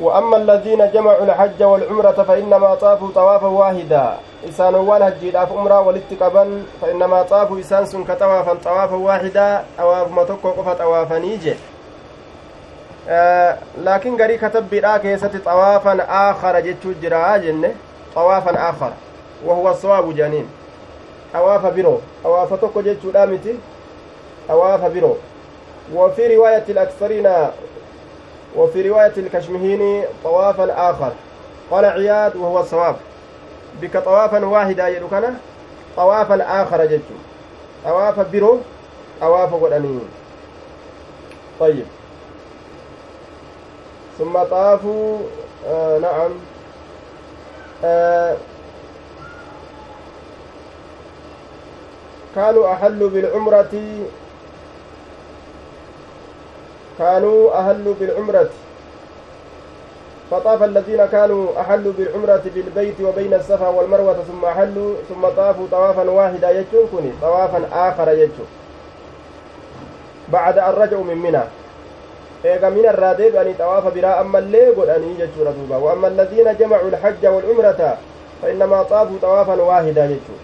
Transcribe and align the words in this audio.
وأما 0.00 0.36
الذين 0.36 0.90
جمعوا 0.90 1.24
الحج 1.24 1.62
والعمرة 1.62 2.24
فإنما 2.28 2.74
طافوا 2.74 3.08
طوافا 3.14 3.46
واحدا. 3.46 4.16
إسان 4.48 4.74
والهجي 4.74 5.30
داف 5.30 5.52
عمرة 5.52 5.80
والاتقابا 5.80 6.62
فإنما 6.82 7.22
طافوا 7.22 7.60
إسان 7.60 7.86
سن 7.86 8.04
كطوافا 8.04 8.54
طوافا 8.64 8.96
واحدا. 8.96 9.64
طواف 9.78 10.10
متوكو 10.12 10.50
قفا 10.50 10.74
طوافا 10.74 11.18
نيجي. 11.18 11.54
آه 13.08 13.58
لكن 13.78 14.22
غري 14.22 14.38
كتب 14.38 14.70
بدا 14.70 14.96
كيست 14.96 15.36
طوافا 15.44 16.06
آخر 16.08 16.60
جتشو 16.60 16.92
جرا 17.02 17.36
جنة. 17.36 17.74
طوافا 18.14 18.70
آخر. 18.70 18.92
وهو 19.44 19.70
الصواب 19.70 20.16
جانين 20.16 20.48
طواف 21.32 21.66
برو. 21.66 22.00
طواف 22.24 22.60
توكو 22.60 22.80
جتشو 22.80 23.10
دامتي. 23.10 23.54
طواف 24.48 24.84
برو. 24.84 25.16
وفي 25.94 26.36
رواية 26.36 26.64
الأكثرين 26.68 27.28
وفي 28.56 28.88
رواية 28.88 29.12
الكشمهيني 29.16 30.04
طوافا 30.24 30.90
آخر 30.90 31.12
قال 31.70 31.84
عياد 31.84 32.36
وهو 32.36 32.60
الصواب. 32.60 32.96
بك 33.82 33.96
طوافا 33.96 34.44
واحدا 34.44 34.88
يدكنا 34.88 35.34
طوافا 35.96 36.62
آخر 36.62 36.84
جدت 36.84 37.02
طواف 37.84 38.20
برو 38.32 38.58
طواف 39.20 39.54
قدني 39.54 39.98
طيب. 41.60 41.84
ثم 44.18 44.42
طافوا 44.42 45.18
آه 45.68 45.98
نعم. 45.98 46.30
آه 47.84 48.36
كانوا 52.34 52.72
أحلوا 52.72 53.10
بالعمرة 53.10 53.92
كانوا 57.00 57.58
أهلوا 57.58 57.94
بالعمرة 58.00 58.50
فطاف 60.30 60.62
الذين 60.62 61.06
كانوا 61.06 61.60
أحلوا 61.60 61.92
بالعمرة 61.98 62.42
بالبيت 62.54 63.00
وبين 63.00 63.34
الصفا 63.34 63.68
والمروة 63.68 64.16
ثم 64.28 64.44
أحلوا 64.44 64.94
ثم 65.08 65.28
طافوا 65.36 65.66
طوافا 65.70 66.10
واحدا 66.10 66.50
يجون 66.50 66.88
كوني 66.90 67.12
طوافا 67.22 67.60
آخر 67.72 68.08
يجون 68.12 68.48
بعد 70.28 70.58
أن 70.58 70.72
رجعوا 70.72 71.04
من 71.04 71.18
منى 71.18 71.42
min 72.44 72.84
irraa 72.84 73.14
deebi'anii 73.14 73.54
xawaafa 73.54 73.90
biraa 73.90 74.16
ammallee 74.20 74.72
godhanii 74.76 75.16
jechuudha 75.16 75.52
duuba 75.56 75.78
waamma 75.78 76.06
alladhiina 76.08 76.54
jamacu 76.54 76.86
lxajja 76.94 77.30
walcumrata 77.30 77.90
fa 78.40 78.50
innamaa 78.52 78.84
xaafuu 78.92 79.18
xawaafan 79.24 79.60
waahida 79.60 80.06
jechuu 80.12 80.38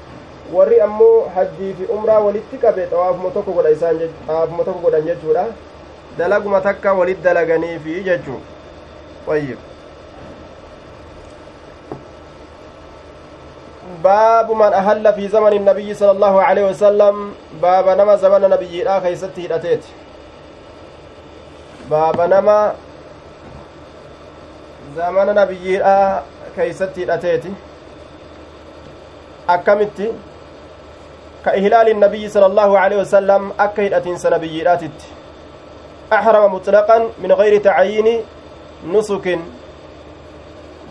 warri 0.56 0.80
ammoo 0.80 1.28
hajjii 1.34 1.72
fi 1.78 1.84
umraa 1.96 2.18
walitti 2.26 2.58
qabe 2.64 2.86
xawaafuma 2.90 3.30
tokko 3.30 3.52
godha 3.52 3.70
isaan 3.76 4.02
xawaafuma 4.26 4.64
tokko 4.64 4.80
godhan 4.80 5.08
jechuudha 5.08 5.46
dalaguma 6.18 6.60
takka 6.60 6.92
walit 6.92 7.22
dalaganiifi 7.22 8.02
jechuu 8.04 8.40
ayyib 9.28 9.58
باب 14.04 14.50
من 14.52 14.72
أهل 14.72 15.12
في 15.14 15.28
زمن 15.28 15.52
النبي 15.52 15.94
صلى 15.94 16.10
الله 16.10 16.42
عليه 16.42 16.64
وسلم 16.70 17.34
باب 17.62 17.86
نما 17.88 18.16
زمن 18.16 18.50
نبي 18.50 18.82
لا 18.84 18.98
كيست 18.98 19.38
هدتيت 19.38 19.84
باب 21.90 22.20
نما 22.20 22.74
زمن 24.96 25.34
نبي 25.34 25.76
لا 25.78 26.22
كيست 26.56 26.98
هدتيت 26.98 27.44
أكمت 29.48 29.98
كإهلال 31.44 31.88
النبي 31.88 32.28
صلى 32.28 32.46
الله 32.46 32.78
عليه 32.78 32.96
وسلم 32.96 33.52
أكيد 33.60 33.92
أتنس 33.94 34.26
نبي 34.26 34.62
أحرم 36.12 36.54
مطلقا 36.54 37.08
من 37.22 37.32
غير 37.32 37.60
تعيين 37.60 38.22
نسك 38.92 39.38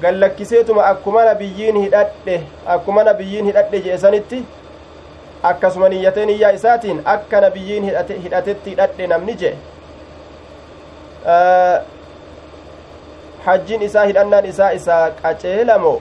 gallakkiseetuma 0.02 0.86
akkuma 0.86 1.24
nabiyyiin 1.26 1.78
hidhadhe 1.82 2.44
akkuma 2.68 3.04
nabiyyiin 3.04 3.46
hidhadhe 3.46 3.80
jeesanitti 3.80 4.42
akkasuma 5.44 5.90
niyyatee 5.90 6.26
niyyaa 6.26 6.52
isaatiin 6.58 7.00
akka 7.14 7.42
nabiyyiin 7.42 7.84
hidhatetti 8.24 8.70
hidhadhe 8.70 9.08
namni 9.08 9.36
jee 9.44 9.54
hajjiin 13.46 13.82
isaa 13.88 14.06
hidhannaan 14.12 14.46
isaa 14.52 14.70
isaa 14.82 15.10
qaceelamo 15.24 15.96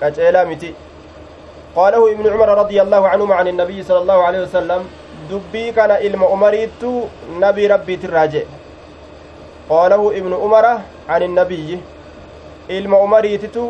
qaceelaa 0.00 0.44
miti 0.54 0.74
قاله 1.76 2.02
ابن 2.12 2.26
عمر 2.32 2.48
رضي 2.62 2.82
الله 2.82 3.08
عنهما 3.08 3.34
عن 3.34 3.48
النبي 3.48 3.82
صلى 3.82 3.98
الله 3.98 4.18
عليه 4.24 4.40
وسلم 4.46 4.82
dubbii 5.30 5.72
kana 5.72 6.00
ilma 6.00 6.26
umariittu 6.28 7.08
nabii 7.40 7.68
rabbiit 7.68 8.04
irraaje 8.04 8.46
qaalahu 9.72 10.12
ibnu 10.20 10.36
umara 10.46 10.72
an 11.08 11.22
innabiyyi 11.28 11.82
ilma 12.78 12.96
umariititu 13.08 13.62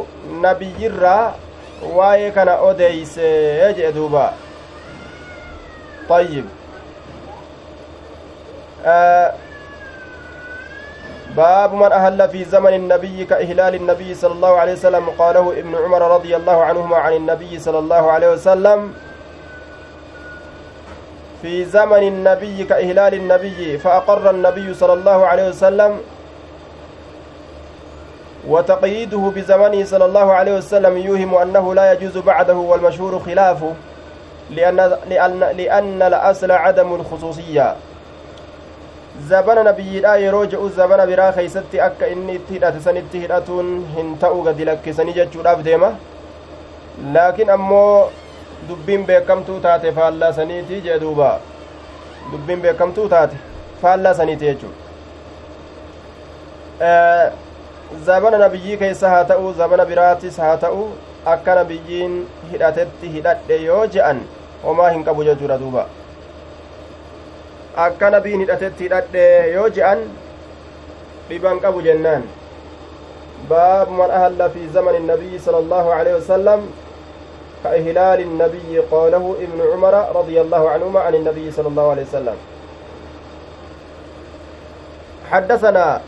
nabiyyirraa 0.47 1.35
waa'ee 1.97 2.31
kana 2.39 2.61
odeeysee 2.71 3.75
jedhe 3.77 3.93
duuba 3.93 4.33
آه 8.85 9.33
باب 11.37 11.75
من 11.75 11.93
أهل 11.93 12.29
في 12.29 12.45
زمن 12.45 12.75
النبي 12.75 13.25
كإهلال 13.25 13.75
النبي 13.75 14.15
صلى 14.15 14.33
الله 14.33 14.53
عليه 14.59 14.73
وسلم. 14.73 15.11
قاله 15.19 15.53
ابن 15.59 15.73
عمر 15.85 16.03
رضي 16.15 16.37
الله 16.37 16.65
عنهما 16.65 16.97
عن 16.97 17.13
النبي 17.13 17.59
صلى 17.59 17.79
الله 17.79 18.13
عليه 18.13 18.29
وسلم. 18.33 18.95
في 21.43 21.65
زمن 21.65 22.03
النبي 22.03 22.65
كإهلال 22.65 23.15
النبي 23.15 23.79
فأقر 23.79 24.31
النبي 24.31 24.75
صلى 24.75 24.93
الله 24.93 25.27
عليه 25.27 25.49
وسلم 25.49 26.01
وتقييده 28.49 29.19
بزمنه 29.37 29.85
صلى 29.85 30.05
الله 30.05 30.33
عليه 30.33 30.57
وسلم 30.57 30.97
يوهم 30.99 31.35
أنه 31.35 31.75
لا 31.75 31.93
يجوز 31.93 32.19
بعده 32.19 32.55
والمشهور 32.55 33.19
خلافه 33.19 33.73
لأن, 34.51 34.77
لأن, 35.09 35.41
لأن 35.41 36.03
الأصل 36.03 36.51
عدم 36.51 36.95
الخصوصية. 36.95 37.77
زبن 39.29 39.65
نبي 39.65 40.01
لا 40.01 40.15
يروج 40.17 40.57
زبن 40.77 41.07
برا 41.07 41.31
خيست 41.31 41.75
أكا 41.75 42.13
إني 42.13 42.39
تهدأت 42.49 42.79
سنت 42.79 43.17
هدأتون 43.17 43.87
هنتأو 43.97 44.43
قد 44.49 44.61
لك 44.61 44.91
سنجد 44.91 45.29
ديما 45.63 45.95
لكن 47.13 47.51
أمو 47.51 48.05
dubbiin 48.69 49.07
beekamtuu 49.07 49.61
taate 49.61 49.93
faallaa 49.93 50.33
saniiti 50.33 50.81
jee 50.87 50.99
duuba 51.05 51.29
dubbiin 52.33 52.61
beekamtuu 52.67 53.09
taate 53.15 53.37
faallaa 53.83 54.15
saniiti 54.21 54.45
jechuudha 54.51 54.81
zabana 58.07 58.39
nabiyyii 58.45 58.77
keessa 58.83 59.11
haa 59.15 59.25
ta'u 59.33 59.53
zabana 59.63 59.87
biraatis 59.87 60.39
haa 60.45 60.57
ta'u 60.67 60.85
akka 61.35 61.55
nabiyyiin 61.61 62.15
hidhatetti 62.53 63.11
hidhadhe 63.17 63.57
yoo 63.65 63.87
je'an 63.97 64.23
homaa 64.63 64.91
hin 64.91 65.05
qabu 65.09 65.25
jechuudha 65.31 65.59
duuba 65.65 65.87
akka 67.87 68.11
nabiin 68.17 68.41
hidhatetti 68.45 68.85
hidhadhe 68.85 69.27
yoo 69.57 69.69
je'an 69.81 70.07
dhiban 71.29 71.61
qabu 71.67 71.83
jennaan 71.89 72.25
baabu 73.49 73.93
man 74.01 74.11
ahalla 74.21 74.49
fi 74.55 74.69
zamani 74.79 74.99
النبي 75.03 75.39
صلى 75.39 75.59
الله 75.59 75.95
عليه 75.95 76.15
كإهلال 77.65 78.21
النبي 78.21 78.79
قاله 78.91 79.37
ابن 79.41 79.59
عمر 79.73 79.95
رضي 80.19 80.41
الله 80.41 80.71
عنهما 80.71 81.01
عن 81.01 81.15
النبي 81.15 81.51
صلى 81.51 81.69
الله 81.69 81.91
عليه 81.91 82.03
وسلم. 82.03 82.37
حدثنا 85.31 86.01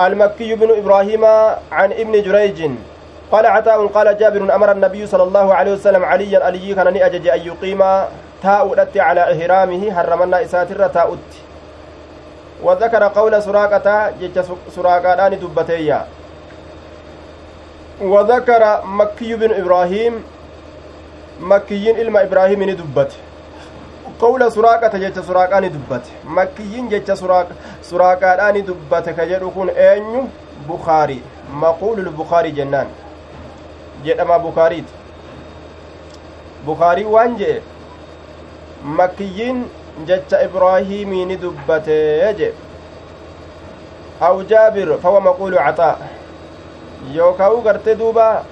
المكي 0.00 0.54
بن 0.54 0.70
إبراهيم 0.78 1.24
عن 1.72 1.92
ابن 1.92 2.22
جريج 2.22 2.70
قال 3.32 3.46
عطاء 3.46 3.86
قال 3.86 4.18
جابر 4.18 4.54
أمر 4.54 4.72
النبي 4.72 5.06
صلى 5.06 5.22
الله 5.22 5.54
عليه 5.54 5.72
وسلم 5.72 6.04
عليا 6.04 6.44
علي 6.44 6.74
كان 6.74 6.96
أجج 6.96 7.28
أن 7.28 7.40
يقيم 7.40 7.80
تاء 8.42 8.88
على 8.96 9.20
إهرامه 9.20 9.82
حرمنا 9.94 10.42
إساتر 10.44 10.86
تاء 10.88 11.16
وذكر 12.62 13.02
قول 13.04 13.42
سراقة 13.42 14.10
جج 14.20 14.36
سراقة 14.70 15.28
دبتيا. 15.28 16.06
وذكر 18.02 18.82
مكي 18.84 19.34
بن 19.34 19.50
إبراهيم 19.60 20.24
مكيين 21.40 21.96
إلما 22.00 22.22
إبراهيم 22.22 22.62
ندبت 22.62 23.12
قول 24.20 24.52
سراقة 24.52 24.98
جيش 24.98 25.18
سراقة 25.18 25.60
ندبت 25.60 26.04
مكيين 26.24 26.88
جيش 26.88 27.10
سراقة 27.18 27.54
سراقة 27.82 28.50
ندبت 28.50 29.08
كجر 29.08 29.48
كون 29.54 29.68
أين 29.70 30.28
بخاري. 30.68 31.20
مقول 31.54 31.98
البخاري 31.98 32.50
جنان. 32.50 32.86
jedhama 34.04 34.38
bukaariit 34.38 34.88
bukaarii 36.66 37.04
waan 37.04 37.36
jee 37.38 37.62
makkiyyiin 39.00 39.64
jecha 40.06 40.42
ibraahimii 40.46 41.24
ni 41.30 41.36
dubbatee 41.36 42.32
je 42.38 42.48
aw 44.20 44.42
jaabir 44.52 44.98
fawa 45.02 45.20
maquulu 45.20 45.58
yookaan 47.10 47.62
gartee 47.64 47.94
duuba 47.98 48.44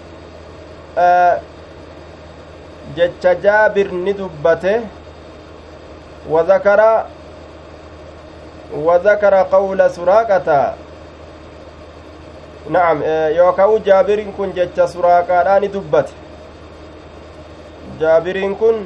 jecha 2.97 3.35
jaabir 3.35 3.93
ni 3.93 4.13
dubbate 4.15 4.81
وذكر 6.31 6.81
وذكر 8.77 9.35
قول 9.35 9.91
سراقة 9.91 10.75
na'am 12.71 13.03
yookaan 13.37 13.81
jaabiriin 13.85 14.33
kun 14.33 14.53
jecha 14.53 14.87
suraaqaadhaa 14.87 15.61
ni 15.61 15.69
dubbate 15.73 16.13
jaabiriin 18.01 18.55
kun 18.57 18.85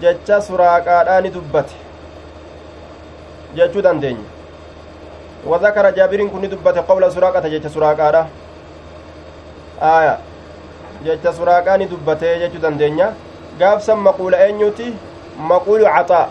jecha 0.00 0.40
suraaqaadhaa 0.40 1.20
ni 1.20 1.30
dubbate 1.34 1.74
jechuu 3.56 3.82
dandeenya 3.82 4.24
وذكر 5.46 5.90
جابر 5.90 6.26
كن 6.26 6.48
دبت 6.48 6.78
قول 6.78 7.12
سراقة 7.12 7.48
جيش 7.48 7.66
سراقة 7.66 8.26
aya. 9.82 10.18
Jecha 11.04 11.32
suraaqaani 11.32 11.86
dubbatee 11.90 12.38
jechuu 12.38 12.62
dandeenya. 12.62 13.12
Gaafsan 13.58 13.98
maquula 13.98 14.38
eenyuuti? 14.46 14.94
Maquulu 15.50 15.84
caxaa. 15.84 16.28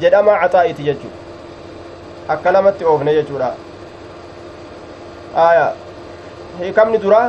Jedhamaa 0.00 0.40
caxaa'iti 0.42 0.82
jechuu. 0.88 1.12
Akka 2.28 2.52
lamatti 2.52 2.84
oofne 2.84 3.14
jechuudha. 3.14 3.54
Aya. 5.46 5.72
Hiikamni 6.58 6.98
dura? 6.98 7.22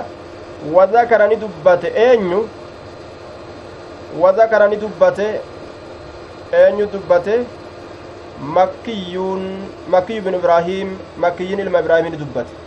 Wadakara 0.74 1.28
ni 1.28 1.36
dubbate 1.36 1.92
eenyu? 2.06 2.48
Wadakara 4.20 4.68
ni 4.68 4.76
dubbate? 4.76 5.28
Eenyu 6.52 6.86
dubbate? 6.86 7.46
Makiyyuun 8.58 9.44
makiyyu 9.90 10.22
bin 10.26 10.34
ibraahim 10.34 10.98
makiyyiin 11.18 11.60
ilma 11.60 11.80
ibraahimini 11.80 12.18
dubbate. 12.18 12.63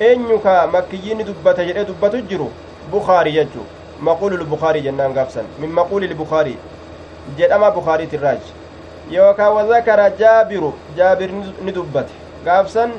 Eenyu 0.00 0.38
ka 0.38 0.66
makkiyyiinni 0.66 1.24
dubbate 1.24 1.66
jedhee 1.66 1.84
dubbatu 1.84 2.20
jiru 2.28 2.50
bukaari 2.90 3.32
jechu 3.32 3.62
maquulul 4.00 4.44
bukaarii 4.44 4.82
jennaan 4.82 5.14
gaafsan 5.14 5.46
min 5.58 5.70
maquulil 5.70 6.14
bukaarii 6.14 6.58
jedhama 7.38 7.70
bukaariitirraaj 7.70 8.40
yookaa 9.10 9.50
wadakara 9.50 10.10
jaabiru 10.10 10.74
jaabir 10.96 11.30
ni 11.64 11.72
dubbate 11.72 12.12
gaafsan 12.44 12.90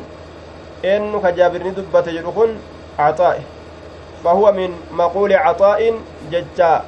eenyu 0.83 1.19
ka 1.19 1.31
jaabir 1.31 1.63
ni 1.63 1.71
dubbate 1.71 2.12
jedhu 2.18 2.31
kun 2.31 2.57
caxaa'e 2.97 3.42
fahuwa 4.24 4.51
min 4.51 4.71
maquuli 4.92 5.36
caxaa'in 5.45 5.95
jecha 6.31 6.83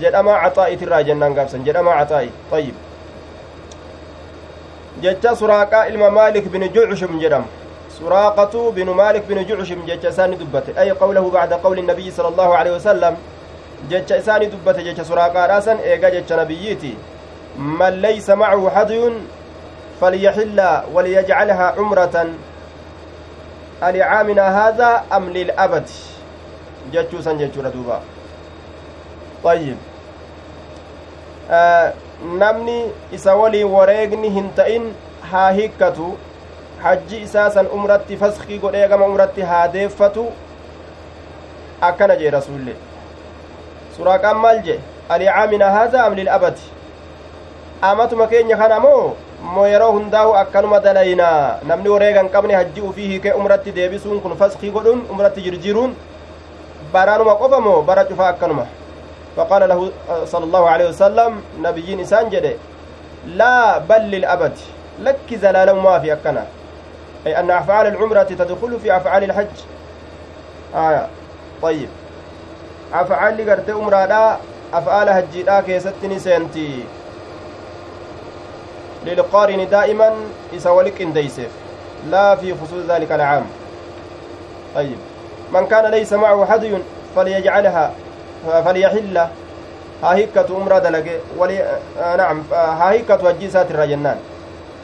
jedhama 0.00 0.40
caxaa'itirraa 0.44 1.02
jennaan 1.02 1.34
gaafsan 1.34 1.64
jedhama 1.64 1.96
caxaa'i 2.00 2.30
ayyib 2.52 2.74
jecha 5.02 5.34
suraaqaa 5.36 5.86
ilma 5.88 6.10
maalik 6.10 6.48
bin 6.52 6.62
jucushim 6.74 7.18
jedhamu 7.20 7.46
suraaqatu 7.98 8.72
binu 8.72 8.94
maalik 8.94 9.26
bin 9.28 9.38
jucushim 9.44 9.82
jecha 9.86 10.08
isaani 10.08 10.36
dubbate 10.36 10.70
ay 10.76 10.90
qawlahu 10.94 11.30
bacda 11.30 11.58
qawli 11.58 11.82
nabiyyi 11.82 12.12
sala 12.12 12.28
allahu 12.28 12.52
alehi 12.54 12.74
wasalam 12.74 13.14
jecha 13.90 14.16
isaani 14.22 14.46
dubbate 14.46 14.84
jecha 14.84 15.04
suraaqaadhaasan 15.04 15.78
eega 15.84 16.10
jecha 16.10 16.36
nabiyyiiti 16.36 16.92
man 17.58 18.00
laysa 18.00 18.36
macahu 18.36 18.70
hadyun 18.76 19.26
falyaxilla 20.00 20.84
waliyajcalhaa 20.94 21.72
cumratan 21.80 22.38
alicaamina 23.80 24.44
haada 24.58 25.02
am 25.10 25.28
lilabadi 25.34 25.98
jechuusan 26.92 27.38
jechuudha 27.38 27.70
duuba 27.74 28.00
ayyib 29.44 29.78
namni 32.38 32.78
isa 33.12 33.34
waliin 33.34 33.70
wareegni 33.74 34.30
hin 34.38 34.50
ta'in 34.54 34.90
haa 35.32 35.50
hikkatu 35.58 36.14
hajji 36.82 37.20
isaa 37.26 37.50
san 37.50 37.66
umratti 37.78 38.16
faskii 38.22 38.58
godhee 38.64 38.88
gama 38.88 39.06
umratti 39.12 39.42
haa 39.50 39.68
deeffatu 39.76 40.26
akkana 41.88 42.16
jee 42.20 42.30
rasuulle 42.36 42.74
suraaqaan 43.96 44.36
maal 44.44 44.62
jee 44.68 44.78
alicaamina 45.16 45.70
haadha 45.76 46.04
am 46.06 46.14
lilabadi 46.20 46.60
amatuma 47.90 48.26
keenya 48.32 48.56
kana 48.62 48.80
moo 48.86 49.02
moo 49.54 49.66
yeroo 49.72 49.92
hundaa'u 49.98 50.34
akkanuma 50.42 50.80
dalaynaa 50.86 51.58
namni 51.70 51.88
wareega 51.94 52.20
hin 52.24 52.30
qabne 52.36 52.54
hajji 52.60 52.80
ufii 52.90 53.08
hiikee 53.12 53.32
umratti 53.42 53.72
deebisuun 53.78 54.20
kun 54.24 54.36
faskii 54.42 54.70
godhuun 54.76 55.06
umratti 55.14 55.42
jirjiruun 55.46 55.94
baraanuma 56.92 57.34
qofa 57.44 57.60
moo 57.68 57.78
bara 57.82 58.04
cufaa 58.10 58.28
akkanuma 58.34 58.66
فقال 59.38 59.68
له 59.68 59.80
صلى 60.32 60.44
الله 60.44 60.64
عليه 60.70 60.86
وسلم 60.88 61.32
نبيين 61.62 62.00
إسان 62.00 62.26
جده 62.30 62.54
لا 63.40 63.78
بل 63.78 64.02
للأبد 64.10 64.54
لك 65.06 65.28
زلال 65.42 65.70
ما 65.76 65.98
في 66.02 66.12
أكنا 66.12 66.44
أي 67.28 67.40
أن 67.40 67.50
أفعال 67.50 67.86
العمرة 67.86 68.22
تدخل 68.22 68.80
في 68.80 68.96
أفعال 68.96 69.24
الحج. 69.24 69.56
آية. 70.74 71.06
طيب. 71.62 71.88
أفعال 72.94 73.46
لقرت 73.46 73.70
عمرة 73.70 74.04
لا 74.04 74.36
أفعال 74.74 75.10
حج 75.10 75.36
لا 75.46 75.60
كيستني 75.60 76.18
سنتي. 76.18 76.84
للقارن 79.06 79.68
دائما 79.68 80.12
إسولك 80.56 81.02
إنديسف 81.02 81.50
لا 82.10 82.34
في 82.34 82.54
خصوص 82.54 82.84
ذلك 82.88 83.12
العام. 83.12 83.44
طيب. 84.74 84.98
من 85.52 85.66
كان 85.66 85.90
ليس 85.90 86.12
معه 86.12 86.46
حدي 86.46 86.78
فليجعلها 87.16 87.92
فليحل. 88.64 89.26
umraa 90.54 90.80
dalage 90.80 91.20
wali 91.36 91.58
nacam 92.16 92.44
haa 92.50 92.92
hikkatu 92.92 93.26
hajjii 93.26 93.46
isaati 93.46 93.72
irraa 93.72 93.86
jennaan 93.86 94.18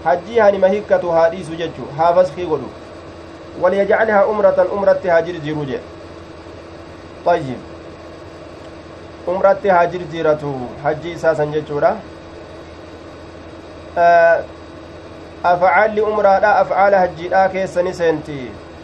hajjii 0.05 0.39
hanima 0.39 0.69
hikkatu 0.77 1.11
haa 1.19 1.29
dhiisu 1.35 1.57
jechu 1.61 1.85
haa 1.99 2.15
faskii 2.15 2.47
godhu 2.47 2.71
waliyajcalhaa 3.63 4.25
umratan 4.33 4.73
umratti 4.79 5.09
haa 5.09 5.23
jirjiiru 5.29 5.65
jedhe 5.65 5.85
ayyib 7.35 7.61
umratti 9.35 9.69
haa 9.69 9.87
jirjiiratu 9.95 10.53
hajjii 10.83 11.13
isaa 11.19 11.35
san 11.41 11.53
jechuudha 11.57 11.97
afcaalli 15.53 16.01
umraadha 16.11 16.53
afcaala 16.61 16.99
hajjiidhaa 17.05 17.49
keessani 17.57 17.95
seenti 18.01 18.39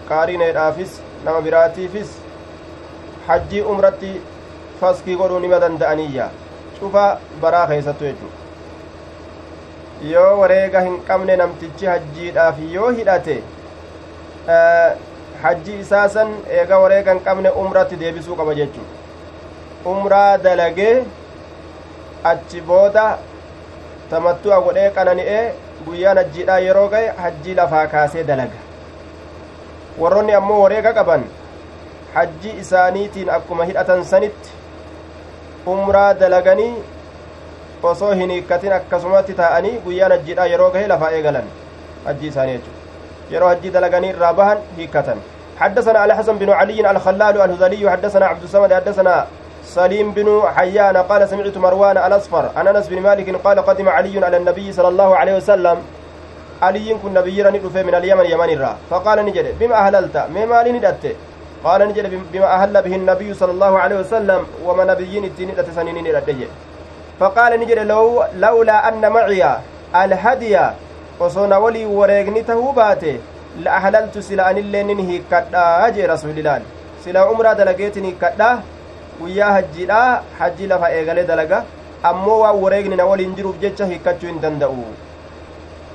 qaarineedhaafis 0.09 0.99
nama 1.25 1.41
biraatiifis 1.47 2.11
hajjii 3.29 3.63
umratti 3.75 4.13
faskii 4.81 5.17
godhuu 5.23 5.41
nima 5.47 5.61
danda'aniyya 5.65 6.29
cufa 6.81 7.07
baraa 7.43 7.67
keessattu 7.73 8.05
jechu 8.11 8.31
yoo 10.09 10.39
wareega 10.41 10.81
hin 10.89 10.99
qabne 11.09 11.37
namtichi 11.39 11.87
hajjiidhaaf 11.93 12.59
yoo 12.75 12.91
hidhate 12.99 13.35
hajji 15.43 15.75
isaa 15.81 16.09
san 16.15 16.31
eega 16.59 16.79
wareega 16.85 17.13
hin 17.17 17.21
qabne 17.27 17.51
umratti 17.63 17.97
deebisuu 18.03 18.37
qaba 18.43 18.55
jechu 18.61 18.81
umraa 19.95 20.39
dalagee 20.47 20.95
achi 22.31 22.61
booda 22.71 23.05
tamattu'a 24.11 24.61
godhee 24.69 24.91
qanani'ee 25.01 25.43
guyyaan 25.89 26.19
hajjiidhaa 26.23 26.59
yeroo 26.69 26.89
ga'e 26.95 27.13
hajjii 27.25 27.55
lafaa 27.61 27.85
kaasee 27.97 28.25
dalaga 28.31 28.59
warroonni 30.05 30.35
ammoo 30.41 30.63
wareega 30.63 30.93
qaban 31.01 31.25
hajji 32.15 32.51
isaaniitiin 32.65 33.31
akkuma 33.37 33.65
hidhatan 33.71 34.05
sanitti 34.15 34.51
umraa 35.75 36.09
dalaganii 36.25 36.73
osoo 37.83 38.13
hin 38.13 38.31
hiikkatin 38.31 38.73
akkasumatti 38.73 39.35
taa'anii 39.43 39.81
guyyaan 39.85 40.13
hajjiidha 40.13 40.47
yeroo 40.53 40.71
gahe 40.71 40.87
lafaa 40.95 41.11
eegalan. 41.19 41.51
Hajjii 42.07 42.29
isaanii 42.29 42.57
jechuudha. 42.57 42.81
Yeroo 43.35 43.49
hajjii 43.49 43.77
dalaganii 43.77 44.15
irraa 44.17 44.33
bahan 44.33 44.59
hiikkatan. 44.79 45.21
حدثنا 45.61 45.99
علي 45.99 46.15
حسن 46.15 46.39
بن 46.39 46.51
علي 46.51 46.91
الخلال 46.91 47.41
الهذلي 47.41 47.91
حدثنا 47.91 48.27
عبد 48.27 48.43
الصمد 48.43 48.73
حدثنا 48.75 49.27
سليم 49.65 50.13
بن 50.13 50.43
حيان 50.57 50.97
قال 50.97 51.29
سمعت 51.29 51.57
مروان 51.59 51.97
الأصفر 52.07 52.51
عن 52.57 52.69
أنس 52.69 52.89
بن 52.89 53.01
مالك 53.01 53.29
قال 53.45 53.59
قدم 53.69 53.89
علي 53.89 54.25
على 54.25 54.37
النبي 54.37 54.73
صلى 54.73 54.89
الله 54.89 55.17
عليه 55.17 55.37
وسلم 55.37 55.79
علي 56.63 56.95
كن 57.03 57.15
نبيرا 57.15 57.51
ندفه 57.51 57.83
من 57.83 57.95
اليمن 57.95 58.27
يمن 58.33 58.51
الرا 58.57 58.77
فقال 58.91 59.19
نجد 59.27 59.47
بما 59.61 59.75
أهللت 59.75 60.17
ما 60.35 60.45
مالي 60.45 60.73
ندت 60.73 61.05
قال 61.65 61.81
نجد 61.89 62.05
بما 62.33 62.49
أهل 62.57 62.83
به 62.83 62.95
النبي 63.01 63.35
صلى 63.35 63.53
الله 63.57 63.79
عليه 63.79 63.97
وسلم 64.03 64.41
وما 64.67 64.85
نبيين 64.85 65.25
الدين 65.25 65.57
تسنين 65.57 66.07
رديه 66.17 66.49
فقال 67.21 67.61
نجد 67.61 67.79
لو 67.79 68.25
لولا 68.37 68.89
أن 68.89 69.13
معي 69.13 69.45
الهدي 69.95 70.57
وصون 71.21 71.53
ولي 71.53 71.87
وريغني 71.87 72.43
تهوباته 72.43 73.19
لأحللت 73.61 74.19
سلا 74.19 74.51
أن 74.51 74.59
اللين 74.59 74.99
هيكتا 75.09 75.87
أجي 75.87 76.07
رسول 76.07 76.31
الله. 76.39 76.63
سلا 77.05 77.21
عمرة 77.21 77.53
دلقيتني 77.53 78.11
كتا 78.23 78.61
ويا 79.21 79.59
هجيلا 79.59 80.21
حجي 80.41 80.67
لفا 80.67 80.87
إيغالي 80.87 81.23
دلقا. 81.23 81.65
أمو 82.05 82.65
وريغني 82.65 82.97
نولي 82.97 83.25
انجروف 83.25 83.61
جيتشا 83.61 83.85
هيكتشو 83.85 84.29
إن 84.29 84.41
دندأو. 84.41 84.81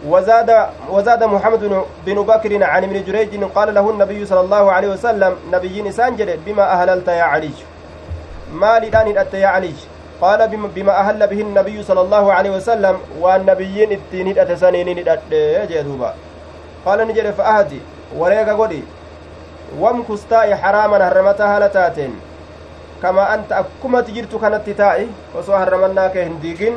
وزاد 0.05 0.49
وزاد 0.89 1.23
محمد 1.23 1.63
بن 2.05 2.17
بكر 2.21 2.63
عن 2.63 2.83
ابن 2.83 3.03
جريج 3.03 3.43
قال 3.43 3.73
له 3.73 3.89
النبي 3.89 4.25
صلى 4.25 4.41
الله 4.45 4.71
عليه 4.71 4.87
وسلم 4.87 5.33
نبي 5.51 5.91
سانجل 5.91 6.37
بما 6.45 6.63
أهللت 6.71 7.07
يا 7.07 7.23
علي؟ 7.23 7.55
ما 8.53 8.79
لدان 8.79 9.07
يا 9.33 9.47
علي؟ 9.47 9.73
قال 10.21 10.47
بما 10.75 10.99
أهل 10.99 11.27
به 11.27 11.41
النبي 11.41 11.83
صلى 11.83 12.01
الله 12.01 12.33
عليه 12.33 12.49
وسلم 12.49 12.97
والنبيين 13.19 13.91
التين 13.91 14.39
أتسنين 14.39 15.05
جدوبا 15.69 16.13
قال 16.85 17.07
نجد 17.07 17.31
فأهدي 17.31 17.79
وريق 18.15 18.49
قدي 18.61 18.83
وامكستاء 19.79 20.55
حراما 20.55 20.97
هرمتها 21.07 21.59
لتاتين 21.59 22.13
كما 23.01 23.33
أنت 23.33 23.51
أكما 23.51 24.01
تجرت 24.01 24.35
كانت 24.35 24.61
تتائي 24.69 25.07
وسو 25.35 25.53
هرمناك 25.53 26.17
هنديقين 26.17 26.75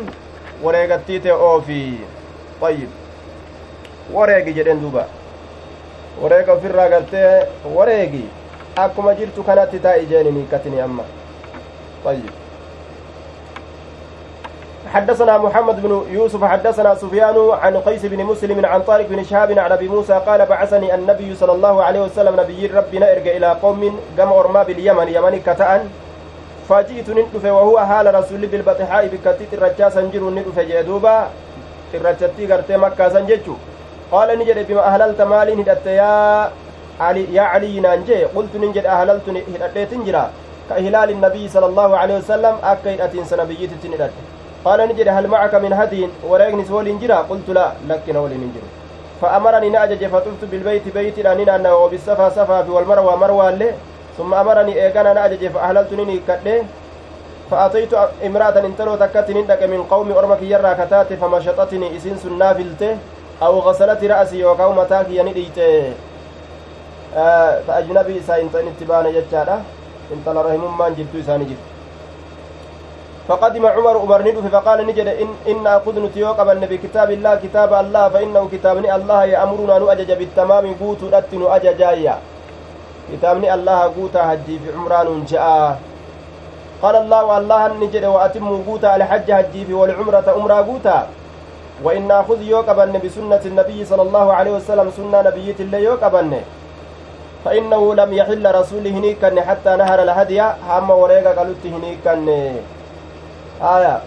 وريقتيت 0.63 1.27
أوفي. 1.27 1.95
طيب. 2.61 2.89
wareegi 4.15 4.53
jedhen 4.57 4.81
duuba 4.81 5.05
wareega 6.23 6.53
ofirraa 6.53 6.89
gartee 6.89 7.47
wareegi 7.77 8.25
akkuma 8.77 9.15
jirtu 9.15 9.45
kanatti 9.45 9.79
taa 9.79 9.97
ijeenin 10.05 10.35
hiikkatini 10.41 10.81
amma 10.81 11.05
طيب. 12.05 12.48
حدثنا 14.87 15.39
محمد 15.39 15.83
بن 15.83 16.07
يوسف 16.11 16.45
حدثنا 16.45 16.95
سفيان 16.95 17.51
عن 17.63 17.77
قيس 17.77 18.07
بن 18.07 18.25
مسلم 18.25 18.67
عن 18.67 18.83
طارق 18.83 19.07
بن 19.07 19.25
شهاب 19.25 19.59
عن 19.59 19.73
أبي 19.73 19.89
موسى 19.89 20.23
قال 20.27 20.47
بعثني 20.47 20.95
النبي 20.95 21.35
صلى 21.35 21.53
الله 21.53 21.85
عليه 21.85 22.01
وسلم 22.01 22.41
نبي 22.41 22.67
ربنا 22.67 23.13
ارجع 23.13 23.31
إلى 23.37 23.51
قوم 23.63 24.01
قام 24.19 24.33
ارما 24.33 24.63
باليمن 24.63 25.09
يمن 25.09 25.41
كتأن. 25.47 25.91
فجئت 26.69 27.11
ندف 27.11 27.45
وهو 27.45 27.79
حال 27.81 28.15
رسول 28.15 28.47
بالبطحاء 28.47 29.07
بكتيت 29.07 29.55
الرجاء 29.55 29.91
سنجر 29.91 30.23
ندف 30.31 30.59
جدوبا. 30.59 31.27
الرجتي 31.95 32.47
غرتي 32.47 32.77
مكة 32.77 33.09
سنججو. 33.09 33.55
قال 34.13 34.39
نجد 34.39 34.67
بما 34.69 34.81
أهللت 34.81 35.21
مالي 35.21 35.53
هدت 35.63 35.87
يا 35.87 36.51
علي 37.01 37.35
يا 37.35 37.43
علي 37.43 37.81
نانجي. 37.81 38.25
قلت 38.25 38.57
نجد 38.57 38.87
أهللت 38.87 39.29
هدت 39.29 39.79
تنجرا 39.91 40.31
كهلال 40.71 41.11
النبي 41.11 41.49
صلى 41.49 41.67
الله 41.67 41.97
عليه 41.97 42.17
وسلم 42.19 42.55
أكيد 42.65 43.01
أتين 43.01 43.25
سنبيت 43.25 43.71
تندت 43.83 44.13
قال 44.65 44.89
نجد 44.89 45.09
هل 45.09 45.27
معك 45.27 45.55
من 45.55 45.73
هدي 45.73 46.09
وريغني 46.29 46.65
سول 46.65 46.89
انجرا 46.89 47.17
قلت 47.31 47.49
لا 47.49 47.73
لكن 47.89 48.17
ولي 48.17 48.35
ننجر 48.35 48.65
فأمرني 49.21 49.69
نأجج 49.71 50.07
فطفت 50.07 50.43
بالبيت 50.51 50.89
بيت 50.95 51.19
لأننا 51.19 51.57
أنه 51.57 51.75
وبالصفا 51.75 52.29
صفا 52.29 52.63
في 52.63 52.71
والمروى 52.71 53.17
مروى 53.17 53.53
له. 53.53 53.73
ثم 54.19 54.35
أمرني 54.35 54.73
إيقانا 54.83 55.13
نأجج 55.13 55.47
فأهللت 55.55 55.93
نني 55.93 56.21
كده 56.29 56.63
فأتيت 57.51 57.95
امرأة 58.27 58.57
انتلو 58.67 58.95
تكت 58.97 59.31
نندك 59.31 59.63
من 59.63 59.83
قوم 59.83 60.13
أرمك 60.13 60.43
يرى 60.43 60.75
كتات 60.75 61.13
فمشطتني 61.13 61.97
إسين 61.97 62.17
سنافلته 62.19 62.97
أو 63.43 63.59
غسلت 63.59 64.05
رأسي 64.05 64.45
وكاو 64.45 64.73
متاك 64.73 65.07
ينديت 65.11 65.59
آه 67.17 67.61
فأجنبي 67.67 68.19
إسا 68.19 68.41
انتن 68.43 68.67
اتبان 68.69 69.07
جتشارة 69.15 69.61
انتل 70.13 70.37
رحم 70.37 70.63
من 70.79 70.95
جبت 70.99 71.15
إساني 71.25 71.45
جبت 71.45 71.78
فقدم 73.29 73.67
عمر 73.67 73.97
عمر 73.99 74.21
ندف 74.23 74.47
فقال 74.55 74.87
نجد 74.87 75.09
إن 75.09 75.29
إن 75.49 75.67
أخذ 75.67 75.95
نتيوك 76.01 76.41
من 76.41 76.61
بكتاب 76.71 77.11
الله 77.11 77.35
كتاب 77.45 77.71
الله 77.73 78.09
فإنه 78.09 78.49
كتابني 78.53 78.89
الله 78.97 79.25
يأمرنا 79.25 79.79
نؤجج 79.79 80.11
بالتمام 80.13 80.65
قوت 80.81 81.03
رتن 81.15 81.43
أججايا 81.57 82.17
كتابني 83.13 83.55
الله 83.55 83.81
قوتا 83.97 84.33
هجي 84.33 84.55
في 84.59 84.69
عمران 84.77 85.25
جاء. 85.29 85.79
قال 86.83 86.95
الله 86.97 87.39
الله 87.39 87.63
نجد 87.83 88.05
وأتموا 88.05 88.59
قوتا 88.67 88.97
الحج 88.97 89.29
هجي 89.31 89.65
في 89.69 89.75
والعمرة 89.75 90.27
أمرا 90.37 90.59
قوتا. 90.69 90.99
وإن 91.85 92.09
نأخذ 92.09 92.43
يوكبن 92.43 92.93
بسنة 93.05 93.43
النبي 93.47 93.85
صلى 93.85 94.03
الله 94.03 94.27
عليه 94.33 94.53
وسلم 94.59 94.91
سنة 94.91 95.19
نبية 95.29 95.59
الله 95.61 95.79
يوكبن 95.79 96.33
فإنه 97.45 97.95
لم 97.95 98.11
يحل 98.13 98.45
رسوله 98.55 98.91
هنيكن 98.91 99.41
حتى 99.41 99.77
نهر 99.77 100.03
الهدي 100.03 100.41
هم 100.43 100.91
وريقا 100.91 101.33
قالت 101.39 101.63
هنيكن 101.67 102.27
آية 103.63 104.01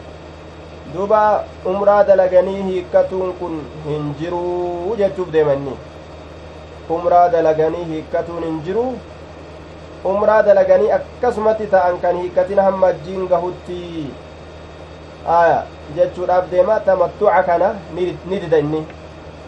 duba 0.93 1.43
umraa 1.65 2.03
dalaganii 2.03 2.63
hiikkatuun 2.63 3.33
kun 3.39 3.53
hin 3.85 4.07
jiruu 4.19 4.95
jechuuf 5.01 5.29
deemanni 5.33 5.75
umraa 6.95 7.29
dalaganii 7.35 7.83
hiikkatuun 7.91 8.43
hin 8.43 8.57
jiruu 8.65 8.89
umraa 10.13 10.41
dalaganii 10.47 10.91
akkasumatti 10.97 11.67
ta'an 11.75 11.99
kan 12.01 12.19
hiikkatin 12.21 12.59
hamma 12.65 12.87
ajjiin 12.87 13.27
gahutti 13.33 13.79
aya 15.37 15.63
jechuudhaaf 15.95 16.51
deema 16.51 16.79
tamattuca 16.89 17.43
kana 17.51 17.71
ni 17.95 18.39
dida 18.43 18.57
inni 18.65 18.83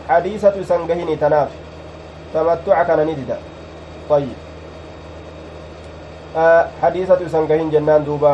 hadiisatu 0.08 0.60
isan 0.68 0.88
gahini 0.88 1.18
tanaaf 1.18 1.50
tamattuca 2.34 2.86
kana 2.92 3.06
ni 3.12 3.16
dida 3.20 3.38
ayyib 4.10 4.40
hadiisatu 6.82 7.24
isan 7.32 7.48
gahin 7.52 7.72
jennaan 7.78 8.06
duuba 8.06 8.34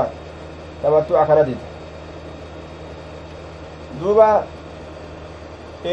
tamattuca 0.84 1.26
kana 1.30 1.44
dida 1.50 1.64
duuba 4.02 4.30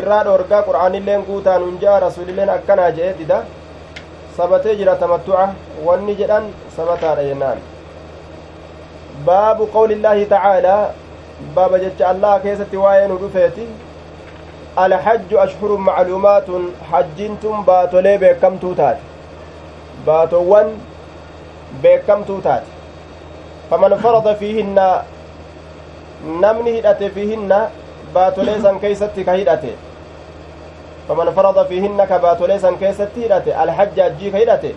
irraa 0.00 0.22
dhoorgaa 0.28 0.62
qur'aanilleen 0.68 1.24
guutaan 1.30 1.62
hunja'a 1.68 2.00
rasuulilleen 2.06 2.50
akkanaa 2.56 2.90
je'e 2.98 3.14
dida 3.20 3.38
sabatee 4.36 4.76
jira 4.82 4.94
tamattuca 5.02 5.48
wanni 5.86 6.14
jedhan 6.20 6.44
sabataadha 6.76 7.24
jennaan 7.30 7.58
baabu 9.26 9.66
qawli 9.76 9.94
illaahi 9.98 10.26
tacaalaa 10.34 10.82
baaba 11.58 11.78
jecha 11.84 12.08
allah 12.12 12.32
keessatti 12.46 12.76
waa'ee 12.84 13.08
nu 13.12 13.18
dhufeeti 13.24 13.66
alhajju 14.84 15.40
ashhurun 15.44 15.80
macluumaatun 15.88 16.64
hajjiintun 16.92 17.64
baatolee 17.70 18.16
beekamtuu 18.24 18.74
taate 18.80 19.02
baatowwan 20.08 20.68
beekamtuu 21.84 22.40
taate 22.48 22.75
baatolee 28.14 28.60
san 28.64 28.80
keeysatti 28.80 29.24
ka 29.24 29.32
hidhate 29.40 29.72
faman 31.08 31.32
farada 31.38 31.64
fiihinna 31.70 32.06
ka 32.12 32.18
baatolee 32.18 32.58
san 32.58 32.78
keessatti 32.82 33.20
hidhate 33.24 33.50
alhajja 33.64 34.04
ajjii 34.04 34.30
ka 34.34 34.38
hidhate 34.44 34.70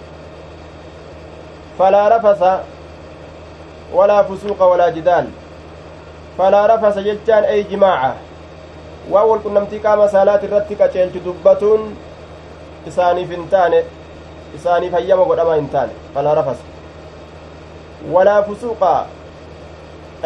falaa 1.77 2.09
rafasa 2.15 2.51
walaa 3.97 4.23
fusuuqa 4.23 4.65
walaa 4.71 4.91
jidaal 4.97 5.27
falaa 6.37 6.65
rafasa 6.73 7.01
jechaan 7.07 7.45
ey 7.53 7.63
jimaaca 7.71 8.11
waa 9.13 9.25
walqunnamtii 9.29 9.79
qaama 9.85 10.07
saalaat 10.15 10.43
irratti 10.49 10.75
qaceelchu 10.81 11.19
dubbatuun 11.29 11.81
isaaniif 12.91 13.29
hin 13.35 13.47
taane 13.53 13.79
isaaniif 14.59 14.93
hayyama 14.99 15.25
godhama 15.31 15.55
hin 15.61 15.69
taane 15.77 15.93
falaa 16.17 16.35
rafasa 16.41 16.63
walaa 18.13 18.43
fusuuqa 18.43 18.93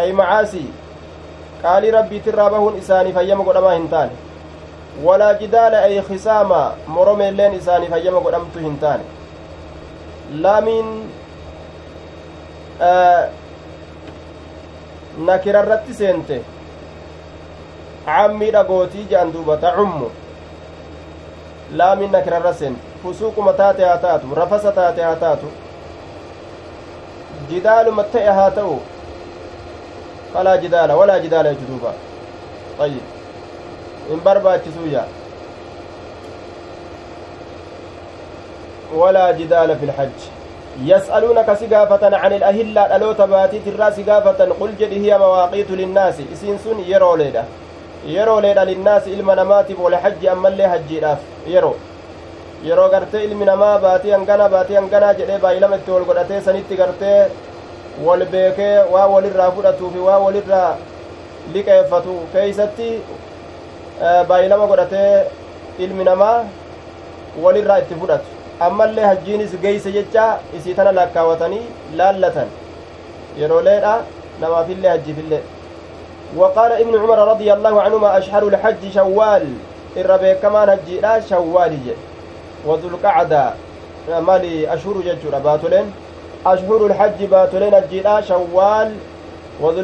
ey 0.03 0.11
macaasii 0.19 0.69
qaalii 1.63 1.91
rabbiitirraa 1.97 2.49
bahuun 2.49 2.77
isaaniif 2.77 3.15
hayyama 3.15 3.43
godhamaa 3.49 3.73
hin 3.73 3.89
taane 3.89 4.11
walaa 5.03 5.33
jidaala 5.41 5.77
ay 5.89 6.01
khisaama 6.09 6.61
moromeelleen 6.87 7.53
isaaniif 7.59 7.91
hayyama 7.97 8.19
godhamtu 8.27 8.59
hin 8.65 8.77
taane 8.79 9.03
laamiin 10.45 10.89
nakirarratti 15.29 15.93
seente 15.93 16.41
cammii 18.05 18.51
dhagootii 18.57 19.07
je'an 19.11 19.33
duuba 19.33 19.57
tacummu 19.65 20.11
laamiin 21.81 22.11
nakirarra 22.11 22.53
seente 22.53 22.81
fusuuquma 23.03 23.53
taate 23.53 23.85
haa 23.85 23.97
taatu 24.07 24.35
rafasa 24.41 24.71
taate 24.71 25.01
haa 25.01 25.15
taatu 25.15 25.47
haa 28.35 28.51
ta'u 28.51 28.79
falaa 30.33 30.57
jidaala 30.57 30.95
walaa 30.95 31.19
jidaala 31.19 31.53
jechu 31.53 31.65
duuba 31.71 31.93
ayyib 32.79 33.05
in 34.13 34.19
barbaachisuu 34.19 34.87
yaa 34.93 35.07
walaa 39.01 39.33
jidaala 39.33 39.75
fi 39.75 39.85
lhajj 39.85 40.19
يسألونك 40.85 41.53
سقافة 41.53 42.17
عن 42.17 42.33
الأهلة 42.33 42.95
ألوت 42.95 43.21
باتيت 43.21 43.67
الراس 43.67 43.99
قافة 43.99 44.39
قل 44.59 44.71
جد 44.79 44.93
هي 44.93 45.17
مواقيت 45.17 45.71
للناس. 45.71 46.15
إسين 46.33 46.57
سن 46.57 46.79
يرو 46.87 47.15
ليدا 47.15 47.43
يرو 48.05 48.39
ليدا 48.39 48.63
للناس 48.63 49.07
إلما 49.07 49.35
نماتب 49.35 49.79
والحج 49.79 50.25
أما 50.25 50.47
اللي 50.49 50.99
راف 51.03 51.17
يرو. 51.47 51.73
Yeroo 52.67 52.89
gartee 52.93 53.23
ilmi 53.27 53.45
namaa 53.51 53.77
baatii 53.85 54.11
hangana 54.15 54.49
baatii 54.55 54.75
hanganaa 54.79 55.13
jedhee 55.19 55.39
baay'ilama 55.45 55.75
itti 55.81 55.91
wal 55.95 56.05
godhatee 56.09 56.41
sanitti 56.47 56.75
gartee 56.81 57.19
wal 58.05 58.25
beekee 58.33 58.75
waa 58.93 59.07
walirraa 59.13 59.51
fudhatuu 59.55 59.89
fi 59.95 59.99
waa 60.07 60.19
walirraa 60.25 60.69
liqeeffatu 61.55 62.13
keeysatti 62.33 62.89
baay'ilama 64.29 64.67
godhatee 64.71 65.23
ilmi 65.87 66.03
namaa 66.09 66.37
walirraa 67.43 67.77
itti 67.83 67.95
fudhatu 68.03 68.29
ammallee 68.67 69.05
hajjiinis 69.11 69.51
geeyse 69.65 69.91
jecha 69.97 70.25
isii 70.59 70.73
tana 70.79 70.91
lakkaawatanii 70.99 71.63
laallatan 72.01 72.47
yerooleedha 73.41 73.93
namaafillee 74.45 74.89
hajjiifillee 74.95 75.43
وقال 76.37 76.71
ابن 76.71 76.93
عمر 77.01 77.19
رضي 77.31 77.53
الله 77.53 77.81
عنهما 77.81 78.17
أشهر 78.17 78.43
الحج 78.51 78.83
شوال 78.95 79.45
الربيع 80.01 80.33
كمان 80.43 80.69
هجيلا 80.69 81.13
شوال 81.29 81.73
وذو 81.87 81.95
القعدة 82.67 83.53
مالي 84.09 84.73
أشهر 84.73 84.93
ججورة 85.01 85.37
باتولين. 85.37 85.91
أشهر 86.45 86.85
الحج 86.85 87.23
باتولين 87.25 87.73
هجيلا 87.73 88.21
شوال. 88.21 88.95
وذو 89.61 89.81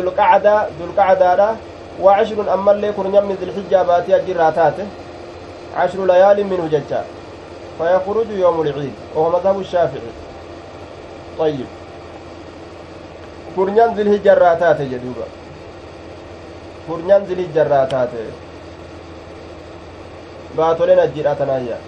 القعدة 0.00 0.68
ذو 0.78 0.84
القعدة 0.84 1.54
وعشر 2.00 2.54
أما 2.54 2.72
اللي 2.72 2.92
كرنيم 2.92 3.32
ذي 3.32 3.44
الحجة 3.44 3.82
باتي 3.82 4.16
الجراتات 4.16 4.74
عشر 5.76 6.06
ليال 6.06 6.46
منه 6.46 6.68
ججا 6.72 7.04
فيخرج 7.78 8.30
يوم 8.30 8.60
العيد 8.60 8.92
وهو 9.14 9.30
مذهب 9.30 9.60
الشافعي. 9.60 10.12
طيب. 11.38 11.66
كرنيان 13.56 13.94
ذي 13.94 14.02
الهجراتات 14.02 14.80
جدوبا 14.80 15.26
كرنيان 16.88 17.22
ذي 17.22 17.34
الهجراتات 17.34 18.08
baatoleen 20.54 20.98
ajjiidha 20.98 21.34
tanaayya 21.34 21.78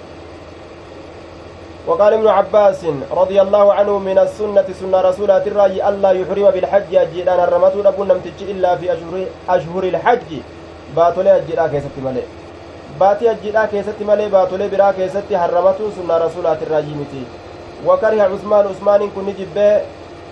وقال 1.89 2.13
ابن 2.13 2.29
عباس 2.29 2.85
رضي 3.11 3.41
الله 3.41 3.75
عنه 3.75 3.99
من 3.99 4.19
السنة 4.19 4.65
سنة 4.81 5.01
رسول 5.01 5.31
الرأي 5.31 5.89
ألا 5.89 6.11
يحرم 6.11 6.51
بالحج 6.51 6.95
أجيران 6.95 7.41
هرمته 7.41 7.83
رب 7.83 8.01
نمتج 8.01 8.41
إلا 8.43 8.77
في 8.77 8.93
أشهر, 8.93 9.25
أشهر 9.49 9.85
الحج. 9.85 10.31
باتولي 10.97 11.37
أجيرا 11.37 11.67
كيست 11.67 11.97
ملي. 12.05 12.23
باتي 13.01 13.31
أجيرا 13.31 13.65
كيست 13.73 14.01
ملي 14.05 14.29
باتولي 14.29 14.69
برا 14.69 14.93
كيست 14.93 15.33
هرمته 15.33 15.85
سنة 15.97 16.17
رسول 16.19 16.47
الرأي 16.47 16.93
متي. 17.01 17.25
وكره 17.87 18.23
عثمان 18.23 18.65
عثمان 18.67 19.01
كن 19.17 19.29
جب 19.39 19.57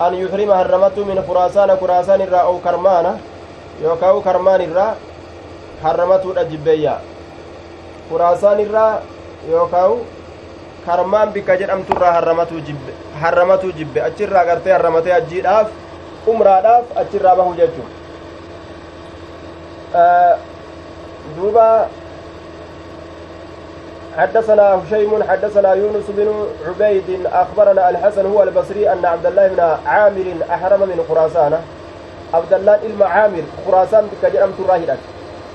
أن 0.01 0.13
يحرم 0.13 0.51
هرمته 0.51 1.03
من 1.09 1.17
خراسان 1.27 1.69
خراسان 1.81 2.21
الرا 2.21 2.37
أو 2.37 2.59
كرمانة 2.59 3.17
يوكاو 3.81 4.21
كرمان 4.21 4.61
الرا 4.61 4.95
هرمته 5.83 6.41
أجبيا 6.41 6.95
خراسان 8.09 8.59
الرا 8.59 9.01
يوكاو 9.49 9.97
harmaan 10.87 11.33
bikka 11.35 11.57
jedhamturraa 11.59 12.13
harramatuu 13.21 13.71
jibbe 13.77 14.01
achirraa 14.07 14.45
gartee 14.49 14.71
harramatee 14.71 15.13
ajjiidhaaf 15.19 15.67
umraadhaaf 16.33 16.97
achirraa 17.03 17.35
bahu 17.35 17.55
jechuun 17.61 17.89
duuba 21.37 21.67
حدثنا 24.17 24.81
هشيم 24.81 25.23
حدثنا 25.23 25.73
يونس 25.73 26.07
بن 26.09 26.29
عبيد 26.67 27.09
أخبرنا 27.25 27.89
الحسن 27.89 28.25
هو 28.25 28.43
البصري 28.43 28.91
أن 28.93 29.05
عبد 29.05 29.25
الله 29.25 29.47
بن 29.47 29.59
عامر 29.85 30.27
أحرم 30.49 30.79
من 30.79 31.05
خراسان 31.09 31.53
عبد 32.33 32.53
الله 32.53 32.75
إلما 32.85 33.05
عامر 33.05 33.43
خراسان 33.65 34.09
بكجرم 34.11 34.51
تراهدت 34.57 35.01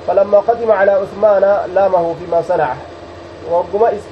فلما 0.07 0.39
قدم 0.39 0.73
على 0.73 0.91
عثمان 0.91 1.45
لامه 1.75 2.15
فيما 2.19 2.43
صنع. 2.49 2.75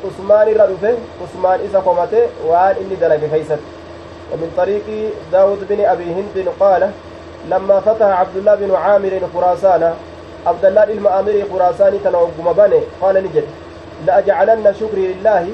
usmaan 0.08 0.48
irra 0.48 0.66
dhufe 0.66 0.98
usmaan 1.24 1.60
isa 1.66 1.80
komate 1.80 2.20
waan 2.50 2.74
inni 2.82 2.96
dalage 2.96 3.28
keeysatti 3.30 3.80
ومن 4.32 4.54
طريق 4.56 4.86
داود 5.32 5.66
بن 5.68 5.80
أبي 5.84 6.04
هند 6.04 6.48
قال 6.60 6.90
لما 7.50 7.80
فتح 7.80 8.06
عبد 8.06 8.36
الله 8.36 8.54
بن 8.54 8.74
عامر 8.74 9.20
خراسان 9.34 9.94
عبد 10.46 10.64
الله 10.64 10.84
المآمر 10.84 11.44
خراسان 11.52 11.98
تنوقم 12.04 12.52
بني. 12.52 12.80
قال 13.02 13.14
نجد 13.24 13.44
لأجعلن 14.06 14.74
شكري 14.80 15.14
لله. 15.14 15.46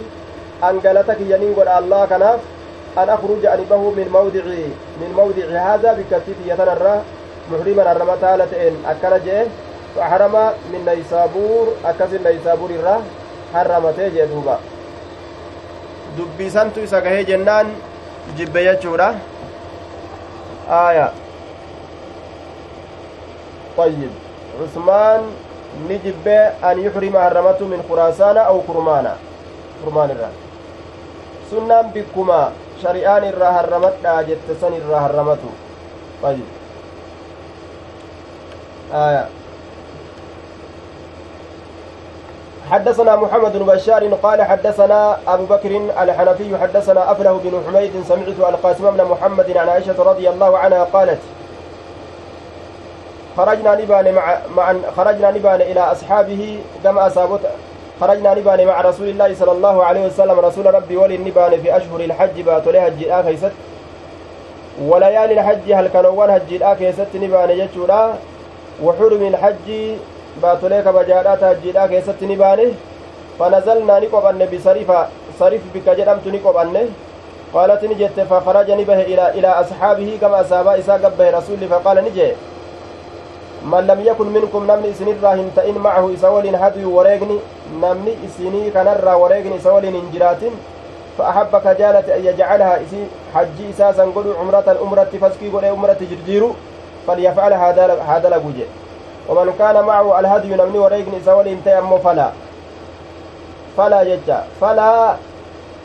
أن 0.64 0.80
قالتك 0.80 1.20
ينين 1.20 1.56
الله 1.78 2.06
كناف. 2.06 2.40
أن 2.98 3.08
أخرج 3.08 3.46
أنبه 3.46 3.82
من 3.98 4.08
موضع 4.12 4.44
من 5.00 5.10
موضع 5.16 5.46
هذا 5.68 5.90
بكتيت 5.92 6.38
يتنرى. 6.46 6.96
محرما 7.50 7.92
الرمتالة 7.92 8.68
إن 8.68 8.74
أكن 8.86 9.12
فحرم 9.96 10.34
من 10.72 10.80
نيسابور 10.86 11.66
أكس 11.84 12.12
نيسابور 12.26 12.70
harramatee 13.52 14.10
jee 14.10 14.26
duuba. 14.26 14.58
Dubbiisantu 16.16 16.82
isa 16.82 17.00
gahee 17.00 17.24
jennaan 17.24 17.66
jibbe 18.36 18.60
jechuudha. 18.64 19.14
Aya 20.68 21.12
طيب 23.76 24.10
عثمان 24.62 25.20
نجب 25.88 26.28
أن 26.64 26.76
يحرم 26.80 27.16
هرمته 27.16 27.64
من 27.64 27.84
خراسان 27.88 28.36
أو 28.36 28.60
كرمانا 28.60 29.16
كرمان 29.84 30.10
الرا 30.10 30.30
سنان 31.50 31.86
بكما 31.94 32.52
شريان 32.82 33.24
الرا 33.24 33.48
هرمت 33.48 33.94
لا 34.02 34.22
جتسن 34.22 34.72
الرا 34.72 34.98
هرمته 34.98 35.52
طيب 36.22 36.48
آية 38.94 39.24
حدثنا 42.70 43.16
محمد 43.16 43.52
بن 43.56 43.66
بشار 43.66 44.14
قال 44.22 44.42
حدثنا 44.42 45.18
أبو 45.28 45.44
بكر 45.44 45.80
الحنفي 46.02 46.58
حدثنا 46.58 47.12
أفله 47.12 47.40
بن 47.44 47.62
حميد 47.66 47.92
سمعت 48.08 48.54
القاسم 48.54 48.90
بن 48.90 49.04
محمد 49.04 49.56
عن 49.56 49.68
عائشة 49.68 50.02
رضي 50.02 50.28
الله 50.28 50.58
عنها 50.58 50.84
قالت 50.84 51.18
خرجنا 53.36 53.74
نبان 53.74 54.14
مع, 54.14 54.38
مع 54.56 54.74
خرجنا 54.96 55.30
نبان 55.30 55.60
إلى 55.60 55.80
أصحابه 55.80 56.58
كما 56.84 57.06
أصابت 57.06 57.40
خرجنا 58.00 58.34
نبان 58.34 58.66
مع 58.66 58.80
رسول 58.80 59.08
الله 59.08 59.34
صلى 59.34 59.52
الله 59.52 59.84
عليه 59.84 60.06
وسلم 60.06 60.40
رسول 60.40 60.74
ربي 60.74 60.96
ولي 60.96 61.16
نبان 61.16 61.60
في 61.62 61.76
أشهر 61.76 62.00
الحج 62.00 62.40
باتولي 62.40 62.78
هجي 62.78 63.12
آخيست 63.12 63.52
وليالي 64.82 65.40
الحج 65.40 65.72
هل 65.72 65.88
كانوا 65.88 66.36
هجي 66.36 66.64
آخيست 66.64 67.06
نبان 67.14 67.50
يجولا 67.50 68.12
وحرم 68.82 69.26
الحج 69.26 69.96
baatolee 70.42 70.82
kabajaadhaa 70.82 71.36
taajjiidhaa 71.42 71.88
keessatti 71.88 72.26
ni 72.30 72.36
baane 72.42 72.66
fanazalnaa 73.38 74.00
ni 74.00 74.10
qophanne 74.14 74.46
bisarifa 74.52 74.98
sarif 75.38 75.62
bikka 75.72 75.94
jedhamtu 76.00 76.30
ni 76.34 76.38
qophanne 76.46 76.82
bahe 78.90 79.02
ilaa 79.12 79.56
asxaabihi 79.62 80.18
gama 80.18 80.38
asaabaa 80.44 80.76
isaa 80.82 80.98
gabbahe 80.98 81.30
rasulli 81.38 81.72
faqaala 81.74 82.06
ni 82.06 82.14
jee 82.20 82.30
man 83.74 83.86
lam 83.86 84.00
yakun 84.08 84.32
minkum 84.38 84.66
namni 84.70 84.94
isinirraa 84.94 85.34
hin 85.42 85.50
ta'in 85.58 85.78
macahu 85.88 86.14
isa 86.16 86.30
waliin 86.36 86.62
hadyu 86.64 86.96
wareegni 86.96 87.40
namni 87.84 88.16
isinii 88.30 88.70
kanarraa 88.78 89.16
wareegni 89.24 89.60
isa 89.62 89.76
waliin 89.76 90.00
hin 90.00 90.10
jiraatin 90.16 90.64
فأحب 91.18 91.56
كجالة 91.64 92.16
أن 92.16 92.24
يجعلها 92.24 92.80
إسي 92.82 93.06
حجي 93.34 93.70
إساسا 93.70 94.04
قلوا 94.16 94.34
عمرة 94.40 94.78
أمرة 94.82 95.12
فسكي 95.20 95.48
قلوا 95.48 95.72
أمرة 95.72 95.96
جرجيرو 96.10 96.50
فليفعل 97.06 97.52
هذا 97.52 98.28
لقوجه 98.28 98.66
ومن 99.28 99.54
كان 99.58 99.84
معه 99.84 100.20
الهدي 100.20 100.54
نمني 100.54 100.78
وريقني 100.78 101.20
سولي 101.26 101.52
انتي 101.52 101.78
أمو 101.78 101.98
فلا. 101.98 102.30
فلا 103.76 104.02
يجا 104.02 104.44
فلا 104.60 105.16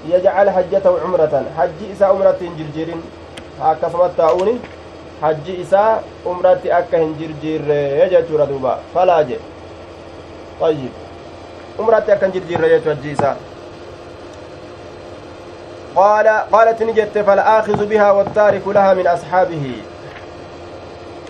يجعل 0.09 0.49
حجته 0.49 0.93
عمرة. 1.03 1.43
حج 1.57 1.79
إسا 1.91 2.05
عمرة 2.05 2.41
جرجير 2.57 2.89
hajji 5.21 5.53
isaa 5.61 5.99
umratti 6.25 6.71
akka 6.71 6.97
hin 6.97 7.13
jirjiirre 7.17 8.09
jechuudha 8.09 8.45
duuba 8.51 8.71
falaa 8.93 9.23
je 9.23 9.37
ayyib 10.67 11.79
umratti 11.83 12.11
akka 12.11 12.25
hin 12.25 12.33
jirjiirre 12.37 12.69
jechuu 12.75 12.93
hajji 12.95 13.11
isaa 13.19 13.37
قال 15.95 16.27
قالت 16.51 16.83
نجت 16.83 17.17
فالآخذ 17.17 17.85
بها 17.85 18.11
والتارك 18.11 18.67
لها 18.67 18.93
من 18.93 19.07
أصحابه. 19.07 19.65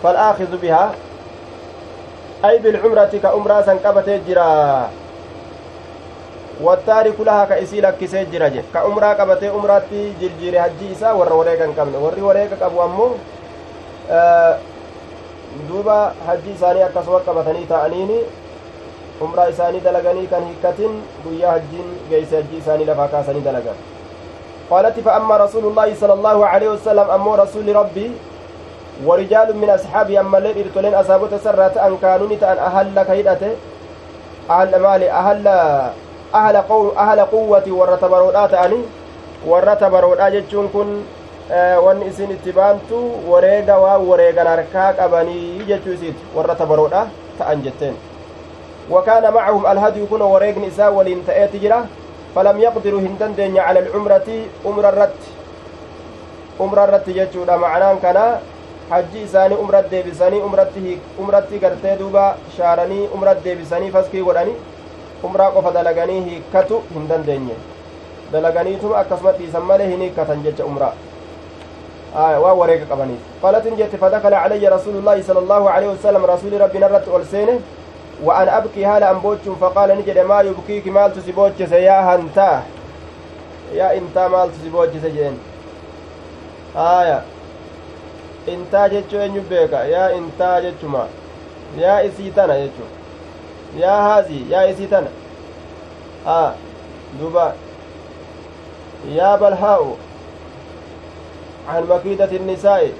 فالآخذ 0.03 0.57
بها 0.61 0.91
أي 2.45 2.57
بالعمرة 2.57 3.13
كأمرا 3.23 3.61
سنقبتي 3.61 4.21
جرا. 4.27 4.89
والتارك 6.61 7.17
لها 7.19 7.45
كإسي 7.45 7.81
لكسي 7.81 8.25
جرا 8.25 8.49
كأمرا 8.73 9.13
قبتي 9.13 9.49
أمراتي 9.49 10.13
جرجيري 10.21 10.61
حجي 10.61 10.91
إسا 10.91 11.11
ور 11.11 11.33
وريكا 11.33 11.65
قبن 11.77 11.95
ور 11.95 12.15
وريكا 12.17 12.55
قبو 12.61 12.85
أمو 12.85 13.07
آه 14.09 14.57
duuba 15.67 16.13
hajji 16.27 16.51
isaanii 16.55 16.83
akkasuma 16.83 17.19
qabatanii 17.19 17.65
ta'aniini 17.71 18.19
umraa 19.21 19.49
isaanii 19.53 19.81
dalaganii 19.87 20.27
kan 20.33 20.45
hikkatin 20.47 20.93
guyyaa 21.23 21.51
hajjiin 21.51 21.89
geeyse 22.09 22.35
hajji 22.35 22.57
isaanii 22.57 22.85
lafaa 22.91 23.07
kaasanii 23.07 23.47
dalagan 23.47 23.75
قالت 24.71 24.99
فأما 24.99 25.37
رسول 25.37 25.65
الله 25.65 25.95
صلى 26.01 26.13
الله 26.13 26.45
عليه 26.45 26.69
وسلم 26.69 27.07
أمو 27.11 27.35
رسول 27.35 27.75
ربي 27.75 28.11
ورجال 29.05 29.57
من 29.57 29.69
أصحابي 29.69 30.19
أما 30.19 30.37
الليل 30.37 30.57
إرتولين 30.57 30.93
أصابت 30.93 31.33
سرات 31.43 31.77
أن 31.77 31.97
كانوا 32.01 32.27
نتأن 32.27 32.57
أهل 32.57 33.03
كيدته 33.03 33.51
أهل 34.49 34.79
مالي 34.79 35.11
أهل 35.11 35.47
أهل 36.35 36.57
قو 36.57 36.89
أهل 36.89 37.19
قوة 37.19 37.65
ورتبرودات 37.67 38.53
أني 38.53 38.81
ورتبرودات 39.47 40.33
جتشون 40.33 40.67
كن 40.73 40.89
wanni 41.51 42.07
isin 42.07 42.31
itti 42.31 42.51
baantu 42.55 43.27
wareega 43.27 43.75
waan 43.75 44.07
wareegan 44.07 44.47
harkaa 44.47 44.93
qabanii 44.93 45.59
jechuu 45.67 45.93
isiiti 45.93 46.23
warra 46.35 46.55
tabaroodha 46.55 47.01
ta'an 47.39 47.63
jetteen 47.65 47.95
wakaana 48.89 49.31
macahum 49.31 49.65
alhadyu 49.65 50.07
kun 50.07 50.21
wareegni 50.21 50.71
isaa 50.71 50.89
waliin 50.97 51.25
ta'eeti 51.27 51.59
jira 51.59 51.79
falam 52.35 52.55
yaqdiruu 52.55 53.03
hin 53.03 53.19
dandeenya 53.19 53.67
cala 53.67 53.83
alcumrati 53.83 54.37
umra 54.63 54.93
irratti 54.95 55.29
umra 56.59 56.87
irratti 56.87 57.17
jechuudha 57.19 57.59
macnaan 57.65 57.99
kana 57.99 58.25
hajji 58.91 59.23
isaanii 59.27 59.59
umrat 59.65 59.89
deebisanii 59.91 60.41
umratti 61.19 61.59
gartee 61.65 61.95
duuba 61.99 62.23
shaaranii 62.57 63.07
umrat 63.17 63.43
deebisanii 63.43 63.91
faskii 63.97 64.23
godhanii 64.29 64.55
umraa 65.29 65.51
qofa 65.57 65.71
dalaganii 65.77 66.21
hiikkatu 66.29 66.81
hin 66.93 67.07
dandeenye 67.11 67.55
dalaganiituma 68.33 68.97
akkasuma 69.03 69.37
dhiisan 69.41 69.67
malee 69.73 69.89
hin 69.91 70.01
hiikkatan 70.05 70.43
jecha 70.47 70.65
umraa 70.71 70.93
waan 72.45 72.57
wareega 72.63 72.89
qabaniif 72.95 73.27
qalatin 73.43 73.77
jette 73.83 74.01
fadakala 74.05 74.41
calayya 74.47 74.73
rasuulullaahi 74.77 75.23
sala 75.29 75.45
allaahu 75.45 75.69
aleyhi 75.75 75.93
wasalam 75.93 76.25
rasuuli 76.33 76.65
rabbiin 76.65 76.89
irratti 76.89 77.15
ol 77.19 77.29
seene 77.35 77.61
وأن 78.23 78.49
أبكي 78.49 78.85
هالا 78.85 79.11
أنبوتشم 79.11 79.55
فقال 79.55 79.89
نجد 79.97 80.17
ما 80.19 80.41
يبكيك 80.41 80.87
مال 80.87 81.13
تسيبوتشس 81.13 81.71
يا 81.71 82.15
هنتا 82.15 82.63
يا 83.73 83.97
إنتا 83.97 84.27
مال 84.27 84.49
تسيبوتشس 84.53 85.05
جين 85.05 85.37
آية 86.77 87.21
intaa 88.47 88.89
jechuu 88.89 89.19
eenyu 89.19 89.41
beeka 89.41 89.83
yaa 89.85 90.11
intaa 90.11 90.61
jechuma 90.61 91.07
yaa 91.79 92.01
isii 92.01 92.31
tana 92.31 92.59
jechu 92.59 92.85
yaa 93.79 94.01
haazii 94.01 94.45
yaa 94.51 94.65
isii 94.65 94.87
tana 94.87 95.07
a 96.27 96.53
duba 97.19 97.53
يا 99.09 99.35
بلهاء 99.35 99.97
عن 101.69 101.83
مكيدة 101.89 102.31
النساء 102.31 102.91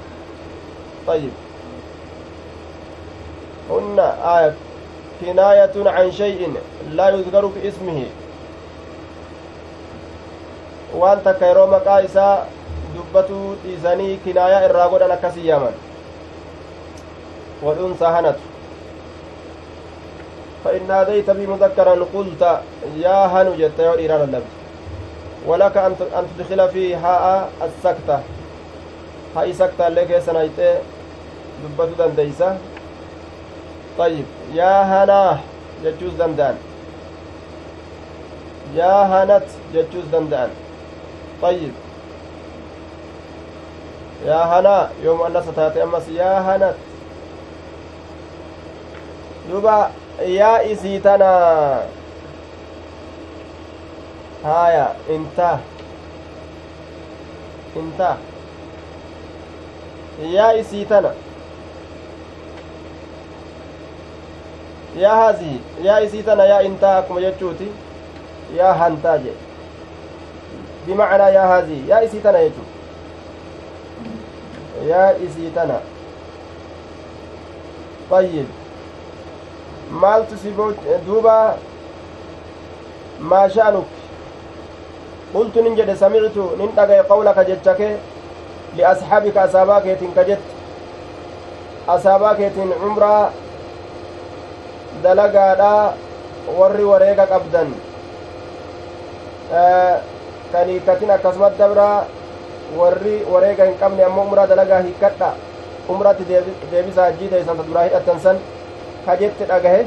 طيب 1.07 1.31
هن 3.69 3.99
آية 4.25 4.53
كناية 5.21 5.71
عن 5.89 6.11
شيء 6.11 6.53
لا 6.91 7.09
يذكر 7.09 7.51
waan 10.99 11.21
takka 11.23 11.47
yeroo 11.47 11.67
maqaa 11.71 12.01
isaa 12.03 12.45
dubbatuu 12.95 13.55
dhiisanii 13.63 14.17
kinaayaa 14.23 14.63
irraa 14.69 14.87
godhan 14.93 15.11
akkasii 15.17 15.47
yaaman. 15.47 15.75
Wadhunsa 17.63 18.11
hanatu. 18.17 18.51
فإن 20.63 20.87
ناديت 20.87 21.29
بمذكرا 21.29 22.05
قلت 22.13 22.43
يا 22.97 23.25
هنو 23.33 23.53
جت 23.59 23.79
يا 23.79 23.93
إيران 23.97 24.21
اللبس 24.21 24.53
ولك 25.45 25.77
أن 25.77 25.95
تدخل 26.37 26.69
في 26.69 26.95
هاء 26.95 27.49
السكتة 27.65 28.19
هاي 29.35 29.53
سكتة 29.53 29.89
لك 29.89 30.19
سنايت 30.25 30.59
دبتو 31.63 31.93
دنديسة 31.99 32.57
طيب 33.97 34.25
يا 34.53 34.73
هنا 34.91 35.39
جتوز 35.83 36.13
دندان 36.19 36.55
يا 38.75 38.95
هنت 39.11 39.47
جتوز 39.73 40.05
دندان 40.13 40.49
طيب 41.41 41.73
يا 44.25 44.59
هنا 44.59 44.89
يوم 45.03 45.21
أنس 45.21 45.45
تاتي 45.55 45.83
أمس 45.83 46.07
يا 46.09 46.39
هنت 46.39 46.75
دوبا 49.49 49.91
يا 50.21 50.71
إسيتنا. 50.71 51.31
هايا 54.45 54.95
انت 55.09 55.39
انت 57.75 58.15
يا 60.21 60.61
إسيتنا. 60.61 61.13
يا 64.97 65.13
هذه 65.13 65.59
يا 65.81 66.05
إسيتنا 66.05 66.45
يا 66.45 66.65
انت 66.65 67.03
كما 67.09 67.19
يجوتي. 67.19 67.71
يا 68.55 68.71
هنتاجي 68.71 69.31
بمعنى 70.87 71.23
يا 71.23 71.43
هذه 71.57 71.83
يا 71.87 72.05
إسيتنا 72.05 72.39
يجو 74.81 74.89
يا 74.89 75.15
إسيتنا 75.25 75.79
طيب 78.11 78.45
maaltu 79.91 80.37
si 80.39 80.49
duuba 81.05 81.57
maa 83.19 83.49
sha'nuk 83.49 83.87
qultu 85.33 85.61
nin 85.63 85.75
jedhe 85.75 85.95
samictu 85.95 86.43
nin 86.57 86.71
dhagaye 86.75 87.03
qawlaka 87.09 87.43
jecha 87.49 87.73
kee 87.75 87.97
liasxaabika 88.77 89.41
asaabaa 89.41 89.81
keetiin 89.81 90.13
ka 90.13 90.23
jette 90.23 90.49
asaabaa 91.87 92.35
keetiin 92.35 92.71
cumraa 92.81 93.31
dalagaadha 95.03 95.93
warri 96.59 96.85
wareega 96.91 97.25
qabdan 97.33 97.69
kan 100.51 100.67
hiikkatin 100.67 101.11
akkasumas 101.11 101.53
dabraa 101.59 102.05
warri 102.79 103.15
wareega 103.33 103.65
hin 103.69 103.77
qabne 103.81 104.03
ammoo 104.09 104.23
umraa 104.29 104.47
dalagaa 104.51 104.81
hiikkadha 104.87 105.29
umratti 105.95 106.23
deebisa 106.71 107.01
hajjii 107.07 107.29
teeysan 107.33 107.57
ta 107.61 107.63
duraa 107.69 107.83
hidhattan 107.87 108.19
san 108.25 108.37
ka 109.05 109.15
jette 109.21 109.43
dhagahe 109.51 109.81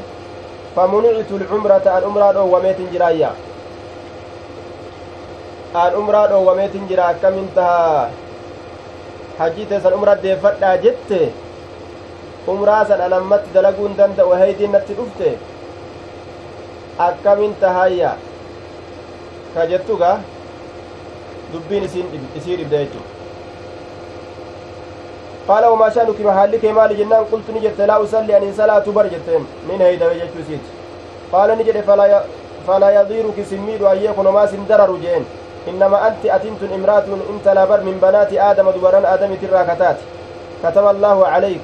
famunicitu 0.74 1.38
lcumrata 1.42 1.94
an 1.96 2.04
umraa 2.10 2.32
dhoowwameetin 2.38 2.90
jiraayya 2.96 3.30
an 5.84 5.94
umraa 6.02 6.26
dhoowwameetin 6.32 6.84
jira 6.90 7.06
akkamin 7.14 7.48
taha 7.54 8.10
hajjii 9.38 9.66
teessan 9.72 9.96
umra 10.00 10.14
deeffadhaa 10.26 10.76
jette 10.84 11.20
umraa 12.52 12.82
san 12.90 13.00
an 13.06 13.12
ammatti 13.20 13.54
dalaguun 13.56 13.96
danda'u 14.02 14.36
heydiin 14.42 14.72
natti 14.76 14.94
dhufte 15.00 15.30
akkamin 17.08 17.54
tahayya 17.64 18.12
ka 19.54 19.66
jettuga 19.72 20.12
dubbiin 21.52 21.84
isii 21.84 22.56
dhibde 22.56 22.78
jechuudha. 22.78 23.24
قال 25.48 25.64
وما 25.64 25.88
شأنك 25.88 26.20
محلك 26.20 26.64
مال 26.64 26.96
جنان 26.98 27.24
قلت 27.32 27.50
نجت 27.50 27.80
لا 27.80 28.02
أصلي 28.02 28.36
أن 28.36 28.52
صلاة 28.56 28.84
بر 28.96 29.06
جتين 29.06 29.46
من 29.68 29.80
هيدا 29.80 30.06
وجهت 30.10 30.30
سيت 30.48 30.64
قال 31.32 31.58
نجد 31.58 31.80
فلا 31.80 32.06
ي... 32.06 32.20
فلا 32.66 33.00
يضيرك 33.00 33.38
سميد 33.50 33.82
أن 33.82 33.98
يكون 34.02 34.28
ما 34.28 34.46
سندرر 34.46 34.96
جين 34.96 35.24
إنما 35.68 36.08
أنت 36.08 36.24
أتمت 36.26 36.62
امرأة 36.74 37.04
انت 37.32 37.48
لبر 37.48 37.80
من 37.80 37.98
بنات 38.02 38.32
آدم 38.32 38.70
دبران 38.70 39.04
آدم 39.04 39.34
تراكتات 39.34 39.96
كتب 40.62 40.86
الله 40.86 41.26
عليك 41.26 41.60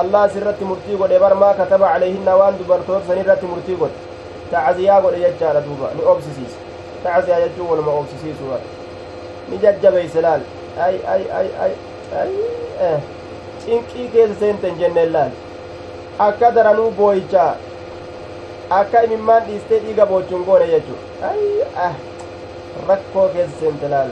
الله 0.00 0.28
سرت 0.28 0.62
مرتي 0.62 0.94
قد 1.00 1.12
بر 1.22 1.34
ما 1.34 1.50
كتب 1.58 1.82
عليهن 1.82 2.28
وان 2.28 2.54
دبرتور 2.60 3.00
سنرت 3.08 3.42
مرتي 3.44 3.74
قد 3.80 3.90
تعزيا 4.52 4.94
قد 4.94 5.14
يجار 5.14 5.56
دوبا 5.66 5.88
ني 5.96 6.02
أوبسيسيس 6.06 6.52
تعزيا 7.04 7.38
يجو 7.38 7.72
ولما 7.72 7.92
أوبسيسيس 7.92 8.36
نججب 9.52 10.08
سلال 10.14 10.40
أي 10.78 10.94
أي 11.14 11.22
أي 11.38 11.48
أي 11.64 11.72
أي 12.82 12.98
cinqii 13.64 14.08
keessa 14.12 14.34
seenten 14.40 14.78
jenneen 14.80 15.12
laal 15.12 15.32
akka 16.26 16.48
daranuu 16.54 16.90
boo'ichaa 16.98 17.50
akka 18.76 19.02
imimmaan 19.06 19.42
dhiistee 19.48 19.80
dhiiga 19.82 20.06
boochuun 20.12 20.44
goone 20.46 20.66
jechuudha 20.70 21.90
rakkoo 22.88 23.26
keessa 23.34 23.60
seente 23.60 23.90
laal 23.94 24.10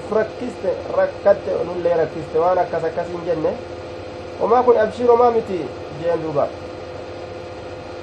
uf 0.00 0.10
rakkiste 0.18 0.74
rakkatte 0.98 1.50
nullee 1.68 1.94
rakkiste 2.02 2.38
waan 2.44 2.58
akkas 2.64 2.84
akkasiin 2.90 3.24
jenne 3.28 3.54
homaa 4.40 4.62
kun 4.68 4.80
abshiir 4.86 5.10
homaa 5.14 5.30
miti 5.38 5.60
jeen 6.02 6.22
duuba 6.26 6.48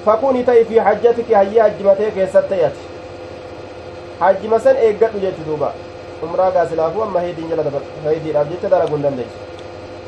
fakuuni 0.08 0.44
ta'i 0.48 0.64
fi 0.72 0.78
hajjatiki 0.88 1.34
hayyee 1.40 1.62
hajjimatee 1.66 2.10
keessatti 2.18 2.54
ta'ati 2.54 2.82
hajjima 4.24 4.60
san 4.66 4.76
eeggadhu 4.88 5.24
jechu 5.28 5.46
duuba 5.52 5.72
umraa 6.22 6.50
gaasilaafuu 6.56 7.02
amma 7.02 7.20
heediin 7.26 7.48
jala 7.50 7.64
heediidhaaf 8.08 8.52
jecha 8.52 8.74
dalaguun 8.74 9.02
dandeessu 9.02 9.50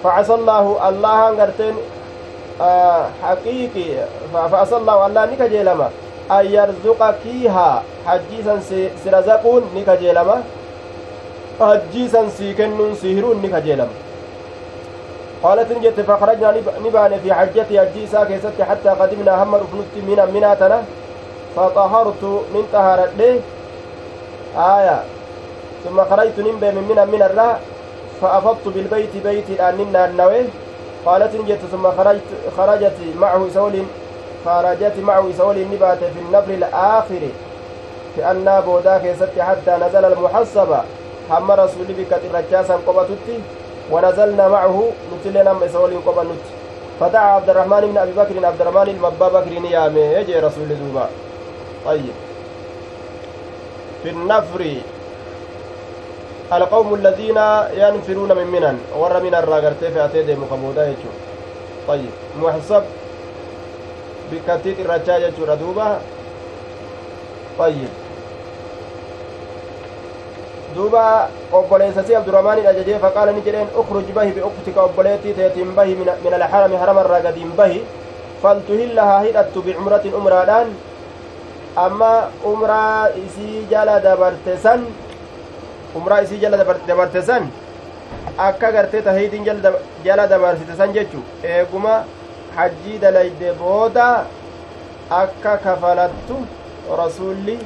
فعسى 0.02 0.34
الله 0.34 0.88
الله 0.88 1.30
غرتين 1.30 1.76
حقيقي 3.22 3.88
فعسى 4.52 4.76
الله 4.76 5.06
الله 5.06 5.24
نكجيلما 5.24 5.88
أن 6.30 6.44
يرزقكيها 6.46 7.82
حجيسا 8.06 8.60
سرزقون 9.04 9.62
نكجيلما 9.76 10.42
حجيسا 11.60 12.28
سيكنون 12.28 12.94
سهرون 12.94 13.36
نكجيلما 13.42 13.94
قالت 15.42 15.72
نجت 15.72 16.00
فخرجنا 16.00 16.54
نبان 16.84 17.12
في 17.22 17.34
حجتي 17.34 17.80
حجيسا 17.80 18.24
كيست 18.24 18.58
حتى 18.70 18.88
قدمنا 18.88 19.42
هم 19.42 19.54
رفنت 19.54 19.94
من 20.08 20.18
مناتنا 20.34 20.82
فطهرت 21.56 22.22
من 22.54 22.64
طهرت 22.72 23.20
آية 24.56 24.98
ثم 25.84 26.04
خرجت 26.10 26.38
نمبي 26.38 26.70
من 26.70 27.08
من 27.12 27.22
الرا 27.22 27.58
فأفضت 28.20 28.68
بالبيت 28.68 29.16
بيت 29.24 29.50
الآن 29.50 29.80
النوي 30.10 30.44
قالت 31.06 31.34
نجت 31.34 31.60
ثم 31.72 31.90
خرجت 31.98 32.28
خرجت 32.56 32.98
معه 33.20 33.48
سول 33.54 33.82
خرجت 34.44 34.96
معه 34.98 35.26
سول 35.38 35.56
نبات 35.72 35.98
في 35.98 36.20
النفر 36.26 36.50
الآخر. 36.50 37.22
كأن 38.16 38.60
بودا 38.66 38.98
كيست 38.98 39.38
حتى 39.38 39.70
نزل 39.70 40.04
المحصبة 40.04 40.80
هم 41.30 41.50
رسول 41.50 41.86
بك 41.98 42.12
الرجاسا 42.24 42.74
قبتت 42.86 43.28
ونزلنا 43.90 44.48
معه 44.48 44.88
نتلنا 45.12 45.68
سول 45.72 45.92
قبنت 46.06 46.44
فدعا 47.00 47.34
عبد 47.34 47.50
الرحمن 47.50 47.80
بن 47.80 47.98
أبي 47.98 48.12
بكر 48.12 48.46
عبد 48.46 48.60
الرحمن 48.60 48.88
المبا 48.88 49.28
بكر 49.28 49.50
نيامه 49.50 50.00
يجي 50.00 50.34
رسول 50.34 50.68
زوبا 50.68 51.08
طيب. 51.86 52.14
في 54.02 54.10
النفر. 54.10 54.74
القوم 56.56 56.94
الذين 56.94 57.38
ينفرون 57.82 58.30
من 58.36 58.46
منن 58.46 58.76
ور 59.00 59.14
من 59.22 59.34
الراغرتي 59.34 59.90
في 59.92 60.04
أتي 60.04 60.22
ديمو 60.22 60.46
قبودا 60.50 60.84
يجو 60.86 61.10
طيب 61.88 62.12
محسب 62.42 62.82
بكتيت 64.32 64.78
الرجاء 64.80 65.20
يجو 65.20 65.44
ردوبة 65.44 65.88
طيب 67.58 67.88
دوبا 70.76 71.28
obboleessasi 71.52 72.16
abdurahmaaniin 72.16 72.66
ajajee 72.66 72.98
faqaala 72.98 73.32
ni 73.32 73.42
jedheen 73.46 73.68
ukruj 73.80 74.06
bahi 74.16 74.32
biuktika 74.36 74.84
obboleettii 74.88 75.34
teetiin 75.38 75.74
bahi 75.76 75.96
min 75.96 76.34
alxarami 76.38 76.76
haramarraa 76.82 77.20
gadiin 77.26 77.52
bahi 77.58 77.82
faltuhillahaa 78.42 79.20
hidhattu 79.26 79.62
bicumratin 79.66 80.14
umraadhaan 80.20 80.68
amma 81.84 82.12
umraa 82.52 83.08
isii 83.24 83.66
jala 83.72 84.00
dabarte 84.06 84.56
san 84.64 84.86
umraa 86.00 86.22
isii 86.24 86.40
jala 86.44 86.56
dabarte 86.86 87.22
san 87.22 87.50
akka 88.38 88.72
gartee 88.72 89.02
tahiitiin 89.02 89.44
jala 90.04 90.26
dabarsite 90.26 90.76
san 90.76 90.92
jechu 90.96 91.20
eeguma 91.42 92.04
hajjii 92.56 92.98
dalayde 93.02 93.52
booda 93.60 94.06
akka 95.10 95.56
kafalattu 95.66 96.36
rasulli 97.02 97.58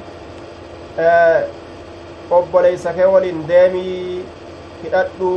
obboleeysa 2.31 2.93
kee 2.99 3.09
waliin 3.15 3.41
deemii 3.49 4.25
hidhadhu 4.83 5.31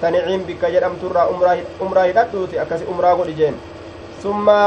taniciin 0.00 0.46
bikka 0.48 0.70
jedhamturraa 0.74 1.26
umraa 1.80 2.04
hidhadhuuti 2.10 2.58
akkasi 2.64 2.84
umraa 2.94 3.14
godhi 3.20 3.34
jeen 3.42 3.56
summa 4.22 4.58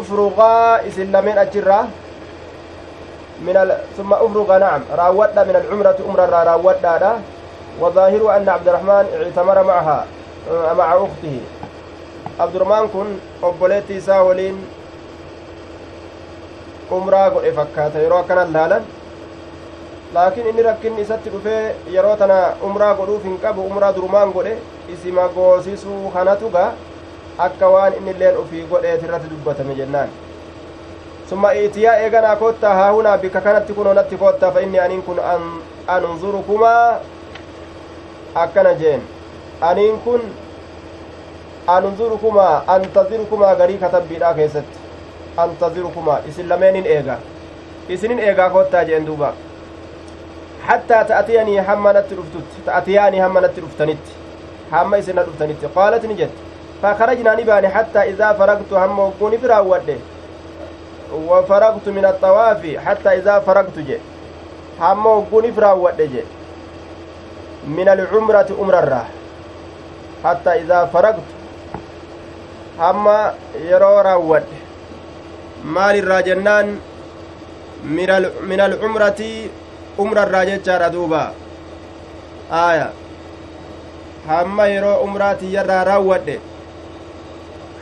ufruqaa 0.00 0.80
isin 0.88 1.12
lameen 1.12 1.38
achirraa 1.44 1.84
من 3.46 3.56
ال... 3.56 3.78
ثم 3.96 4.12
أفرغ 4.12 4.58
نعم 4.58 4.80
راودنا 4.96 5.44
من 5.44 5.56
العمرة 5.56 5.98
أمرا 6.08 6.26
راودنا 6.44 7.20
وظاهر 7.80 8.36
أن 8.36 8.48
عبد 8.48 8.68
الرحمن 8.68 9.04
اعتمر 9.14 9.62
معها 9.62 10.06
مع 10.78 10.94
أخته 10.96 11.40
عبد 12.40 12.54
الرحمن 12.56 12.88
كن 12.88 13.08
godhe 16.88 17.52
fakkaata 17.52 18.00
yeroo 18.00 18.18
akkana 18.18 18.44
laalan 18.52 18.84
laakiin 20.14 20.46
inni 20.50 20.62
rakkinni 20.66 21.02
isatti 21.02 21.32
dhufee 21.34 21.74
yeroo 21.94 22.16
tana 22.16 22.38
umraa 22.68 22.94
godhuuf 23.00 23.26
hin 23.28 23.36
qabu 23.42 23.66
umraa 23.70 23.92
durumaan 23.96 24.32
godhe 24.36 24.54
isima 24.94 25.28
goosisuu 25.34 26.10
kanatu 26.14 26.48
ga 26.54 26.64
akka 27.46 27.68
waan 27.74 27.98
inni 27.98 28.10
illeen 28.16 28.40
ufii 28.42 28.64
godheet 28.70 29.04
irratti 29.08 29.28
dubbatame 29.34 29.76
jennaan 29.80 30.08
summa 31.28 31.52
itiyaa 31.54 31.96
eeganaa 32.02 32.36
koottaa 32.36 32.74
haahunaa 32.74 33.18
bikka 33.22 33.40
kanatti 33.46 33.72
kunoo 33.78 33.94
natti 33.94 34.16
koottaa 34.22 34.50
fa 34.52 34.60
inni 34.66 34.78
aniin 34.84 35.02
kun 35.02 35.18
anzurukumaa 35.94 37.00
akkana 38.44 38.72
jeen 38.82 39.02
aniin 39.70 39.98
kun 40.04 40.22
anzurukumaa 41.76 42.62
antazirukumaa 42.76 43.54
garii 43.60 43.78
katabbiidhaa 43.84 44.34
keessatti 44.34 44.78
antazirukumaa 45.44 46.18
isin 46.28 46.48
lameenin 46.48 46.86
eega 46.96 47.18
isinin 47.88 48.18
eegaa 48.18 48.50
koottaa 48.50 48.84
jeen 48.90 49.06
duuba 49.06 49.32
hattaa 50.68 51.04
ta'atiyanii 51.14 51.56
hamma 51.70 51.92
natti 51.92 52.14
dhuftutti 52.20 52.62
ta'atiyaanii 52.66 53.20
hamma 53.26 53.40
natti 53.40 53.60
dhuftanitti 53.60 54.12
hamma 54.70 54.96
isin 55.02 55.16
na 55.16 55.22
dhuftanitti 55.30 55.66
qaalat 55.80 56.02
ni 56.12 56.14
jette 56.14 56.40
fakarajnaa 56.82 57.34
ni 57.40 57.44
baane 57.50 57.68
hattaa 57.76 58.04
idaa 58.12 58.34
faragtu 58.40 58.74
hamma 58.84 59.02
hogguunif 59.02 59.44
raawwadhe 59.52 59.96
وفرغت 61.12 61.88
من 61.88 62.04
الطواف 62.04 62.76
حتى 62.76 63.08
إذا 63.08 63.38
فرغت 63.38 63.78
جي. 63.78 63.98
وقوني 64.80 65.52
فراوة 65.52 65.92
جي. 65.98 66.22
من 67.66 67.88
العمرة 67.88 68.48
أمر 68.60 68.78
الراه. 68.78 69.06
حتى 70.24 70.50
إذا 70.50 70.84
فرغت 70.92 71.28
هم 72.78 73.06
يرو 73.60 74.00
راوة 74.00 74.42
مال 75.64 75.96
الراجنان 75.98 76.78
من 78.42 78.60
العمرة 78.60 79.20
أمر 80.00 80.22
الراجة 80.22 80.60
جار 80.66 80.88
دوبا. 80.88 81.32
آية. 82.52 82.90
هم 84.28 84.60
يرو 84.60 85.04
أمراتي 85.04 85.52
يرى 85.54 85.82
راوة 85.82 86.38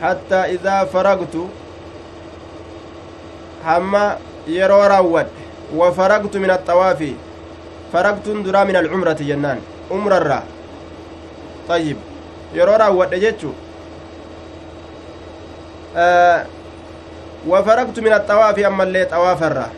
حتى 0.01 0.35
إذا 0.35 0.83
فرغت 0.83 1.35
hamma 3.67 4.03
yeroo 4.47 4.87
raawwadhe 4.87 5.43
wa 5.79 5.87
faragtu 5.91 6.39
min 6.39 6.49
axawaafi 6.55 7.11
faragtuun 7.91 8.43
duraa 8.43 8.65
min 8.65 8.75
alcumrati 8.81 9.27
jennaan 9.29 9.59
umrarraa 9.91 10.43
ayyib 11.75 11.99
yeroo 12.55 12.77
raawwadhe 12.83 13.19
jechu 13.19 13.51
wa 17.51 17.59
faragtu 17.67 17.99
min 18.07 18.13
axawaafi 18.19 18.65
ammallee 18.71 19.05
xawaafarraa 19.11 19.69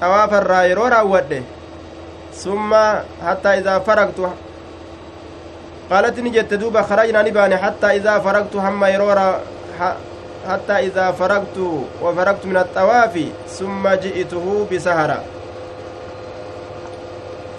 xawaafarraa 0.00 0.62
yeroo 0.70 0.88
raawwadhe 0.96 1.42
summa 2.44 2.84
hattaa 3.24 3.56
idaa 3.60 3.80
faragtu 3.88 4.28
qaalati 5.88 6.22
ni 6.22 6.30
jette 6.36 6.58
duuba 6.60 6.84
karajnaa 6.90 7.22
ni 7.22 7.32
baane 7.32 7.56
hattaa 7.66 7.92
idaa 8.00 8.20
faragtu 8.20 8.60
hamma 8.66 8.88
yeroo 8.88 9.14
حتى 10.48 10.72
إذا 10.72 11.10
فرغت 11.10 11.58
وفرغت 12.02 12.46
من 12.46 12.56
الطواف 12.56 13.14
ثم 13.48 13.88
جئته 13.88 14.66
بسهرة 14.72 15.22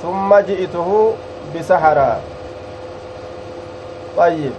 ثم 0.01 0.39
جئته 0.39 1.15
بسهرة 1.55 2.21
طيب. 4.17 4.51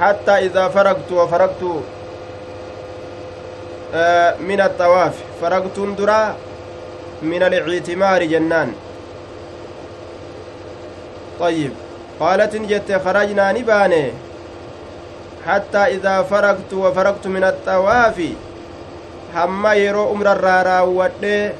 حتى 0.00 0.30
إذا 0.30 0.68
فرغت 0.68 1.12
وفرغت 1.12 1.62
آه 3.94 4.34
من 4.36 4.60
الطواف. 4.60 5.14
فرغت 5.40 5.78
درا 5.98 6.34
من 7.22 7.42
الاعتمار 7.42 8.24
جنان. 8.24 8.72
طيب. 11.40 11.72
قالت 12.20 12.56
جت 12.56 13.00
خرجنا 13.04 13.52
نبانه. 13.52 14.27
حتى 15.48 15.78
إذا 15.78 16.22
فرغت 16.22 16.72
وفرغت 16.72 17.26
من 17.26 17.44
الطواف 17.44 18.18
yeroo 19.76 20.10
umrarraa 20.12 20.62
raawwadhe 20.62 21.54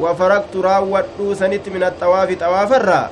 wafaraqtu 0.00 0.62
raawwadhuu 0.62 1.34
sanitti 1.34 1.70
min 1.70 1.82
axawaafi 1.82 2.36
xawaafarraa 2.36 3.08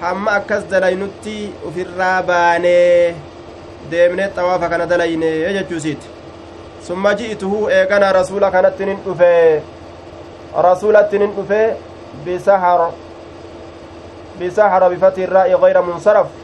hamma 0.00 0.32
akkas 0.38 0.64
dalaynutti 0.70 1.52
ufirraa 1.68 2.22
baanee 2.22 3.14
deemne 3.90 4.28
xawaafa 4.36 4.68
kana 4.68 4.86
dalayne 4.86 5.30
jechuusiiti 5.56 6.06
summa 6.86 7.14
ji'ituhu 7.14 7.68
eegana 7.78 8.12
rasuula 8.12 8.50
kanatti 8.50 8.86
nin 8.86 8.98
dhufe 9.04 9.62
rasuulatti 10.68 11.18
nin 11.18 11.34
dhufe 11.36 11.60
bisahar 12.24 12.90
bisahara 14.38 14.88
bifati 14.88 15.26
irraa'i 15.26 15.58
gayra 15.62 15.82
munsaraf 15.82 16.39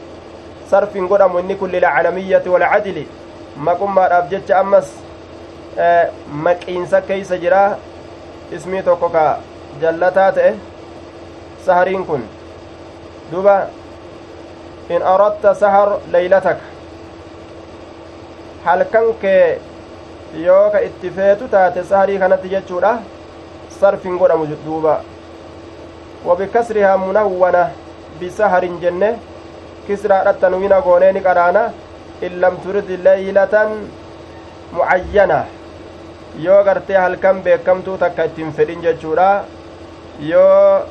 sarfiin 0.69 1.07
godhamu 1.07 1.39
inni 1.39 1.55
kun 1.55 1.71
lilcalamiyyati 1.71 2.49
walcadli 2.49 3.07
maqummaadhaaf 3.69 4.29
jecha 4.31 4.59
ammas 4.59 4.87
maqiinsa 6.47 7.01
keeysa 7.11 7.37
jira 7.43 7.61
ismii 8.59 8.83
tokko 8.89 9.09
ka 9.09 9.25
jallataa 9.81 10.31
ta'e 10.39 10.53
sahariin 11.65 12.05
kun 12.05 12.23
duba 13.31 13.55
in 14.89 15.01
aradta 15.13 15.53
sahar 15.61 15.89
leylataka 16.11 16.61
halkan 18.65 19.13
kee 19.21 19.59
yoo 20.45 20.65
ka 20.71 20.79
itti 20.89 21.09
feetu 21.17 21.47
taate 21.55 21.83
saharii 21.83 22.19
kanatti 22.19 22.49
jechuudha 22.55 22.93
sarfin 23.79 24.17
godhamu 24.21 24.47
duuba 24.65 25.01
wabikasrihaa 26.25 26.97
munawwana 26.97 27.63
bisaharin 28.19 28.79
jenne 28.81 29.09
kisraadha 29.87 30.33
tanwiina 30.43 30.81
goonee 30.87 31.11
ni 31.17 31.21
qaraana 31.27 31.63
in 32.27 32.39
lam 32.43 32.55
turid 32.63 32.89
leeylatan 33.05 33.69
mucayyana 34.77 35.39
yoo 36.45 36.63
gartee 36.67 36.97
halkan 37.03 37.41
beekamtuu 37.45 37.97
takka 38.03 38.25
ittiin 38.29 38.51
fedhin 38.57 38.81
jechuudha 38.85 39.27
yoo 40.31 40.85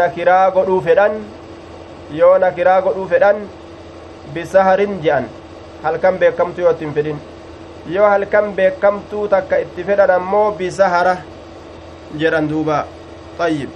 nakiraa 0.00 0.50
godhuu 0.56 0.80
fedhan 0.88 1.14
yoo 2.20 2.34
nakiraa 2.44 2.80
godhuu 2.88 3.06
fedhan 3.14 3.36
bisaharin 4.34 4.94
je'an 5.06 5.24
halkan 5.86 6.18
beekamtuu 6.22 6.64
yoo 6.66 6.72
ittiin 6.76 6.94
fedhin 6.98 7.18
yoo 7.94 8.08
halkan 8.14 8.52
beekamtuu 8.60 9.24
takka 9.34 9.58
itti 9.64 9.84
fedhan 9.90 10.10
ammoo 10.18 10.46
bisahara 10.60 11.16
jedhan 12.22 12.48
duuba 12.52 12.78
ayyib 13.48 13.70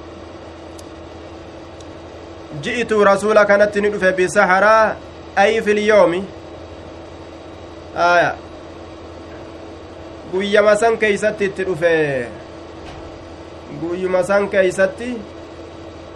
kanatti 3.46 3.80
ni 3.80 3.88
dhufe 3.90 4.12
bisaharaa 4.12 4.96
ay 5.36 5.60
filyoomi 5.62 6.24
aya 7.96 8.34
guyyama 10.32 10.76
san 10.76 10.96
keeysatti 10.98 11.44
itti 11.44 11.64
dhufe 11.64 12.26
guyyuma 13.80 14.22
san 14.24 14.48
keeysatti 14.48 15.16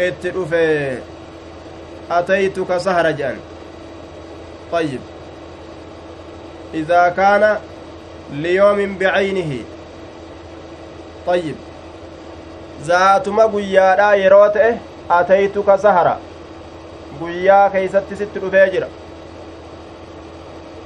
itti 0.09 0.31
dhufe 0.31 0.63
ataytuka 2.11 2.81
sahara 2.81 3.13
jedhan 3.13 3.39
طيب 4.73 5.01
إذا 6.75 7.09
كان 7.09 7.59
ليوم 8.33 8.99
بعينه 8.99 9.53
طيب 11.27 11.55
zaatuma 12.87 13.47
guyyaadhaa 13.49 14.15
yeroo 14.23 14.49
ta'e 14.55 14.73
ataytuka 15.09 15.79
sahara 15.79 16.19
guyyaa 17.21 17.71
keeysatti 17.71 18.17
sitti 18.17 18.39
dhufee 18.45 18.71
jira 18.71 18.89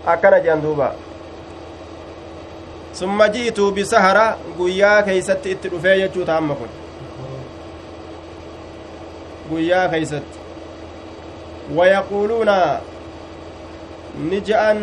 akkana 0.07 0.41
jedhan 0.41 0.63
duuba 0.63 0.89
summa 2.93 3.29
ji'ituu 3.29 3.71
bisahara 3.73 4.27
guyyaa 4.59 5.03
keeysatti 5.03 5.51
itti 5.51 5.69
dhufee 5.75 5.97
jechuu 6.01 6.25
taamma 6.33 6.55
kun 6.55 6.69
guyyaa 9.51 9.89
keeysatti 9.89 10.39
wayaquuluuna 11.77 12.57
ni 14.31 14.41
je'an 14.41 14.79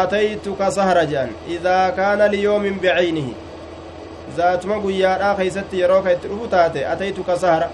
ataytuka 0.00 0.70
sahara 0.70 1.04
jedhan 1.12 1.30
idaa 1.58 1.92
kaana 1.92 2.28
liyoomin 2.28 2.76
bicaynihi 2.80 3.34
zaatuma 4.36 4.78
guyyaadhaa 4.84 5.34
keeysatti 5.38 5.80
yeroo 5.80 6.02
ka 6.02 6.12
itti 6.12 6.28
dhufu 6.28 6.46
taate 6.54 6.86
ataytuka 6.92 7.38
sahara 7.38 7.70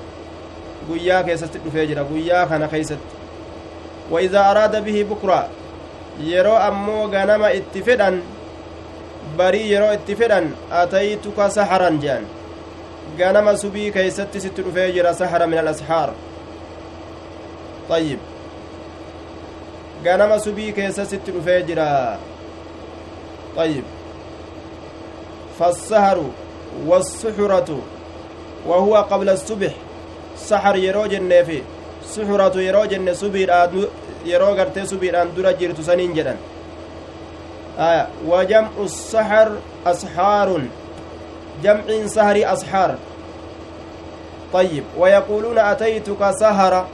guyyaa 0.88 1.23
keessatti 1.29 1.59
dhufee 1.64 1.87
jira 1.87 2.05
guyyaa 2.11 2.47
kana 2.47 2.69
keeysatti 2.69 3.14
wa 4.11 4.23
idaa 4.23 4.47
araada 4.51 4.81
bihi 4.81 5.05
bukra 5.05 5.40
yeroo 6.31 6.57
ammoo 6.69 7.09
ganama 7.09 7.51
itti 7.59 7.83
fedhan 7.88 8.23
barii 9.37 9.66
yeroo 9.73 9.92
itti 9.99 10.16
fedhan 10.23 10.47
ataytuka 10.83 11.51
saharan 11.59 11.99
jedhan 12.05 12.25
ganama 13.19 13.57
subii 13.64 13.90
keeysatti 13.99 14.40
sitti 14.47 14.62
dhufee 14.62 14.92
jira 14.92 15.14
sahara 15.14 15.47
min 15.47 15.59
alasxaar 15.64 16.11
ayyib 17.99 18.21
ganama 20.05 20.38
subii 20.47 20.73
keessa 20.73 21.05
sitti 21.12 21.31
dhufee 21.37 21.61
jira 21.69 21.87
ayyib 23.64 23.85
fassaharu 25.59 26.27
asubix 29.37 29.73
sahar 30.49 30.77
yeroo 30.77 31.07
jenneefi 31.09 31.62
suxuratu 32.15 32.61
yeroo 32.61 32.87
jenne 32.87 33.15
subiidhaa 33.15 33.69
yeroo 34.25 34.55
gartee 34.55 34.87
subiidhaan 34.87 35.35
dura 35.37 35.53
jirtu 35.53 35.83
saniin 35.83 36.15
jedhan 36.15 36.39
aya 37.79 38.07
wa 38.31 38.45
jam'u 38.45 38.89
sahar 38.89 39.49
asxaarun 39.85 40.71
jamciin 41.62 42.09
sahari 42.09 42.45
asxaar 42.55 42.97
طيب 44.53 44.85
ويقولون 44.99 45.59
أتيتك 45.59 46.31
سهرة 46.41 46.87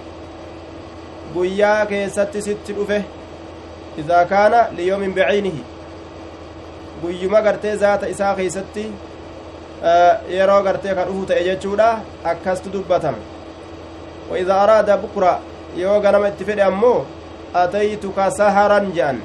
guyyaa 1.34 1.86
keessatti 1.86 2.42
sitti 2.42 2.72
dhufe 2.76 3.04
idaa 3.98 4.24
kaana 4.24 4.58
liyoomin 4.76 5.14
bicaynihi 5.14 5.64
guyyuma 7.02 7.40
gartee 7.46 7.76
zaata 7.76 8.06
isaa 8.14 8.34
keeysatti 8.34 8.84
yeroo 10.38 10.62
gartee 10.62 10.94
ka 10.94 11.04
dhufu 11.08 11.26
ta'e 11.30 11.44
jechuudha 11.48 11.88
akkastu 12.32 12.70
dubbatama 12.70 13.18
wa 14.30 14.38
idaa 14.42 14.60
araada 14.64 14.96
bukra 15.04 15.32
yoo 15.76 16.00
ganama 16.00 16.28
itti 16.32 16.44
fedhe 16.50 16.62
ammoo 16.70 16.98
ataytuka 17.62 18.30
saharan 18.40 18.92
je'an 18.98 19.18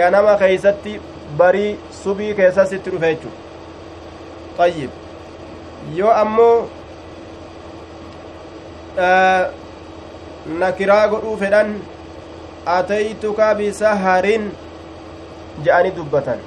ganama 0.00 0.34
keeysatti 0.42 1.00
barii 1.38 1.70
subii 2.02 2.34
keessa 2.40 2.66
sitti 2.72 2.90
dhufe 2.94 3.08
jechu 3.14 3.28
ayyib 4.66 4.90
yoo 6.00 6.12
ammoo 6.24 6.56
nakiraa 10.62 11.08
godhuu 11.14 11.36
fedhan 11.44 11.74
ataytuka 12.76 13.54
bisaharin 13.58 14.46
je'ani 15.64 15.90
dubbatan 15.98 16.38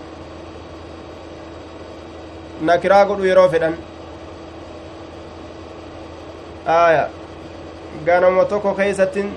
nakiraa 2.69 3.06
godhu 3.06 3.26
yeroo 3.26 3.50
fedhan 3.50 3.76
aya 6.76 7.10
ganama 8.06 8.45
tokko 8.45 8.74
keeysattin 8.80 9.32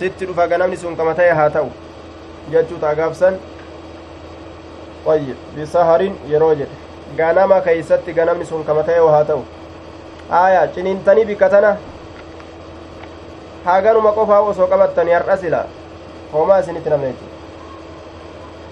sitti 0.00 0.26
dhufa 0.26 0.46
ganamni 0.48 0.76
sun 0.76 0.96
kama 0.96 1.14
ta'e 1.14 1.30
haa 1.40 1.50
ta'u 1.56 1.70
jechuu 2.54 2.78
taa 2.84 2.94
gaafsan 3.00 3.38
ayyib 5.14 5.36
bisaharin 5.56 6.18
yeroo 6.32 6.54
jedhe 6.54 6.76
ganama 7.20 7.60
keeysatti 7.68 8.12
ganamni 8.18 8.46
sun 8.50 8.64
kama 8.70 8.82
ta'e 8.90 9.06
haa 9.16 9.24
ta'u 9.30 9.44
aya 10.40 10.66
ciniintanii 10.74 11.24
bikka 11.30 11.48
tana 11.54 11.76
haaganuma 13.64 14.12
qofaa 14.18 14.40
osoo 14.50 14.66
qabattanii 14.74 15.16
har'a 15.18 15.36
sila 15.44 15.64
homaa 16.32 16.58
isinitti 16.66 16.90
namne 16.90 17.06
jechu 17.12 17.26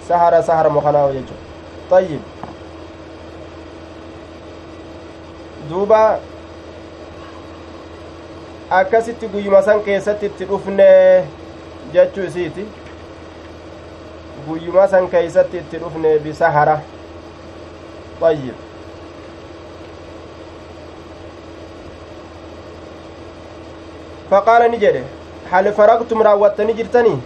sahara 0.08 0.42
sahara 0.50 0.70
mokanaawo 0.78 1.12
jechu 1.18 1.34
ayyib 1.98 2.29
duuba 5.70 6.18
akkasitti 8.70 9.26
guyyuma 9.32 9.62
san 9.62 9.82
keessatti 9.82 10.26
itti 10.26 10.44
dhufne 10.44 10.88
jechuu 11.92 12.24
isiiti 12.30 12.64
guyyuma 14.48 14.88
san 14.88 15.08
keeysatti 15.12 15.56
itti 15.62 15.78
dhufne 15.84 16.18
bisahara 16.24 16.80
ayyib 18.30 18.54
فقال 24.30 24.70
نجد 24.70 25.04
هل 25.52 25.72
فرغتم 25.72 26.22
راوتني 26.22 26.72
جرتني 26.72 27.18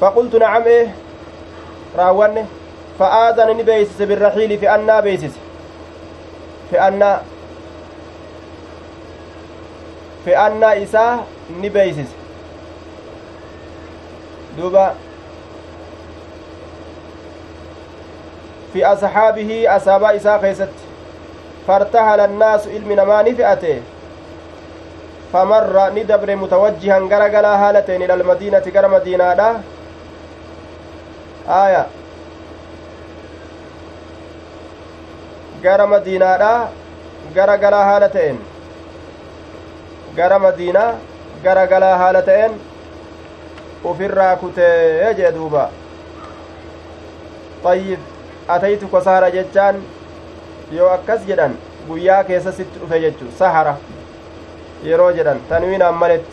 فقلت 0.00 0.36
نعم 0.36 0.62
إيه 0.62 0.94
راوني 1.96 2.44
فآذنني 2.98 3.62
بيسس 3.62 4.02
بالرحيل 4.02 4.56
في 6.70 6.80
أنا 6.88 7.22
بيسس 7.22 7.24
في 10.24 10.36
أنا 10.38 10.46
في 10.46 10.46
أنا 10.46 10.82
إساء 10.82 11.26
نبيسس 11.50 12.10
دوبا 14.58 14.94
في 18.72 18.86
أصحابه 18.86 19.76
أصحاب 19.76 20.04
إساء 20.04 20.40
خيست. 20.40 20.68
فارتهل 21.68 22.20
الناس 22.20 22.68
علم 22.68 22.92
نمان 22.92 23.34
فئته. 23.34 23.82
فمر 25.32 25.90
ندبر 25.94 26.36
متوجها 26.36 26.98
غرغلا 26.98 27.58
حالتين 27.58 28.02
إلى 28.02 28.14
المدينة 28.14 28.62
غر 28.74 28.88
مدينة 28.88 29.34
دا. 29.34 29.60
آية 35.64 35.76
غر 35.76 35.86
مدينة 35.86 36.36
دا 36.36 36.68
غرغلا 37.36 37.84
حالتين 37.84 38.38
غر 40.18 40.38
مدينة 40.38 40.98
غرغلا 41.44 41.98
حالتين 41.98 42.52
ofirraa 43.84 44.36
kutee 44.36 45.14
jee 45.16 45.32
duuba 45.32 45.62
ayyib 47.70 48.00
ataytuka 48.54 49.00
sahara 49.06 49.28
jechaan 49.34 49.76
yoo 50.76 50.88
akkas 50.92 51.26
jedhan 51.28 51.56
guyyaa 51.88 52.24
keessa 52.28 52.52
sitti 52.52 52.78
dhufe 52.80 53.00
jechu 53.02 53.26
sahara 53.40 53.74
yeroo 54.88 55.10
jedhan 55.18 55.40
tanwiinaan 55.50 55.94
maletti 55.94 56.32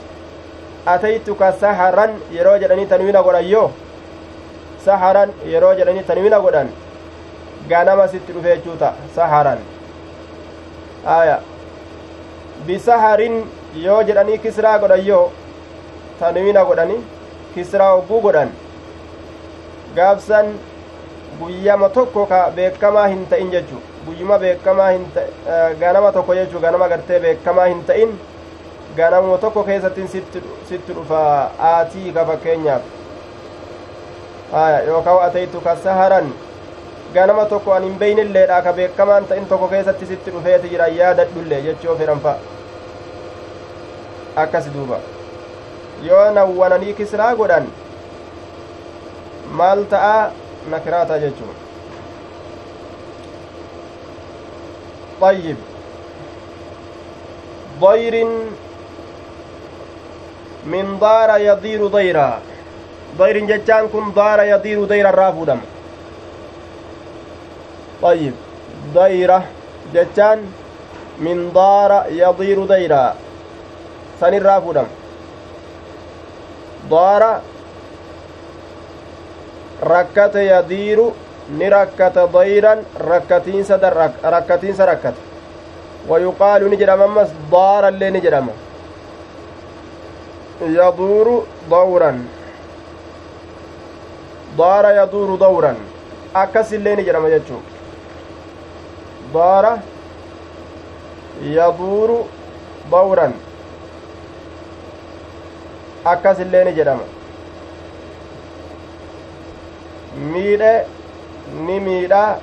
ataytuka 0.93 1.51
saharan 1.63 2.15
yeroo 2.37 2.57
jedhanii 2.63 2.85
tanwiina 2.93 3.23
godhan 3.27 3.49
yoo 3.49 3.67
saharan 4.85 5.29
yeroo 5.53 5.73
jedhanii 5.81 6.07
tanwiina 6.13 6.39
godhan 6.45 6.71
ganama 7.69 8.07
sitti 8.07 8.33
dhufe 8.33 8.49
jechuu 8.55 8.77
saharan 9.15 9.59
aya 11.17 11.39
bisaharin 12.67 13.43
yoo 13.85 14.01
jedhanii 14.09 14.37
kisraa 14.47 14.79
godhan 14.79 15.05
yoo 15.05 15.31
tanwiina 16.19 16.65
godhanii 16.65 16.99
kisraa 17.53 17.91
hogguu 17.91 18.21
godhan 18.25 18.49
gaabsan 19.95 20.51
guyyama 21.39 21.89
tokko 21.89 22.25
ka 22.25 22.41
beekamaa 22.55 23.07
hin 23.07 23.25
ta'in 23.31 23.51
jechu 23.55 23.81
guyyuma 24.05 24.39
beekamaa 24.43 24.89
hin 24.89 25.05
ganama 25.79 26.11
tokko 26.11 26.35
jechuu 26.35 26.59
ganama 26.67 26.87
gartee 26.93 27.19
beekamaa 27.25 27.65
hin 27.71 27.83
ta'in 27.89 28.13
ganamuma 28.97 29.37
tokko 29.37 29.63
keessattiin 29.63 30.07
sitti 30.07 30.93
dhufa 30.93 31.19
aatii 31.71 32.11
ka 32.19 32.25
fakkeenyaaf 32.31 32.81
aya 34.63 34.79
yookaan 34.87 35.25
ataytu 35.27 35.61
ka 35.67 35.75
saharan 35.83 36.31
ganama 37.13 37.45
tokko 37.53 37.73
an 37.77 37.83
hin 37.87 37.95
beeynilleedha 38.03 38.61
ka 38.67 38.73
beekamaan 38.81 39.25
ta'in 39.31 39.47
tokko 39.53 39.67
keessatti 39.73 40.05
sitti 40.11 40.31
dhufeeti 40.35 40.69
jira 40.73 40.87
yaadadhullee 40.99 41.61
jechuu 41.69 41.95
fedhan 42.03 42.21
fa 42.27 42.35
akkas 44.43 44.69
duuba 44.75 44.99
yoo 46.09 46.27
nawwananii 46.37 46.93
kisraa 47.01 47.33
godhan 47.41 47.67
maal 49.61 49.83
ta'a 49.95 50.15
nakiraata 50.75 51.19
jechuun 51.25 51.57
طيب 55.21 55.57
ضير 57.81 58.15
من 60.65 60.97
دار 61.01 61.29
يضير 61.41 61.87
ضيرا 61.87 62.39
ضير 63.17 63.37
جتان 63.45 63.87
كن 63.93 64.13
دار 64.15 64.39
يضير 64.43 64.85
ضيرا 64.85 65.09
الرافودم 65.09 65.59
طيب 68.01 68.33
ضيرة 68.93 69.43
جتان 69.93 70.39
من 71.19 71.51
دار 71.53 72.05
يضير 72.09 72.65
ضيرا 72.65 73.15
سن 74.19 74.33
الرافودم 74.33 74.87
دار 76.91 77.23
ركت 79.83 80.35
يدير 80.35 80.99
rakkata 81.59 82.27
dayran 82.33 82.79
rakkatiinsa 82.95 83.75
rakkatiinsa 84.23 84.85
rakkata 84.85 85.19
wayuqaalu 86.09 86.69
ni 86.69 86.77
jedhama 86.77 87.03
ammas 87.09 87.29
daarallee 87.51 88.11
ni 88.11 88.21
jedhama 88.25 88.53
yaduuru 90.77 91.35
dawran 91.69 92.23
daara 94.57 94.91
yaduuru 94.99 95.37
dawran 95.43 95.77
akkas 96.43 96.71
illee 96.71 96.95
ni 96.95 97.03
jedhama 97.03 97.29
jechuu 97.35 97.61
الجبار 99.31 99.79
يدور 101.41 102.25
دورا 102.91 103.33
أكاس 106.05 106.39
اللين 106.41 106.75
جدام. 106.75 106.99
ميدا 110.17 110.85
نميدا 111.55 112.39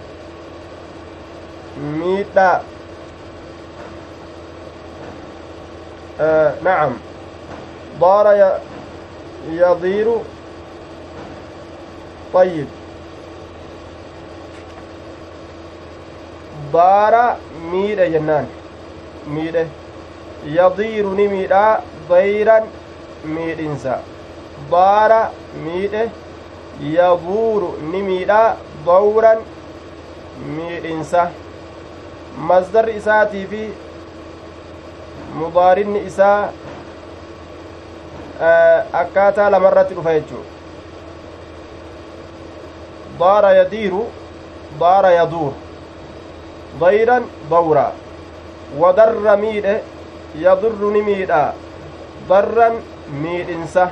ميدا 1.79 2.63
آه 6.21 6.55
نعم. 6.65 6.93
دار 8.01 8.59
يدير 9.49 10.09
طيب. 12.35 12.78
يضير 16.73 16.73
طيب 16.73 16.73
ضار 16.73 17.37
ميدة 17.73 18.09
جنان 18.09 18.47
ميدة 19.29 19.67
يضير 20.47 21.07
نميدة 21.07 21.79
ضيرا 22.09 22.65
ميدنسا 23.25 24.03
ضار 24.71 25.31
ميدة 25.65 26.09
يضور 26.81 27.79
نميدة 27.83 28.55
ضورا 28.87 29.35
ميدنسا 30.47 31.33
مصدر 32.39 32.97
إساتي 32.97 33.47
في 33.47 33.69
mudaarinni 35.35 35.99
isaa 36.07 36.49
akkaataa 38.93 39.51
lamarratti 39.51 39.95
dhufa 39.95 40.15
jechuu 40.15 40.45
daara 43.21 43.53
yadiiru 43.53 44.07
daara 44.81 45.11
yaduur 45.11 45.53
dayran 46.81 47.25
dawra 47.51 47.93
wadarra 48.79 49.37
miidhe 49.37 49.75
yadurru 50.45 50.91
ni 50.93 51.03
miidha 51.03 51.43
darran 52.29 52.75
miidhinsa 53.23 53.91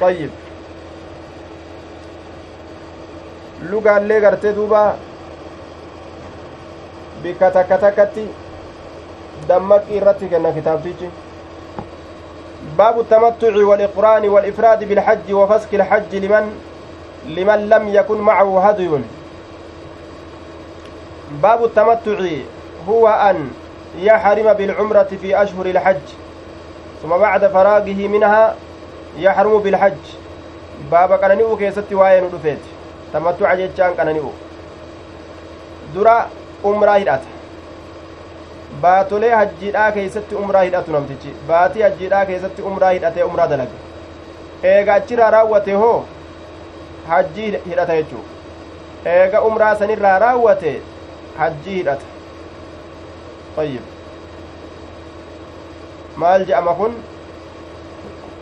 طيب 0.00 0.30
lugaallee 3.70 4.20
gartee 4.20 4.52
duuba 4.52 4.96
bikka 7.22 7.50
takka 7.50 7.78
takkatti 7.78 8.24
dammaqii 9.48 9.96
irratti 10.00 10.28
kenna 10.28 10.52
kitaabtichi 10.52 11.08
باب 12.78 13.00
التمتع 13.00 13.54
والإقران 13.66 14.28
والإفراد 14.28 14.84
بالحج 14.88 15.32
وفسق 15.32 15.70
الحج 15.74 16.12
لمن 16.16 16.44
لمن 17.36 17.68
لم 17.68 17.88
يكن 17.88 18.18
معه 18.18 18.68
هدي 18.68 18.88
باب 21.42 21.64
التمتع 21.64 22.18
هو 22.88 23.08
أن 23.08 23.50
يحرم 23.98 24.52
بالعمرة 24.52 25.10
في 25.22 25.42
أشهر 25.42 25.66
الحج 25.66 26.06
ثم 27.02 27.08
بعد 27.08 27.46
فراغه 27.46 28.08
منها 28.08 28.54
يحرم 29.18 29.58
بالحج 29.58 30.04
باب 30.90 31.12
قننيو 31.12 31.56
كيست 31.56 31.92
واين 31.92 32.30
دفيت 32.30 32.58
تمتع 33.12 33.54
جيتشان 33.54 33.90
قننيو 33.98 34.30
درا 35.94 36.26
عمره 36.64 36.90
هدات 36.90 37.20
baatolee 38.82 39.30
hajjiidhaa 39.30 39.92
keeysatti 39.96 40.34
umraa 40.34 40.62
hidhatu 40.62 40.92
namtichi 40.92 41.34
baatii 41.48 41.82
hajjiidhaa 41.82 42.24
keessatti 42.30 42.62
umraa 42.70 42.90
hidhatee 42.90 43.22
umraa 43.26 43.46
dalage 43.52 43.76
eega 44.70 44.94
achirraa 44.94 45.28
raawwate 45.34 45.74
hoo 45.82 46.04
hajjii 47.08 47.50
hidhata 47.66 47.96
jechuu 47.98 48.24
eega 49.12 49.42
umraa 49.48 49.76
sanirraa 49.82 50.18
raawwate 50.24 50.72
hajjii 51.38 51.76
hidhata 51.78 52.06
ayyib 53.62 53.84
maal 56.24 56.44
je'ama 56.50 56.72
kun 56.80 56.92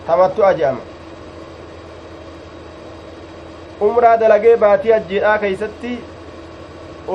tamattu'a 0.07 0.53
je'ama 0.63 0.83
umraa 3.89 4.17
dalagee 4.25 4.57
baatii 4.65 4.93
hajjiidhaa 4.97 5.39
keeysatti 5.45 5.93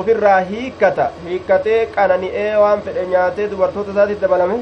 ofirraa 0.00 0.40
hiikkata 0.50 1.06
hiikkatee 1.26 1.78
qanani'ee 1.94 2.50
waan 2.62 2.82
fedhe 2.88 3.06
nyaatee 3.12 3.46
dubartoota 3.50 3.90
isaatiif 3.96 4.20
dabalame 4.24 4.58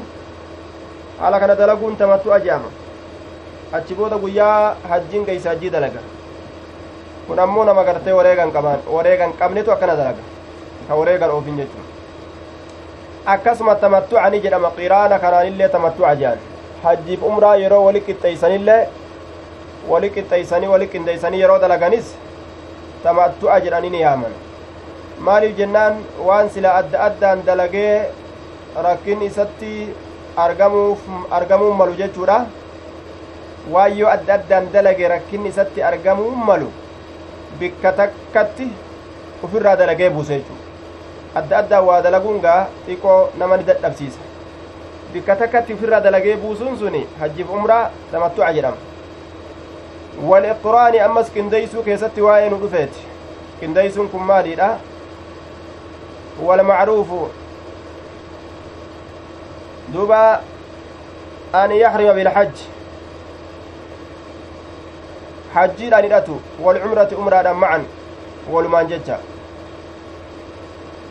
haala 1.19 1.39
kana 1.39 1.55
dalaguun 1.61 1.97
tamattu 2.03 2.33
ajaama 2.37 2.69
achi 3.79 3.93
booda 3.99 4.17
guyyaa 4.23 4.75
hajjiin 4.89 5.25
geeysa 5.29 5.49
hajjii 5.49 5.71
dalaga 5.75 6.01
kun 7.27 7.39
ammoo 7.45 7.65
nama 7.69 7.83
gartee 7.91 8.13
wareegan 8.19 8.51
qaban 8.57 8.79
wareegan 8.97 9.33
qabnetu 9.41 9.71
akkana 9.75 9.95
dalaga 10.01 10.23
ka 10.87 10.95
wareegan 10.99 11.31
oofin 11.37 11.57
jechuun 11.61 11.85
akkasuma 13.33 13.75
tamattu'ani 13.83 14.39
jedhama 14.45 14.71
qiraana 14.77 15.19
kanaanillee 15.25 15.69
tamattu'a 15.75 16.13
jedhan 16.21 16.39
hajjiif 16.83 17.23
umraa 17.29 17.55
yeroo 17.63 17.83
wali 17.87 18.01
qixxeeysanillee 18.07 18.81
wali 19.91 20.09
qixxeeysanii 20.17 20.69
wali 20.73 20.87
qindeeysanii 20.93 21.41
yeroo 21.43 21.59
dalaganis 21.63 22.11
tamattu'a 23.03 23.59
jedhanii 23.65 23.89
ni 23.95 24.01
yaaman 24.01 24.33
maaliif 25.29 25.57
jennaan 25.59 25.95
waan 26.27 26.49
sila 26.55 26.75
adda 26.81 27.03
addaan 27.07 27.39
dalagee 27.49 27.93
rakkin 28.87 29.21
isatti 29.27 29.73
argamuuf 30.45 30.99
argamuun 31.39 31.75
malu 31.81 31.95
jechuudha 32.01 32.37
waan 33.75 33.97
yoo 33.99 34.09
adda 34.15 34.33
addaan 34.39 34.69
dalage 34.73 35.07
rakkin 35.13 35.45
isatti 35.51 35.83
argamuun 35.91 36.37
malu 36.51 36.69
bikka 37.59 37.91
takkatti 38.01 38.67
ufirraa 39.47 39.75
dalagee 39.81 40.09
buuse 40.17 40.33
jechuudha 40.37 40.66
adda 41.35 41.57
addaan 41.57 41.85
waa 41.85 42.01
dalaguun 42.01 42.41
gaa 42.41 42.67
xiqqoo 42.87 43.29
nama 43.37 43.57
ni 43.57 43.63
dadhabsiisa 43.63 44.19
bikka 45.13 45.35
takkatti 45.35 45.73
ufirraa 45.73 46.01
dalagee 46.01 46.35
buusuun 46.35 46.77
suni 46.79 47.07
hajjiif 47.19 47.49
umraa 47.59 47.89
tamattu'a 48.11 48.53
jedhama 48.53 48.77
wal 50.29 50.45
iqraani 50.51 50.99
ammas 50.99 51.31
qindeeysuu 51.31 51.83
keessatti 51.83 52.21
waa'ee 52.27 52.49
nu 52.49 52.57
dhufeeti 52.65 53.01
qindeeysuun 53.59 54.09
kun 54.09 54.23
maaliidha 54.33 54.77
والمعروف 56.41 57.07
دوبا 59.93 60.41
أن 61.55 61.71
يحرم 61.71 62.13
بالحج 62.13 62.55
حجي 65.55 65.89
لا 65.89 66.01
ندأتو 66.01 66.35
والعمرة 66.61 67.09
أمرة 67.19 67.51
معا 67.53 67.83
ولمان 68.51 68.87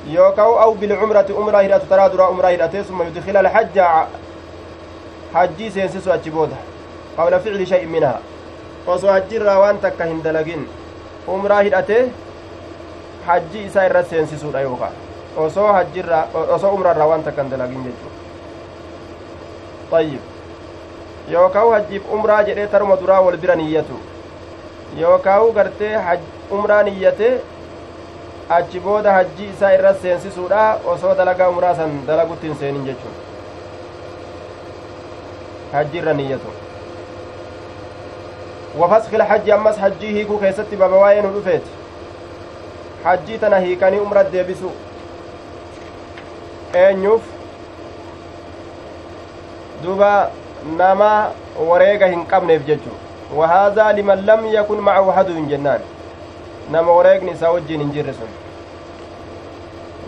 ججا 0.07 0.21
يوكاو 0.21 0.63
أو 0.63 0.75
بالعمرة 0.75 1.27
أمرة 1.39 1.59
هدأت 1.59 1.83
ترى 1.91 2.09
درا 2.09 2.29
أمرة 2.29 2.49
هدأت 2.49 2.77
ثم 2.77 3.03
يدخل 3.03 3.37
الحج 3.37 3.81
حجي 5.35 5.71
سينسسو 5.71 6.11
أجبوده 6.11 6.57
قبل 7.19 7.41
فعل 7.41 7.67
شيء 7.67 7.87
منها 7.87 8.21
osoo 8.87 9.11
hajjiirraa 9.11 9.59
waan 9.59 9.79
takka 9.83 10.05
hin 10.05 10.23
dalagin 10.25 10.69
umraa 11.27 11.61
hidhate 11.61 11.97
hajji 13.27 13.63
isaa 13.69 13.85
irra 13.89 14.03
seensisuudha 14.11 14.61
yookaan 14.67 14.93
osoo 15.45 15.73
hajjirraa 15.77 16.21
osoo 16.57 16.71
umrarraa 16.77 17.09
waan 17.13 17.25
takkan 17.29 17.51
dalagin 17.51 17.83
jechuu 17.87 18.13
ayyib 20.01 20.21
yookaa'u 21.35 21.71
hajjiif 21.71 22.13
umraa 22.19 22.43
jedhee 22.51 22.67
taruma 22.75 22.97
duraa 23.01 23.21
wal 23.29 23.39
bira 23.47 23.57
niyyatu 23.63 23.99
yookaa'u 25.01 25.53
gartee 25.59 25.93
umraa 26.59 26.83
niyyate 26.91 27.33
achi 28.49 28.81
booda 28.81 29.13
hajji 29.13 29.45
isaa 29.55 29.73
irra 29.75 29.95
seensisuudha 30.03 30.79
osoo 30.93 31.15
dalagaa 31.15 31.49
umraa 31.49 31.75
san 31.75 31.95
dalagutti 32.07 32.47
hin 32.47 32.57
seenin 32.61 32.85
jechuun 32.85 33.15
hajji 35.73 35.99
irra 35.99 36.15
niyyatu 36.21 36.53
wafaskil 38.83 39.23
hajji 39.31 39.53
ammas 39.53 39.79
hajjii 39.87 40.13
hiikuu 40.19 40.39
keessatti 40.45 40.77
baba 40.77 40.97
waa'ee 41.03 41.23
nu 41.23 41.31
dhufeeti 41.39 41.71
hajjii 43.05 43.39
tana 43.39 43.59
hiikanii 43.67 43.99
umra 44.05 44.25
deebisu 44.37 44.71
eenyuuf 46.85 47.23
duba 49.83 50.31
nama 50.77 51.11
wareega 51.69 52.07
hin 52.15 52.25
qabneef 52.27 52.65
jechu 52.71 52.91
wahaadaa 53.37 53.93
liman 53.93 54.25
lam 54.27 54.47
yakun 54.55 54.81
macahu 54.89 55.11
haduun 55.11 55.49
jennaan 55.49 55.81
nama 56.71 56.93
wareegni 56.93 57.31
isaa 57.31 57.51
wajjiin 57.51 57.81
hin 57.81 57.93
jirre 57.93 58.13
sun 58.13 58.29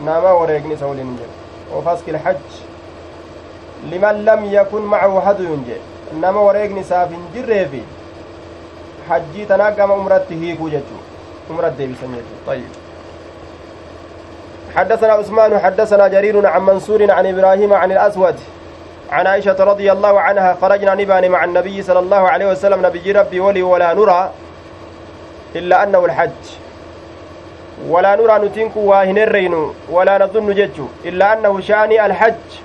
nama 0.04 0.34
wareegni 0.34 0.74
isa 0.74 0.86
waliin 0.86 1.06
hin 1.06 1.16
jirre 1.16 1.76
wafaski 1.76 2.12
lhajj 2.12 2.58
liman 3.90 4.24
lam 4.24 4.44
yakun 4.52 4.82
macahu 4.82 5.20
haduun 5.20 5.64
je 5.68 5.78
nama 6.20 6.40
wareegni 6.40 6.80
isaaf 6.80 7.10
hin 7.10 7.24
jirreefi 7.34 7.82
hajjii 9.08 9.46
tanaa 9.46 9.70
gama 9.70 9.94
umratti 9.94 10.34
hiikuu 10.42 10.68
jechuu 10.74 11.00
umrat 11.50 11.76
deebisan 11.78 12.14
jechuu 12.20 12.50
ayyib 12.56 12.76
حدثنا 14.76 15.12
عثمان 15.12 15.58
حدثنا 15.58 16.08
جرير 16.08 16.46
عن 16.46 16.62
منصور 16.62 17.10
عن 17.10 17.26
إبراهيم 17.26 17.72
عن 17.72 17.92
الأسود 17.92 18.36
عن 19.10 19.26
عائشة 19.26 19.64
رضي 19.64 19.92
الله 19.92 20.20
عنها 20.20 20.56
خرجنا 20.60 20.94
نبان 20.94 21.30
مع 21.30 21.44
النبي 21.44 21.82
صلى 21.82 21.98
الله 21.98 22.28
عليه 22.28 22.46
وسلم 22.46 22.86
نبي 22.86 23.12
ربي 23.12 23.40
ولي 23.40 23.62
ولا 23.62 23.94
نرى 23.94 24.30
annahu 25.56 26.04
alhajj 26.04 26.56
walaa 27.90 28.16
nuraa 28.16 28.38
nutiin 28.38 28.70
kun 28.70 28.84
waa 28.86 29.02
hin 29.04 29.16
herreynu 29.16 29.74
walaa 29.90 30.18
nadunnu 30.18 30.54
jechu 30.60 30.88
illaa 31.04 31.30
annahu 31.36 31.62
sha'anii 31.62 31.98
alhajj 31.98 32.58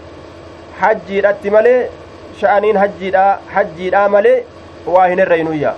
hajjiidhatti 0.80 1.50
malee 1.50 1.90
sha'aniin 2.42 2.78
hajjiidha 2.78 3.26
hajjiidhaa 3.56 4.10
malee 4.10 4.38
waa 4.96 5.08
hin 5.08 5.20
herreynuyya 5.20 5.74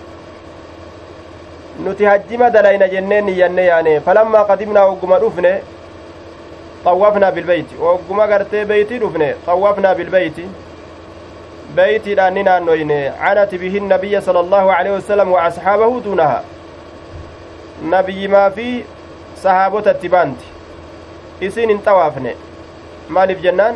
nuti 1.85 2.05
hajjima 2.05 2.49
dalayna 2.49 2.87
jenneen 2.87 3.25
niyyanne 3.25 3.65
yaane 3.65 3.99
falammaa 4.09 4.45
qadimnaa 4.51 4.85
ogguma 4.93 5.19
dhufne 5.19 5.53
xawwafnaa 6.85 7.31
bilbeyti 7.31 7.75
ogguma 7.91 8.27
gartee 8.27 8.65
beeytii 8.65 8.99
dhufne 9.05 9.29
xawwafnaa 9.45 9.95
bilbeyti 9.95 10.49
beeytiidhaan 11.75 12.33
ni 12.33 12.43
naannoyne 12.43 12.99
canati 13.21 13.57
bihi 13.57 13.79
nabiyya 13.79 14.21
sala 14.21 14.39
allaahu 14.39 14.69
aleyhi 14.79 14.95
wasalam 14.97 15.31
wa 15.31 15.43
asxaabahu 15.43 16.01
duunaha 16.01 16.43
nabiyyimaa 17.81 18.49
fi 18.51 18.85
sahaabotatti 19.43 20.09
baanti. 20.09 20.45
Isiin 21.41 21.69
hin 21.69 21.81
xawaafne. 21.85 22.35
Maaliif 23.09 23.41
jennaan? 23.43 23.75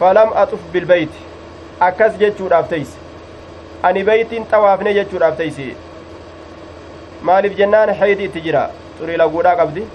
Falam 0.00 0.32
axuf 0.34 0.60
bilbeyti 0.72 1.18
akkas 1.80 2.18
jechuudhaaf 2.20 2.68
teeyse. 2.68 2.98
Ani 3.82 4.04
beeytiin 4.04 4.46
xawaafne 4.50 4.94
jechuudhaaf 4.94 5.36
teeyse. 5.36 5.76
Maaliif 7.22 7.56
jennaan? 7.56 7.94
Haydi 7.98 8.24
itti 8.24 8.40
jira. 8.40 8.68
Xurii 8.98 9.18
laguudhaa 9.18 9.56
qabdi. 9.56 9.86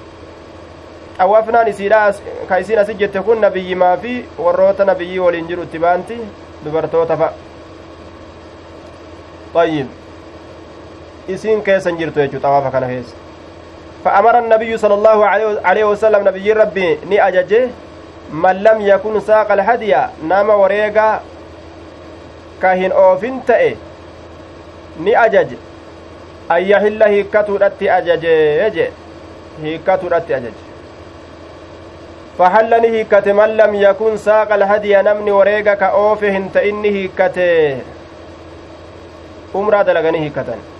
Xawaafnaan 1.17 1.67
isiidha 1.67 2.13
ka 2.49 2.57
isiin 2.57 2.79
asit 2.79 2.99
jette 2.99 3.21
kun 3.21 3.41
nabiyyimaa 3.41 3.97
fi 3.97 4.29
warroota 4.37 4.85
nabiyyii 4.85 5.19
waliin 5.19 5.47
jiru 5.47 5.63
itti 5.63 5.79
baanti. 5.79 6.21
Dubartoota 6.65 7.17
fa 7.17 7.33
ayyib 9.61 9.87
isiin 11.27 11.61
keessan 11.63 11.97
jirtu 11.97 12.19
jechuu 12.19 12.39
xawaafa 12.39 12.71
kana 12.71 12.87
keessa. 12.87 13.15
فأمر 14.03 14.39
النبي 14.39 14.77
صلى 14.77 14.93
الله 14.93 15.17
عليه 15.63 15.85
وسلم 15.85 16.27
نبي 16.27 16.53
ربي 16.53 16.99
ني 17.07 17.27
أججه 17.27 17.69
من 18.35 18.55
لم 18.63 18.81
يكن 18.81 19.19
ساق 19.19 19.51
الهدي 19.51 19.95
نام 20.27 20.49
وريقا 20.49 21.21
كاهن 22.61 22.91
أوفن 22.91 23.39
تأي 23.47 23.75
ني 24.99 25.25
أجج 25.25 25.49
أن 26.51 26.61
يحل 26.71 27.03
هيكتو 27.03 27.55
رتي 27.55 27.87
أججه 27.91 28.89
هيكتو 29.63 30.07
رتي 30.07 30.37
أجج 30.37 30.57
فحلني 32.37 32.87
هيكت 32.87 33.27
من 33.29 33.49
لم 33.57 33.71
يكن 33.75 34.17
ساق 34.17 34.53
الهدي 34.53 34.95
نمني 35.01 35.31
وريقا 35.31 35.73
كأوفهن 35.73 36.51
تإني 36.51 36.89
هيكته 36.89 37.77
umraa 39.53 39.85
dalaganii 39.85 40.19
hiikkatan. 40.25 40.72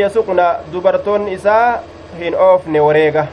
Yasuqna 0.00 0.46
dubartoonni 0.72 1.32
isaa 1.32 1.78
hin 2.20 2.34
oofne 2.34 2.80
wareega 2.80 3.26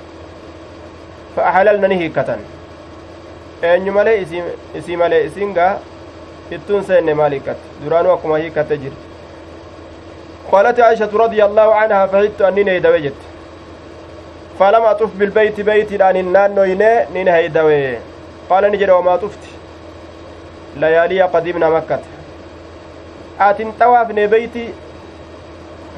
fa 1.36 1.46
ahalalna 1.52 1.88
ni 1.88 1.98
hiikkatan 2.02 2.40
eenyu 3.70 3.92
malee 3.92 4.18
isii 4.80 4.98
malee 4.98 5.24
isin 5.26 5.54
gaa 5.54 5.80
ittuun 6.58 6.84
seenne 6.84 7.14
maal 7.14 7.32
hiikkatte 7.32 7.86
duraanuu 7.86 8.12
akkuma 8.18 8.38
hiikkatte 8.38 8.78
jirti 8.78 9.12
قالت 10.52 10.80
عائشة 10.80 11.10
رضي 11.16 11.44
الله 11.46 11.76
عنها 11.76 12.06
فهدت 12.06 12.42
أني 12.42 12.64
نهيدوي 12.64 13.00
جت 13.02 13.22
فلم 14.60 14.84
أطف 14.84 15.10
بالبيت 15.16 15.62
بيتي 15.62 15.98
لأن 15.98 16.16
النان 16.18 16.56
نوينة 16.56 17.06
نين 17.14 17.28
هيدوي 17.28 17.98
قال 18.50 18.72
نجد 18.72 18.90
وما 18.90 19.16
طفت 19.16 19.44
ليالي 20.76 21.22
قديمنا 21.22 21.70
مكة 21.70 22.00
atin 23.42 23.72
xawaafne 23.80 24.28
beeyti 24.28 24.64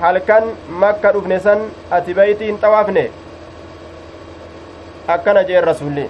halkan 0.01 0.43
makka 0.83 1.11
dhufne 1.15 1.39
san 1.39 1.59
ati 1.97 2.13
beeyti 2.19 2.45
hin 2.49 2.57
xawaafne 2.63 3.03
akkana 5.15 5.43
jeen 5.49 5.63
rasulli 5.69 6.05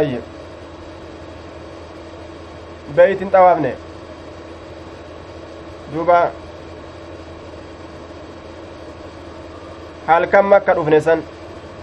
ayyib 0.00 0.22
beeyti 2.98 3.24
hin 3.24 3.32
xawaafne 3.36 3.72
duuba 5.94 6.18
halkan 10.10 10.44
makka 10.54 10.74
dhufne 10.80 11.00
san 11.08 11.22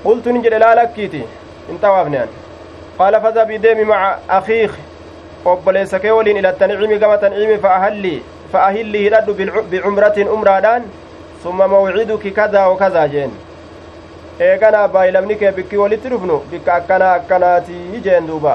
qultu 0.03 0.31
nin 0.37 0.43
jedhe 0.47 0.59
laalakkiiti 0.65 1.23
hin 1.71 1.79
xawaafne 1.87 2.19
an 2.25 2.29
qaala 2.99 3.21
fadhabii 3.27 3.57
deemi 3.67 3.85
maca 3.91 4.11
akiik 4.39 4.71
obboleessa 5.53 5.99
kee 6.05 6.11
waliin 6.19 6.37
ila 6.43 6.53
tanciimi 6.61 6.99
gama 7.03 7.17
tanciimi 7.23 7.57
fa'ahallii 7.65 8.17
hidhadhu 8.53 9.33
bicumratin 9.71 10.27
umraadhaan 10.35 10.83
summa 11.43 11.67
mawciduki 11.67 12.31
kadaa 12.31 12.67
wa 12.69 12.77
kadaa 12.77 13.07
jeen 13.07 13.31
eeganaa 14.39 14.87
baayilamni 14.87 15.35
kee 15.41 15.51
bikki 15.51 15.77
walitti 15.77 16.09
dhufnu 16.09 16.37
bikka 16.51 16.73
akkanaa 16.79 17.13
akkanaatii 17.19 18.01
jeen 18.05 18.27
duuba 18.27 18.53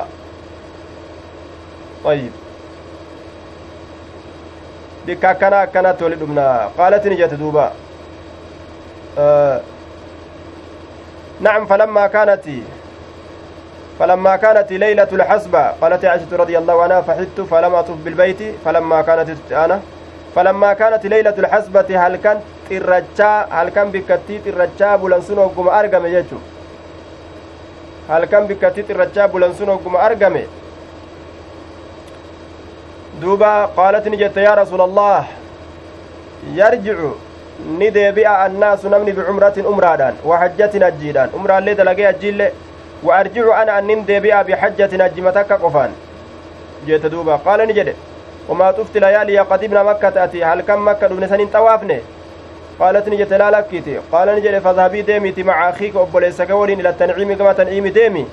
ayyib 2.12 2.32
bikka 5.06 5.30
akkanaa 5.30 5.62
akkanatti 5.68 6.04
wali 6.04 6.16
dhufna 6.24 6.44
qaalatin 6.76 7.16
jette 7.22 7.36
duuba 7.44 7.72
نعم 11.40 11.66
فلما 11.66 12.06
كانت 12.06 12.44
فلما 14.00 14.36
كانت 14.36 14.72
ليلة 14.72 15.10
الحسبة 15.12 15.62
قالت 15.80 16.04
عائشة 16.04 16.32
رضي 16.32 16.58
الله 16.58 16.82
عنها 16.82 17.00
فحدت 17.00 17.40
فلم 17.40 17.74
أطف 17.74 17.96
بالبيت 18.04 18.40
فلما 18.64 19.02
كانت 19.02 19.28
أنا 19.52 19.80
فلما 20.34 20.72
كانت 20.72 21.06
ليلة 21.06 21.36
الحسبة 21.38 21.88
هل 22.06 22.16
كان 22.16 22.40
xirrachaa 22.70 23.46
halkan 23.50 23.88
bikkattii 23.94 24.40
xirrachaa 24.44 24.98
bulan 25.02 25.22
sun 25.28 25.38
hogguma 25.42 25.70
argame 25.78 26.08
jechu 26.14 26.36
halkan 28.10 28.46
bikkattii 28.50 28.84
xirrachaa 28.90 29.26
bulan 29.32 29.54
sun 29.58 29.72
hogguma 29.72 29.98
argame 30.08 30.42
duuba 33.22 33.50
qaalat 33.78 34.06
ni 34.12 34.20
jette 34.22 34.40
yaa 34.46 34.54
rasuula 34.62 34.84
allah 34.90 35.24
yarjicu 36.60 37.10
ni 37.80 37.90
deebi'a 37.98 38.34
annaasu 38.46 38.94
namni 38.94 39.16
bicumratin 39.18 39.66
umraadhaan 39.72 40.22
wa 40.32 40.38
hajjatin 40.42 40.86
hajjiidhaan 40.88 41.34
umraallee 41.40 41.78
dalagee 41.82 42.06
hajjima 45.04 45.32
takka 45.32 45.58
qofaan 45.64 45.92
jette 46.86 47.08
duuba 47.14 47.38
qaala 47.44 47.66
ni 47.66 47.78
jedhe 47.78 47.94
wamaa 48.48 48.72
xufti 48.78 49.00
layaaliya 49.06 49.44
qadibna 49.52 49.84
makkata 49.84 50.22
ati 50.22 50.40
halkan 50.50 50.80
makka 50.88 51.08
dhufne 51.08 51.28
san 51.32 51.40
hin 51.44 51.50
xawaafne 51.54 51.96
qaalat 52.78 53.08
ni 53.12 53.16
jette 53.22 53.38
laa 53.44 53.50
lakkiiti 53.56 53.96
qaala 54.12 54.34
ni 54.36 54.44
jedhe 54.46 54.60
fadhabii 54.68 55.02
deemiti 55.12 55.44
maca 55.52 55.72
akiika 55.72 55.98
obboleessa 56.04 56.46
kee 56.46 56.60
waliin 56.62 56.80
ila 56.84 56.92
tanciimi 57.02 57.36
gama 57.42 57.54
tanciimi 57.62 57.96
deemi 57.98 58.26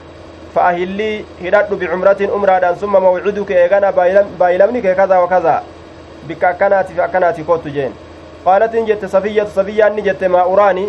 فأهلي 0.56 1.24
هدد 1.42 1.74
بعمرة 1.74 2.18
أمرة 2.36 2.74
ثم 2.82 2.92
موعدك 2.92 3.52
إيغانا 3.52 3.90
بايلمني 4.40 4.82
كذا 4.82 5.18
وكذا 5.18 5.64
بك 6.30 6.44
أكناتي 6.44 6.94
فأكناتي 6.94 7.44
كوت 7.44 7.68
جين 7.68 7.92
قالت 8.46 8.76
إن 8.76 8.86
جت 8.86 9.06
صفية 9.06 9.44
صفية 9.44 9.88
جت 9.88 10.24
ما 10.24 10.42
أراني 10.54 10.88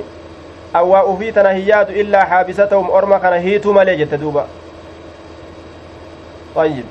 أو 0.76 1.14
أفي 1.14 1.32
تنهيات 1.32 1.90
إلا 1.90 2.24
حابستهم 2.24 2.90
أرما 2.90 3.18
كان 3.18 3.32
هيتو 3.32 3.72
مالي 3.72 3.96
جت 3.96 4.14
دوبا 4.14 4.46
طيب 6.54 6.84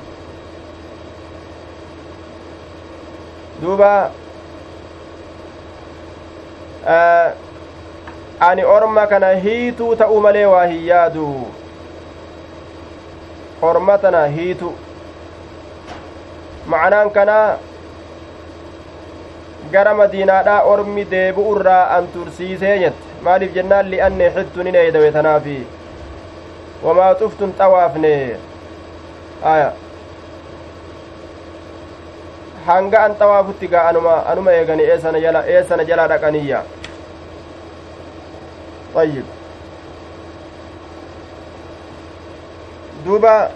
دوبا 3.62 4.10
آه 6.86 7.32
ani 8.40 8.64
orma 8.64 9.06
kana 9.06 9.28
hiituu 9.44 9.96
ta'uu 9.96 10.20
malee 10.20 10.44
waa 10.46 10.66
hin 10.66 10.84
yaadu 10.86 11.24
orma 13.70 13.96
tana 13.98 14.20
hiitu 14.34 14.68
macanaan 16.74 17.10
kanaa 17.16 17.58
gara 19.72 19.94
madiinaadhaa 20.00 20.60
ormi 20.74 21.04
deebi'u 21.14 21.56
irraa 21.56 21.82
an 21.96 22.06
tursiisee 22.14 22.76
jette 22.84 23.07
maaliif 23.26 23.52
jennaan 23.56 23.86
li'anne 23.92 24.26
xittu 24.36 24.62
nin 24.68 24.74
eeydawe 24.82 25.10
tanaafi 25.18 25.58
wamaa 26.86 27.12
xuftun 27.20 27.52
xawaafne 27.60 28.12
aya 29.52 29.70
hanga 32.66 32.98
an 33.06 33.12
xawaafutti 33.20 33.66
gaa 33.74 33.84
anuma 33.92 34.14
anuma 34.32 34.50
eegani 34.58 34.82
eessana 34.92 35.18
jala 35.26 35.40
eessana 35.54 35.84
jalaa 35.92 36.08
dhaqaniyya 36.14 36.60
طيب 38.94 39.24
دوبا 43.04 43.50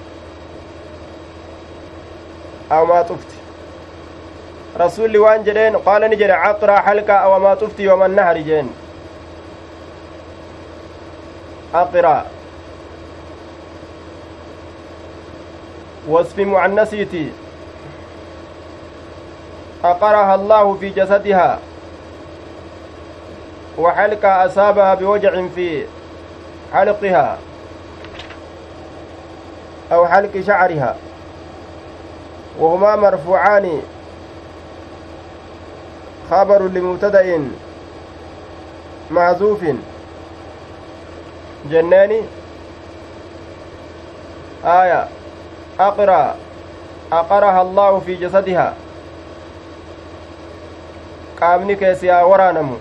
أو 2.72 2.86
ما 2.86 3.02
طفت 3.02 3.30
rasuulli 4.82 5.18
waan 5.24 5.42
jedheen 5.46 5.74
qaala 5.86 6.08
ni 6.08 6.16
jedhe 6.20 6.36
caqraa 6.44 6.82
halkaa 6.86 7.20
awamaa 7.26 7.56
xufti 7.62 7.82
yooma 7.88 8.08
nahari 8.08 8.42
jeen 8.48 8.68
aqraa 11.72 12.24
wasfi 16.08 16.44
mucannasiiti 16.44 17.32
aqaraha 19.82 20.32
allaahu 20.32 20.78
fi 20.78 20.90
jasadihaa 20.90 21.58
وحلقة 23.78 24.46
أصابها 24.46 24.94
بوجع 24.94 25.32
في 25.54 25.84
حلقها. 26.72 27.38
أو 29.92 30.06
حلق 30.06 30.40
شعرها. 30.46 30.96
وهما 32.58 32.96
مرفوعان. 32.96 33.82
خبر 36.30 36.62
لمبتدأ. 36.62 37.48
محذوف 39.10 39.64
جناني 41.70 42.20
آية 44.64 45.08
أقرأ 45.80 46.36
أقرها 47.12 47.62
الله 47.62 47.98
في 48.06 48.14
جسدها 48.16 48.74
qaamni 51.42 51.74
keessi 51.76 52.08
haa 52.08 52.26
waraanamu 52.30 52.76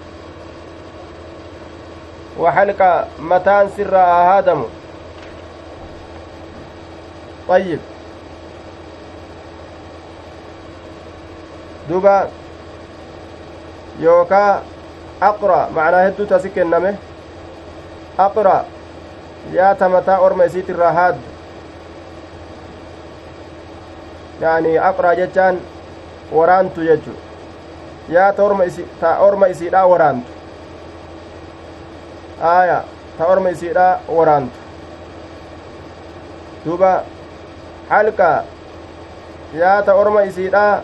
mataan 3.32 3.72
sirraa 3.78 4.06
haa 4.14 4.26
haadamu 4.32 4.68
طيب 7.48 7.80
duba 11.90 12.16
yookaa 14.04 14.62
aqra 15.30 15.60
macnaa 15.78 16.04
hedduu 16.06 16.26
tasi 16.34 16.50
kenname 16.58 16.92
aqra 18.26 18.58
yaata 19.58 19.90
mataa 19.96 20.20
orma 20.26 20.44
isiit 20.50 20.70
irraa 20.74 20.92
haaddu 21.00 21.28
yaani 24.42 24.78
aqraa 24.90 25.16
jechaan 25.22 25.60
waraantu 26.38 26.82
jechu 26.90 27.14
yaata 28.16 28.44
orma 28.48 28.64
isi 28.72 28.84
ta 29.02 29.10
orma 29.28 29.48
isiidhaa 29.54 29.86
waraantu 29.92 30.32
aaya 32.54 32.80
ta 33.18 33.24
orma 33.34 33.50
isiidhaa 33.56 34.00
waraantu 34.18 34.58
duba 36.66 36.94
halka 37.90 38.32
yaata 39.62 39.96
orma 40.02 40.22
isiidhaa 40.32 40.82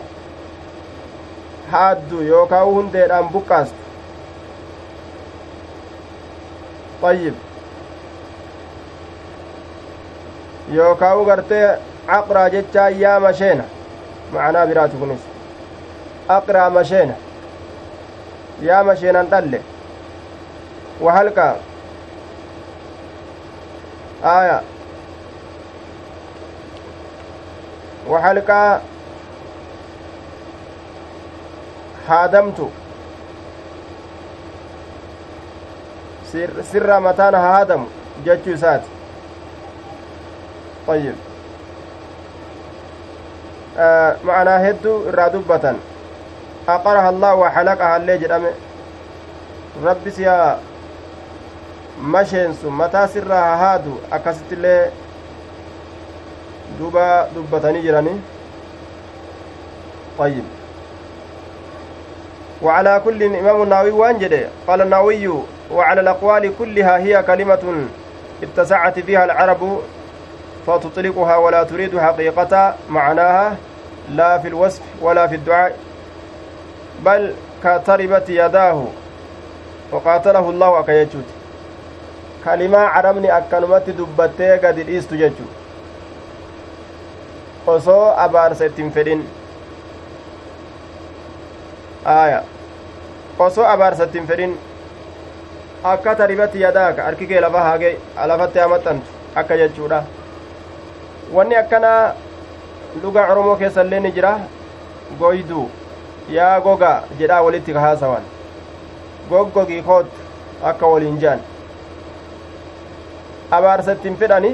haaddu 1.72 2.22
yookaa 2.30 2.64
hundeedhaan 2.70 3.28
buqqaastu 3.34 3.87
طيب 7.02 7.34
u 11.20 11.24
gartee 11.24 11.68
caqraa 12.06 12.48
jechaa 12.54 12.88
yaa 13.02 13.20
masheena 13.20 13.64
macnaa 14.32 14.66
biraati 14.70 14.96
kunis 15.00 15.22
aqraa 16.36 16.70
masheena 16.76 17.14
yaa 18.68 18.82
masheenan 18.88 19.26
dhalle 19.32 19.60
wahalqaa 21.06 21.54
aya 24.34 24.58
wahalqaa 28.12 28.80
haadamtu 32.08 32.66
sirraa 36.72 37.00
mataan 37.00 37.34
haa 37.34 37.52
haadamu 37.56 37.86
jechuu 38.24 38.54
isaati 38.60 38.90
طيب 40.88 41.14
معنaa 44.28 44.58
hedduu 44.58 44.94
irraa 45.08 45.28
dubbatan 45.34 45.76
aqaraha 46.74 47.08
allah 47.14 47.32
waa 47.40 47.50
halaqaha 47.56 47.98
illee 48.00 48.16
jedhame 48.22 48.50
rabbi 49.84 50.10
siyaa 50.18 50.58
masheensu 52.14 52.70
mataa 52.80 53.04
sirraa 53.16 53.42
haa 53.48 53.56
haadu 53.64 54.00
akkasitti 54.18 54.54
illee 54.58 54.90
duba 56.80 57.06
dubbatanii 57.34 57.82
jirani 57.86 58.16
طيب 60.18 60.44
وعلى 62.62 63.00
كل 63.04 63.22
إمام 63.22 63.62
النووي 63.62 63.90
وانجد 63.90 64.48
قال 64.66 64.80
النووي 64.82 65.28
وعلى 65.72 66.00
الأقوال 66.00 66.52
كلها 66.58 66.98
هي 66.98 67.22
كلمة 67.22 67.86
اتسعت 68.42 68.98
فيها 68.98 69.24
العرب 69.24 69.80
فتطلقها 70.66 71.36
ولا 71.36 71.62
تريد 71.62 71.98
حقيقة 71.98 72.74
معناها 72.90 73.56
لا 74.10 74.38
في 74.38 74.48
الوصف 74.48 74.82
ولا 75.00 75.26
في 75.26 75.34
الدعاء 75.34 75.76
بل 77.04 77.34
كتربت 77.64 78.28
يداه 78.28 78.84
وقاتله 79.92 80.50
الله 80.50 80.80
أكيجوت 80.80 81.24
كلمة 82.44 82.78
عربني 82.78 83.38
أكنمت 83.38 83.90
دبتي 83.90 84.50
قد 84.52 84.78
الإيست 84.78 85.14
ججو 85.14 85.44
osoo 87.68 88.14
abaarsa 88.16 88.64
ittiin 88.64 88.92
fedhin 88.92 89.28
aaya 92.12 92.42
osoo 93.38 93.66
abaarsa 93.72 94.06
akka 95.84 96.14
taribatti 96.16 96.60
yadaaka 96.60 97.02
harki 97.02 97.26
kee 97.26 97.40
lafa 97.40 97.60
haage 97.60 97.90
lafatti 98.26 98.58
hamaxxantu 98.58 99.06
akka 99.42 99.56
jechuudha 99.56 100.04
wanni 101.32 101.54
akkanaa 101.56 102.14
lugaa 103.02 103.26
oromoo 103.32 103.56
keessa 103.56 103.82
illee 103.86 104.00
ni 104.00 104.12
jira 104.12 104.32
goyduu 105.20 105.68
yaa 106.38 106.60
goga 106.60 106.90
jedhaa 107.18 107.42
walitti 107.42 107.72
haasawan 107.72 108.22
goggogii 109.30 109.82
koot 109.82 110.06
akka 110.72 110.86
waliin 110.86 111.18
jean 111.24 111.40
abaarsa 113.50 113.92
ittiin 113.92 114.16
fedhani 114.16 114.52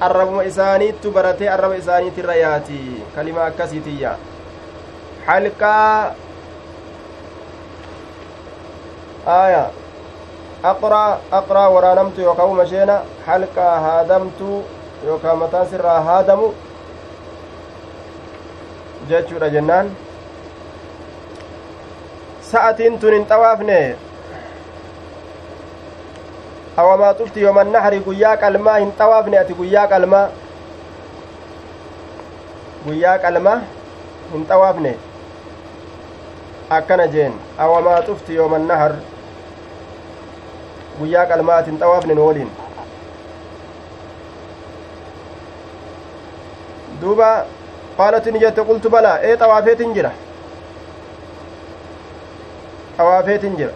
arrabuma 0.00 0.42
isaaniittu 0.52 1.10
baratee 1.12 1.48
arraba 1.56 1.76
isaaniitirra 1.82 2.34
yaati 2.44 2.78
kalima 3.14 3.44
akkasiitiyya 3.44 4.16
halqaa 5.26 6.14
aya 9.26 9.62
aqraa 10.62 11.18
aqraa 11.30 11.68
waraanamtu 11.70 12.20
yookaan 12.20 12.54
masheena 12.60 12.96
halqaa 13.26 13.80
haadamtu 13.80 14.64
yookaan 15.06 15.38
mataan 15.38 15.66
sirraa 15.70 16.00
haadamu 16.00 16.54
jechuudha 19.08 19.48
jennaan 19.54 19.90
sa'atiin 22.50 22.98
tun 22.98 23.12
hin 23.14 23.26
xawaafne 23.32 23.78
awamaa 26.76 27.14
xufti 27.20 27.40
yooman 27.42 27.72
nahari 27.72 28.00
guyyaa 28.06 28.36
qalmaa 28.36 28.78
hin 28.78 28.92
xawaafne 28.98 29.38
ati 29.38 29.54
guyyaa 29.60 29.86
qalmaa 29.92 30.24
guyyaa 32.86 33.18
qalmaa 33.26 33.60
hin 34.32 34.46
xawaafne 34.50 34.92
akkana 36.78 37.06
jeen 37.14 37.32
awamaa 37.66 38.02
xufti 38.10 38.34
yooman 38.40 38.66
nahar 38.72 38.92
guyyaa 41.00 41.26
qalmaa 41.32 41.56
ati 41.62 41.70
hin 41.70 41.78
xawaafne 41.82 42.14
nu 42.14 42.26
waliin 42.28 42.50
duuba 47.00 47.28
qaalati 47.98 48.32
ni 48.32 48.38
jette 48.44 48.62
qultu 48.70 48.90
balaa 48.96 49.18
ee 49.28 49.36
xawaafeetin 49.42 49.94
jira 49.98 50.12
xawaafeetin 52.96 53.56
jira 53.60 53.72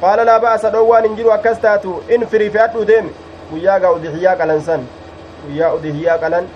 qaala 0.00 0.24
laa 0.30 0.38
ba'asa 0.44 0.70
dhoowwaan 0.76 1.04
hin 1.08 1.16
jiru 1.16 1.30
akkas 1.36 1.60
taatu 1.64 1.96
in 2.16 2.26
firii 2.34 2.50
fe'adhuu 2.56 2.84
deemi 2.92 3.12
guyyaa 3.50 3.78
gaa 3.84 3.90
udihiyyaa 3.98 4.36
qalansan 4.42 4.86
guyyaa 5.46 5.72
udihiyyaa 5.78 6.18
qalan 6.24 6.48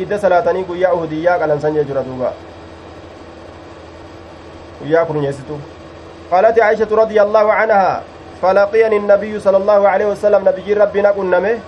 iida 0.00 0.18
salaatanii 0.24 0.64
guyyaa 0.70 0.92
uhudiyyaa 1.00 1.38
qalansan 1.44 1.74
jechuudha 1.80 2.04
duuba 2.08 2.32
guyyaa 4.80 5.04
kununyeessitu 5.10 5.60
قالت 6.30 6.60
عائشة 6.60 6.88
رضي 6.92 7.22
الله 7.22 7.52
عنها 7.52 8.02
فلقيني 8.42 8.96
النبي 8.96 9.40
صلى 9.40 9.56
الله 9.56 9.88
عليه 9.88 10.06
وسلم 10.06 10.48
نبي 10.48 10.74
ربي 10.74 11.02
نقنمه 11.02 11.58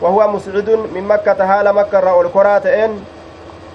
وهو 0.00 0.28
مسعد 0.32 0.70
من 0.70 1.04
مكة 1.08 1.44
هال 1.44 1.72
مكة 1.74 2.00
رأى 2.00 2.20
الكراتين 2.20 3.04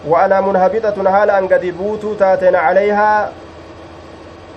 وأنا 0.07 0.41
منهبطة 0.41 0.97
هال 0.97 1.29
أن 1.29 1.47
قد 1.47 1.65
بوتو 1.65 2.13
تاتين 2.13 2.55
عليها 2.55 3.31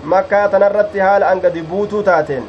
مكة 0.04 0.46
تنرت 0.46 0.96
هال 0.96 1.22
أن 1.22 1.40
قد 1.40 1.58
بوتو 1.70 2.00
تاتين 2.00 2.46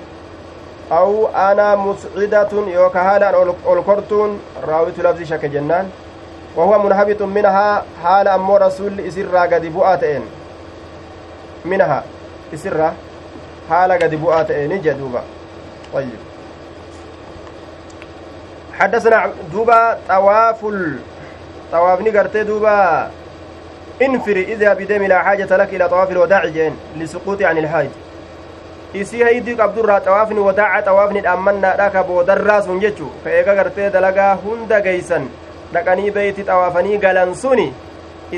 أو 0.91 1.27
أنا 1.27 1.75
مسعدة 1.75 2.49
يوكا 2.53 2.99
هال 2.99 3.23
أن 3.23 3.53
ألكرتون 3.73 4.39
راويت 4.67 4.99
لفظ 4.99 5.21
شك 5.21 5.45
جنان. 5.45 5.89
وهو 6.55 6.79
منهبط 6.83 7.21
منها 7.21 7.83
حال 8.03 8.27
أمو 8.27 8.57
رسول 8.57 8.99
إسرى 8.99 9.39
قد 9.39 9.65
بؤاتين 9.65 10.21
منها 11.65 12.03
إسرى 12.53 12.91
حال 13.69 13.91
قد 13.91 14.15
بؤاتين 14.15 14.81
جدوبا 14.81 15.23
طيب 15.93 16.19
حدثنا 18.73 19.31
دوبا 19.53 19.97
طواف 20.09 20.65
طوافني 21.71 22.09
قرتي 22.09 22.43
دوبا 22.43 23.09
انفري 24.01 24.43
إذا 24.43 24.73
بدم 24.73 25.03
لا 25.03 25.19
حاجة 25.19 25.57
لك 25.57 25.73
إلى 25.73 25.89
طواف 25.89 26.11
الوداع 26.11 26.45
جين 26.45 26.75
لسقوط 26.97 27.41
عن 27.41 27.57
الحاج 27.57 27.89
isii 28.93 29.23
haydii 29.23 29.55
qabdurraa 29.57 29.99
xawaafni 30.05 30.39
wadaaca 30.43 30.85
xawaafni 30.85 31.21
dhaammannaadha 31.25 31.89
ka 31.95 32.01
boodarraa 32.03 32.61
sun 32.67 32.79
jechu 32.83 33.09
ka 33.23 33.33
eega 33.39 33.53
gartee 33.59 33.89
dalagaa 33.95 34.31
hunda 34.45 34.79
geeysan 34.87 35.27
dhaqanii 35.73 36.13
beeyti 36.15 36.45
xawaafanii 36.47 36.97
galan 37.03 37.35
suni 37.41 37.67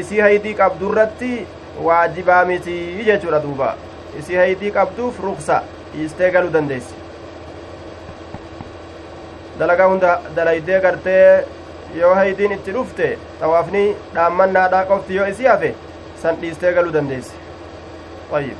isii 0.01 0.19
haydii 0.25 0.53
qabdurratti 0.61 1.31
waajibaa 1.85 2.41
mitii 2.51 3.05
jechuudha 3.11 3.39
duuba 3.45 3.69
isii 4.19 4.35
haydii 4.43 4.71
qabduuf 4.77 5.19
ruksa 5.23 5.61
dhiistee 5.93 6.29
galuu 6.31 6.53
dandeessi 6.53 6.95
dalagaa 9.59 9.87
hunda 9.91 10.11
dalaydee 10.35 10.79
gartee 10.79 11.45
yoo 11.99 12.13
haydiin 12.15 12.51
itti 12.57 12.71
dhufte 12.77 13.07
xawaafni 13.41 13.83
dhaammannaadha 14.15 14.83
qofti 14.91 15.15
yoo 15.19 15.27
isii 15.33 15.47
hafe 15.53 15.73
san 16.23 16.35
dhiistee 16.41 16.73
galuu 16.79 16.93
dandeessi 16.99 17.35
طيب 18.31 18.57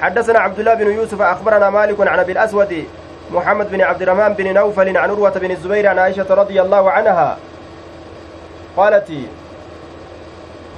حدثنا 0.00 0.38
عبد 0.38 0.58
الله 0.58 0.74
بن 0.74 0.90
يوسف 0.92 1.20
أخبرنا 1.22 1.70
مالك 1.70 2.00
عن 2.00 2.18
أبي 2.18 2.32
الأسود 2.32 2.84
محمد 3.32 3.70
بن 3.70 3.80
عبد 3.80 4.02
الرحمن 4.02 4.32
بن 4.34 4.54
نوفل 4.54 4.88
عن 4.88 5.10
عروة 5.10 5.30
بن 5.30 5.50
الزبير 5.50 5.86
عن 5.88 5.98
عائشة 5.98 6.26
رضي 6.34 6.62
الله 6.62 6.90
عنها 6.90 7.38
قالت 8.76 9.08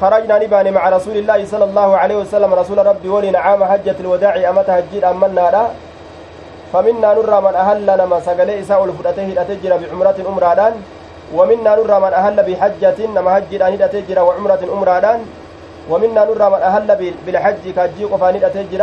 خرجنا 0.00 0.38
نبان 0.42 0.72
مع 0.72 0.88
رسول 0.88 1.16
الله 1.16 1.44
صلى 1.44 1.64
الله 1.64 1.96
عليه 1.96 2.16
وسلم. 2.16 2.54
رسول 2.54 2.78
ربي 2.86 3.08
ولنا 3.08 3.38
عام 3.38 3.64
حجة 3.64 3.96
الوداع 4.00 4.34
أمت 4.50 4.70
هجير 4.70 5.10
أمنا 5.10 5.46
لا 5.54 5.64
فمنا 6.72 7.14
نرى 7.14 7.38
من 7.46 7.54
أهل 7.54 7.86
نما 7.86 8.20
سقلي 8.20 8.60
إساء 8.60 8.84
الفرأته 8.84 9.26
الأتجر 9.34 9.70
بعمرة 9.76 10.18
أمرادان. 10.28 10.74
ومنا 11.34 11.76
نرى 11.76 11.96
من 12.04 12.12
أهل 12.20 12.36
بحجة 12.42 12.98
نما 13.16 13.38
هجر 13.38 13.60
أن 13.66 13.74
الأتجر 13.78 14.18
وعمرة 14.22 14.62
أمرادان. 14.72 15.20
ومنا 15.90 16.24
نرى 16.24 16.46
من 16.54 16.62
أهل 16.70 17.14
بالحج 17.26 17.64
كجي 17.76 18.04
قفان 18.04 18.34
الأتجر 18.36 18.82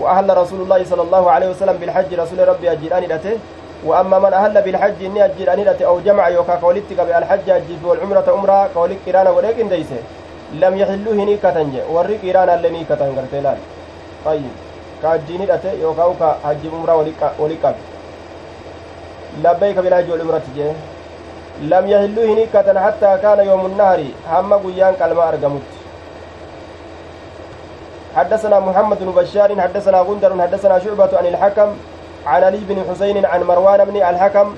وأهل 0.00 0.36
رسول 0.36 0.60
الله 0.60 0.80
صلى 0.90 1.02
الله 1.02 1.30
عليه 1.30 1.48
وسلم 1.50 1.76
بالحج 1.80 2.10
رسول 2.14 2.48
ربي 2.48 2.72
أجر 2.72 2.90
أن 2.98 3.04
الأته 3.04 3.34
وأما 3.86 4.18
من 4.18 4.32
أهل 4.32 4.62
بالحج 4.62 4.98
إني 5.04 5.24
أجر 5.24 5.52
أن 5.52 5.60
أو 5.90 6.00
جمع 6.00 6.28
يوكا 6.28 6.54
قولتك 6.54 6.98
بألحج 7.06 7.46
أجر 7.50 7.80
والعمرة 7.84 8.26
أمرا 8.34 8.68
قولك 8.74 8.98
كرانا 9.06 9.30
ولكن 9.30 9.68
ديسه. 9.68 10.02
Hiikkatan 11.30 11.72
je 11.72 11.82
warri 11.94 12.18
qiiraana 12.18 12.54
illee 12.58 12.70
ni 12.70 12.78
hiikkatan 12.78 13.14
gartee 13.14 13.42
laal 13.46 13.60
ayyib 14.32 14.54
ka 15.02 15.08
hajjiin 15.08 15.40
hidhate 15.40 15.70
yookaan 15.82 16.16
ka 16.22 16.36
hajjiin 16.44 16.74
umraa 16.74 16.96
wali 17.42 17.56
qabe 17.64 17.78
labbayka 19.42 19.82
bilhajji 19.82 20.10
wal 20.12 20.24
umratti 20.26 20.50
jee 20.56 20.72
lam 21.74 21.86
yaxilluu 21.92 22.26
hin 22.30 22.36
hiikkatan 22.42 22.76
hattaa 22.86 23.18
kaana 23.26 23.42
yoomu 23.42 23.68
nahari 23.82 24.14
hamma 24.32 24.58
guyyaan 24.64 24.96
qalmaa 25.04 25.28
argamutti 25.34 25.76
حدثنا 28.16 28.60
محمد 28.60 28.98
بن 29.00 29.10
بشار 29.12 29.60
حدثنا 29.60 29.98
غندر 30.00 30.42
حدثنا 30.42 30.78
شعبة 30.78 31.18
عن 31.18 31.26
الحكم 31.26 31.68
عن 32.26 32.44
علي 32.44 32.60
بن 32.68 32.78
حسين 32.90 33.26
عن 33.26 33.42
مروان 33.42 33.84
بن 33.84 33.96
الحكم 33.96 34.54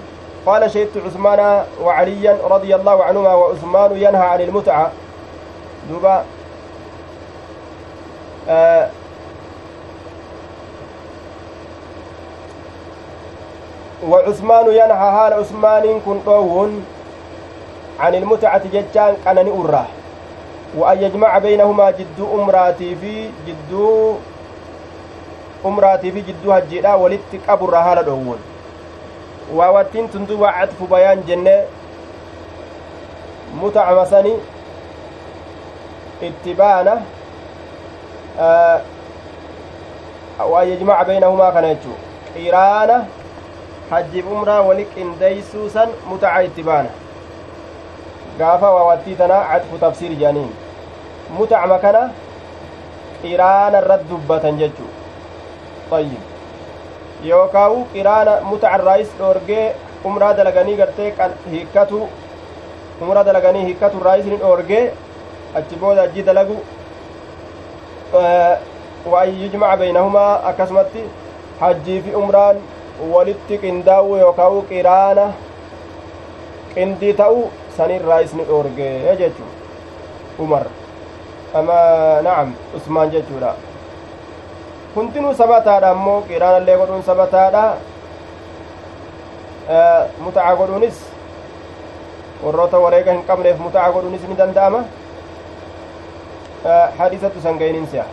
قال 0.46 0.70
شهدت 0.70 0.96
عثمان 1.06 1.64
وعليا 1.84 2.36
رضي 2.44 2.74
الله 2.74 3.04
عنهما 3.04 3.34
وعثمان 3.34 3.90
ينهى 3.96 4.26
عن 4.32 4.40
المتعة 4.40 4.90
duuba 5.88 6.24
وعثمان 14.02 14.66
ينهى 14.66 15.10
حال 15.14 15.32
عثمان 15.32 16.00
كن 16.06 16.20
طوون 16.26 16.84
عن 18.00 18.14
المتعة 18.14 18.62
جتان 18.72 19.14
قنن 19.26 19.48
أراه 19.48 19.86
وأن 20.74 21.02
يجمع 21.02 21.38
بينهما 21.38 21.90
جد 21.90 22.18
أمراتي 22.18 22.96
في 22.98 23.30
جد 23.46 23.72
أمراتي 25.64 26.12
في 26.12 26.20
جد 26.20 26.42
هجيرا 26.48 26.94
ولت 26.94 27.30
قبر 27.48 27.72
حال 27.82 28.04
دوون 28.04 28.38
وواتين 29.54 30.10
تندوب 30.10 30.44
عطف 30.44 30.82
بيان 30.90 31.22
جنة. 31.28 31.64
متع 33.62 34.02
مسني 36.22 36.32
اتبانا 36.42 37.02
آه 38.38 38.80
وأن 40.40 40.68
يجمع 40.68 41.02
بينهما 41.02 41.50
كنجو 41.50 41.94
قيرانا 42.34 43.06
حج 43.90 44.14
umraa 44.24 44.62
wali 44.68 44.84
qindeeysuusan 44.94 45.88
mutaca 46.08 46.42
ittibaana 46.48 46.88
gaafa 48.38 48.70
waawattii 48.74 49.16
tana 49.20 49.38
cadfu 49.50 49.78
tafsiir 49.78 50.12
jedhaniin 50.20 50.52
mutacma 51.38 51.78
kana 51.84 52.02
qiraana 53.22 53.78
irrat 53.82 54.02
dubbatan 54.10 54.58
jechuu 54.62 54.88
ayyib 55.98 56.22
yookaawu 57.30 57.84
qiraana 57.94 58.40
mutaca 58.50 58.78
irraayis 58.80 59.10
dhoorgee 59.18 59.66
umraa 60.10 60.32
dalaganii 60.38 60.76
gartee 60.80 61.12
hiikkatu 61.52 62.00
umraa 63.02 63.24
dalaganii 63.28 63.64
hiikkatu 63.68 64.00
irraayis 64.00 64.26
ni 64.32 64.36
dhoorgee 64.44 64.84
achi 65.60 65.76
booda 65.76 66.02
ajji 66.08 66.22
dalagu 66.22 66.56
waan 69.12 69.30
yujmaca 69.42 69.76
baynahumaa 69.76 70.34
akkasumatti 70.50 71.02
hajjii 71.60 72.00
fi 72.04 72.14
umraan 72.22 72.56
walitti 73.14 73.58
qindaa'u 73.64 74.16
yookaan 74.22 74.62
qiraana 74.70 75.26
qindii 76.74 77.14
ta'u 77.20 77.40
sanirraa 77.76 78.20
isni 78.28 78.44
dhoorgee 78.50 79.16
jechu 79.20 79.44
umar 80.46 80.64
ama 81.60 81.78
na'am 82.28 82.54
usmaan 82.80 83.10
jechuudha 83.14 83.54
hundinuu 84.94 85.34
sabataadha 85.40 85.90
ammoo 85.96 86.20
qiraanallee 86.30 86.76
godhuun 86.80 87.02
sabataadha 87.10 87.64
mutaca 90.24 90.56
godhuunis 90.60 90.98
warroota 92.44 92.78
wareega 92.84 93.12
hin 93.12 93.24
qabneef 93.30 93.58
mutaca 93.66 93.92
godhuunis 93.96 94.28
ni 94.28 94.36
danda'ama 94.42 94.84
حادثة 96.98 97.30
سنغين 97.44 97.86
سيا 97.92 98.04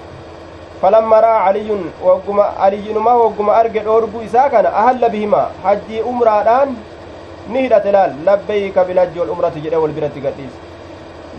فلما 0.81 1.19
رأى 1.19 1.37
علي 1.47 1.71
وقما 2.03 2.43
علي 2.43 2.93
ما 2.93 3.13
وقما 3.13 3.59
أرجع 3.59 3.85
أوربو 3.85 4.21
إساكنا 4.25 4.69
أهل 4.69 5.09
بهما. 5.09 5.49
حجي 5.65 6.03
أمرادان 6.03 6.75
نهدة 7.49 7.77
تلال 7.77 8.25
لبيك 8.25 8.79
بالحج 8.79 9.19
والأمرة 9.19 9.51
جدا 9.55 9.77
والبرة 9.77 10.15
قديس 10.25 10.53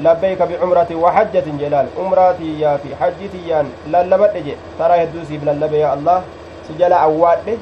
لبيك 0.03 0.43
بعمرة 0.43 0.91
وحجة 0.95 1.45
جلال. 1.61 1.87
أمراتي 1.99 2.61
يا 2.61 2.77
في 2.77 2.97
حجتي 3.01 3.49
يان 3.49 3.67
للبت 3.87 4.37
جي. 4.37 4.55
ترى 4.79 4.99
يدوسي 4.99 5.37
بللب 5.37 5.73
يا 5.73 5.95
الله. 5.95 6.23
سجل 6.69 6.93
أواد. 6.93 7.59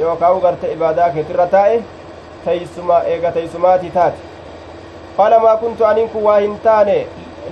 يوكاو 0.00 0.38
غرت 0.38 0.64
إباداك 0.64 1.24
ترتائه 1.28 1.80
تيسما 2.44 3.06
إيغا 3.06 3.30
تيسماتي 3.30 3.88
تات. 3.88 4.12
قال 5.18 5.32
ما 5.40 5.54
كنت 5.54 5.82
أنك 5.82 6.14
واهنتاني 6.14 7.06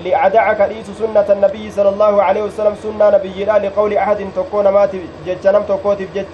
لأدعك 0.05 0.61
ليس 0.61 0.87
سنة 0.99 1.27
النبي 1.31 1.71
صلى 1.71 1.89
الله 1.89 2.23
عليه 2.23 2.43
وسلم 2.43 2.75
سنة 2.83 3.11
نبي 3.11 3.45
لقول 3.45 3.93
أحد 3.97 4.27
تكون 4.37 4.69
مات 4.69 4.91
جج 5.27 5.47
نم 5.47 5.63
تكوتف 5.63 6.09
جج 6.15 6.33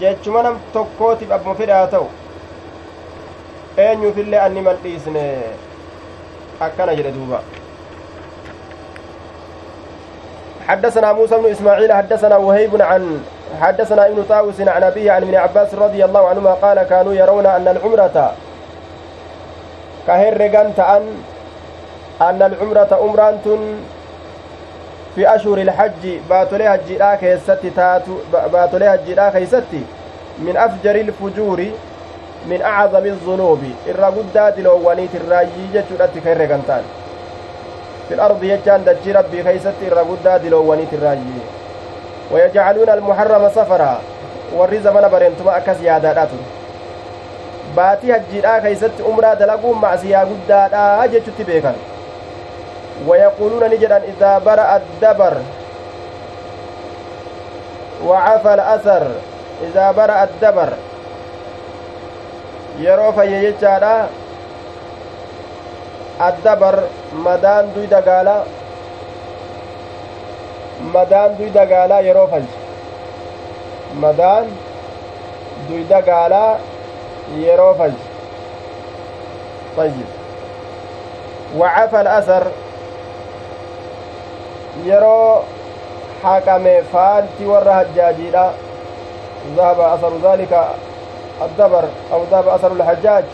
جج 0.00 0.28
منم 0.28 0.56
تكوتف 0.74 1.32
أبو 1.32 1.54
أين 3.78 4.12
في 4.12 4.20
الله 4.20 4.46
أني 4.46 4.60
من 4.60 4.76
ليسن 4.84 5.16
أكنا 6.62 6.92
جردوبا 6.94 7.40
حدثنا 10.68 11.12
موسى 11.12 11.36
بن 11.36 11.50
إسماعيل 11.50 11.92
حدثنا 11.92 12.36
وهيب 12.36 12.82
عن 12.82 13.24
حدثنا 13.60 14.06
ابن 14.06 14.24
طاووس 14.28 14.60
عن 14.60 14.82
أبيه 14.82 15.12
عن 15.12 15.22
ابن 15.22 15.34
عباس 15.34 15.74
رضي 15.74 16.04
الله 16.04 16.28
عنهما 16.28 16.54
قال 16.54 16.82
كانوا 16.82 17.12
يرون 17.14 17.46
أن 17.46 17.68
العمرة 17.68 18.34
كهرجان 20.06 20.72
تأن 20.76 21.02
أن 22.20 22.42
العمرة 22.42 22.98
أمران 23.04 23.38
في 25.14 25.34
أشهر 25.34 25.58
الحج 25.58 26.18
باتولي 26.30 26.68
هجيرا 26.68 27.14
كيستي 27.14 27.70
تاتو 27.70 28.14
باتولي 28.52 28.94
هجيرا 28.94 29.30
كيستي 29.30 29.82
من 30.38 30.56
أفجر 30.56 30.94
الفجور 30.94 31.64
من 32.46 32.62
أعظم 32.62 33.04
الذنوب. 33.04 33.62
إرى 33.88 34.04
قدات 34.04 34.58
الأوليت 34.58 35.14
الراجي 35.14 35.64
جتشورت 35.74 36.10
خير 36.24 36.58
في 38.08 38.14
الأرض 38.14 38.44
يجان 38.44 38.84
دجي 38.84 39.12
ربي 39.12 39.42
كيستي 39.42 39.92
إرى 39.92 40.00
قدات 40.00 40.40
الأوليت 40.44 40.92
الراجي 40.92 41.40
ويجعلون 42.32 42.88
المحرم 42.88 43.48
سفرا 43.48 44.00
warri 44.58 44.78
zamana 44.82 45.08
bareentuma 45.08 45.52
akkas 45.54 45.82
yaadaadhaatu 45.82 46.38
baatii 47.74 48.10
hajjiidhaa 48.10 48.60
keeysatti 48.60 49.02
umraa 49.10 49.34
dalaguun 49.42 49.78
macsiyaa 49.84 50.24
guddaadha 50.30 51.08
jechutti 51.12 51.44
beekan 51.50 51.76
ويقولون 53.08 53.64
نجدا 53.70 53.96
إذا 53.96 54.38
برأ 54.38 54.76
الدبر 54.76 55.34
وعفى 58.04 58.54
الأثر 58.54 59.06
إذا 59.62 59.90
برأ 59.90 60.22
الدبر 60.24 60.70
addabar 66.20 66.76
madaan 67.26 67.72
duyda 67.74 68.00
gaalaa 68.04 68.44
madaan 70.94 71.36
duyda 71.38 71.64
gaalaa 71.72 72.00
yeroo 72.06 72.26
falche 72.32 72.58
madaan 74.04 74.46
duyda 75.68 76.00
gaalaa 76.10 76.52
yeroo 77.44 77.74
falche 77.82 78.06
طيب 79.76 80.08
وعفى 81.58 82.00
الأثر 82.00 82.44
yeroo 84.86 85.44
haqame 86.22 86.74
faalti 86.92 87.44
warra 87.52 87.74
hajjaajiidha 87.82 88.46
ذهب 89.56 89.80
أثر 89.80 90.12
ذلك 90.22 90.52
الدبر 91.42 91.84
أو 92.12 92.20
ذهب 92.30 92.48
أثر 92.48 92.72
الحجاج 92.72 93.24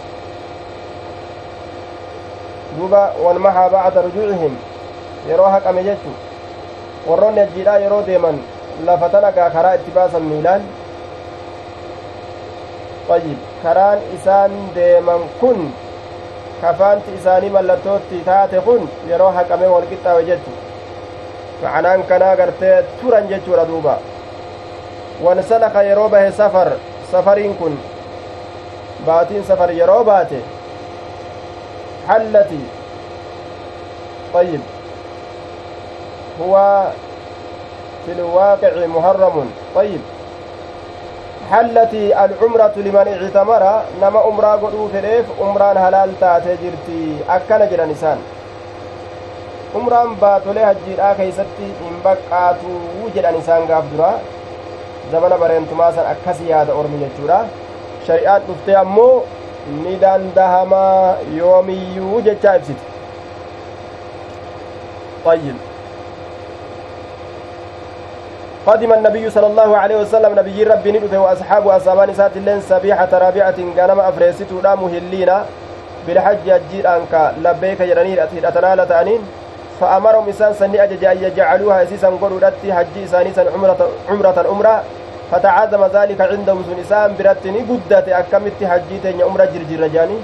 duuba 2.78 3.12
walmahaa 3.24 3.68
bacda 3.72 4.02
rujuucihim 4.06 4.54
yeroo 5.28 5.48
haqame 5.54 5.82
jechu 5.84 6.12
warroonni 7.08 7.40
hajjiidhaa 7.40 7.78
yeroo 7.84 8.02
deeman 8.06 8.38
lafa 8.86 9.08
tanagaa 9.08 9.50
karaa 9.50 9.74
itti 9.78 9.90
baasan 9.96 10.22
miilaan 10.30 10.62
ayyib 13.16 13.38
karaan 13.62 13.98
isaan 14.16 14.52
deeman 14.74 15.24
kun 15.40 15.72
kafaanti 16.60 17.16
isaanii 17.18 17.50
mallattootti 17.56 18.22
taate 18.30 18.60
kun 18.68 18.88
yeroo 19.10 19.32
haqame 19.38 19.66
wal 19.74 19.88
qixxaawe 19.92 20.22
ma'anaan 21.62 22.02
kanaa 22.10 22.36
gartee 22.36 22.82
turan 23.00 23.28
jechuudha 23.28 23.64
duuba 23.70 23.98
wansalaka 25.24 25.82
yeroo 25.88 26.08
bahe 26.08 26.32
safar 26.32 26.68
safariin 27.12 27.54
kun 27.62 27.78
baatiin 29.06 29.44
safar 29.44 29.70
yeroo 29.80 30.04
baate 30.04 30.42
حلت 32.08 32.50
طيب 34.34 34.60
هو 36.40 36.84
في 38.06 38.12
الواقع 38.12 38.86
محرم 38.86 39.50
طيب 39.74 40.00
حلت 41.50 41.94
العمرة 41.94 42.72
لمن 42.76 43.08
اعتمر 43.22 43.82
نما 44.02 44.18
عمرة 44.20 44.46
قدو 44.46 44.88
فليف 44.88 45.26
عمران 45.40 45.78
حلال 45.78 46.20
تاتي 46.20 46.56
جرتي 46.62 47.16
أكنا 47.28 47.64
جرى 47.66 47.94
عمران 49.76 50.14
باتولي 50.22 50.60
هجيرا 50.60 51.12
كيستي 51.18 51.68
إن 51.86 51.94
بقاتو 52.04 52.72
جرى 53.14 53.30
نسان 53.38 53.62
قاف 53.70 53.84
درا 53.92 54.10
زمن 55.12 55.32
برينتما 55.40 55.86
سن 55.96 56.04
أكسي 56.12 56.54
هذا 56.54 56.72
أرمي 56.72 57.08
جرى 57.18 57.40
شريعات 58.06 58.42
دفتي 58.48 58.80
أمو 58.80 59.22
ni 59.66 59.96
dandahamaa 59.96 61.16
yoomiyyuu 61.36 62.20
jechaa 62.20 62.56
ibsite. 62.56 62.82
طيب 65.24 65.56
قدم 68.66 68.92
النبي 68.92 69.30
صلى 69.30 69.46
الله 69.46 69.76
عليه 69.76 69.96
وسلم 69.96 70.38
نبي 70.38 70.62
ربي 70.64 70.92
ندفه 70.92 71.18
وأصحابه 71.18 71.76
أصابان 71.76 72.14
سات 72.14 72.36
اللين 72.36 72.60
سبيحة 72.60 73.08
رابعة 73.12 73.58
غنم 73.78 74.00
أفريستو 74.00 74.60
لا 74.62 74.74
مهلين 74.74 75.30
بالحج 76.06 76.48
أجير 76.48 76.84
أنك 76.96 77.32
لبيك 77.42 77.82
جرانير 77.82 78.22
أتنال 78.24 78.88
تأنين 78.88 79.20
فأمرهم 79.80 80.28
إسان 80.28 80.54
سني 80.54 80.84
أجج 80.84 81.04
أن 81.04 81.18
يجعلوها 81.22 81.82
إسيسا 81.82 82.08
قولوا 82.08 82.40
حج 82.76 82.94
إسانيسا 83.04 83.42
عمرة 83.54 83.88
عمرة 84.10 84.38
عمرة 84.50 84.82
فتعاظم 85.30 85.82
ذلك 85.96 86.20
عندهم 86.20 86.62
سن 86.68 86.80
إسان 86.80 87.14
برتني 87.18 87.60
قدت. 87.68 88.08
أكمت 88.08 88.64
حجيتين 88.64 89.22
أمر 89.22 89.40
جرجر 89.44 89.86
جاني. 89.86 90.18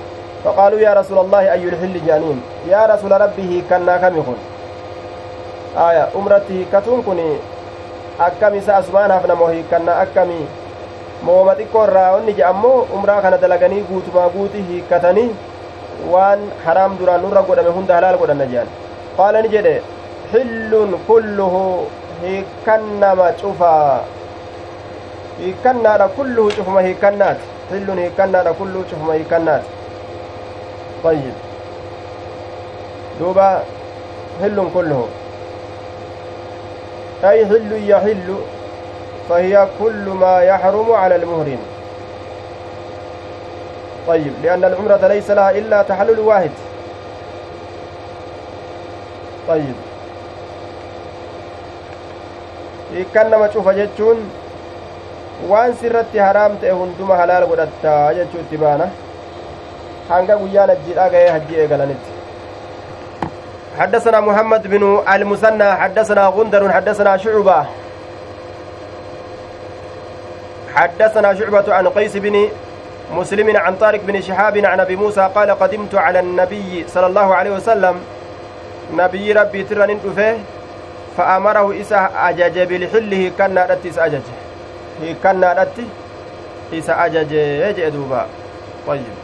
فقالوا 0.44 0.80
يا 0.80 0.92
رسول 0.94 1.18
الله 1.18 1.52
أي 1.52 1.64
الحل 1.68 1.96
جانين؟ 2.06 2.42
يا 2.68 2.86
رسول 2.86 3.12
ربه 3.12 3.62
كنا 3.70 3.96
كم 3.96 4.14
يخون 4.18 4.38
آية 5.78 6.08
أمرته 6.16 6.66
كتون 6.72 7.02
كني 7.06 7.30
akkami 8.18 8.58
isa 8.58 8.76
asumaan 8.76 9.10
hafnamoo 9.10 9.48
hiikkanna 9.48 9.92
akkami 10.00 10.36
mooma 11.26 11.54
xiqqoo 11.58 11.84
irraa 11.88 12.10
onni 12.16 12.34
je'ammoo 12.38 12.86
umraa 12.96 13.20
kana 13.24 13.38
dalaganii 13.44 13.84
guutumaa 13.90 14.28
guuti 14.34 14.64
hiikkatanii 14.68 15.30
waan 16.12 16.42
haraam 16.64 16.98
duraan 16.98 17.24
nurra 17.24 17.42
godhame 17.48 17.72
hunda 17.76 17.94
halaal 17.98 18.18
godhanna 18.22 18.46
jehan 18.52 18.68
qaala 19.16 19.42
ni 19.42 19.48
jedhe 19.54 19.74
xillun 20.32 20.90
kulluhu 21.08 21.62
hiikkannama 22.22 23.28
cufaa 23.42 24.00
hiikkannaadha 25.40 26.08
kulluhu 26.18 26.50
cufuma 26.56 26.80
hiikkannaati 26.88 27.44
xillun 27.70 27.98
hiikkannaadha 28.04 28.52
kulluhu 28.62 28.84
cufuma 28.90 29.14
hiikkannaati 29.20 29.68
طيب 31.04 31.34
دوبا 33.20 33.62
حل 34.42 34.58
كله 34.74 35.08
أي 37.24 37.46
حل 37.46 37.72
يحل 37.90 38.28
فهي 39.28 39.66
كل 39.80 40.04
ما 40.22 40.34
يحرم 40.42 40.92
على 40.92 41.16
المهرم 41.16 41.58
طيب 44.08 44.32
لأن 44.42 44.64
العمرة 44.64 45.06
ليس 45.08 45.30
لها 45.30 45.50
إلا 45.50 45.82
تحلل 45.82 46.20
واحد 46.20 46.50
طيب. 49.48 49.74
كان 53.14 53.30
ما 53.30 53.46
تشوف 53.46 53.68
sirratti 55.74 56.18
haraam 56.22 56.52
ta'e 56.62 56.70
hunduma 56.70 57.16
halaal 57.18 57.46
godhatta 57.50 58.14
jechuutti 58.14 58.56
baana 58.62 58.86
hanga 60.10 60.36
guyyaan 60.42 60.70
hajjiidhaa 60.70 61.10
ga'ee 61.14 61.30
hajji 61.36 61.54
eegalanitti 61.62 62.12
حدثنا 63.78 64.20
محمد 64.20 64.66
بن 64.66 65.02
المثنى 65.08 65.72
حدثنا 65.72 66.26
غندر 66.26 66.72
حدثنا 66.72 67.16
شعبة. 67.16 67.64
حدثنا 70.74 71.34
شعبة 71.34 71.74
عن 71.74 71.88
قيس 71.88 72.16
بن 72.16 72.48
مسلم 73.12 73.56
عن 73.56 73.76
طارق 73.76 74.00
بن 74.04 74.20
شهاب 74.20 74.56
عن 74.58 74.80
أبي 74.80 74.96
موسى 74.96 75.30
قال 75.34 75.50
قدمت 75.50 75.94
على 75.94 76.20
النبي 76.20 76.84
صلى 76.88 77.06
الله 77.06 77.34
عليه 77.34 77.50
وسلم. 77.50 77.96
نبي 78.92 79.32
ربي 79.32 79.62
ترن 79.64 79.98
فأمره 81.16 81.80
إسا 81.80 82.10
أجج 82.16 82.58
بالحله 82.58 83.32
كان 83.38 83.54
نادت 83.54 83.98
أجج 83.98 84.26
hiikkannaadhatti 85.00 85.86
isa 86.72 86.98
ajajee 86.98 87.74
jee 87.74 87.90
duuba 87.90 88.26
طيب. 88.86 89.14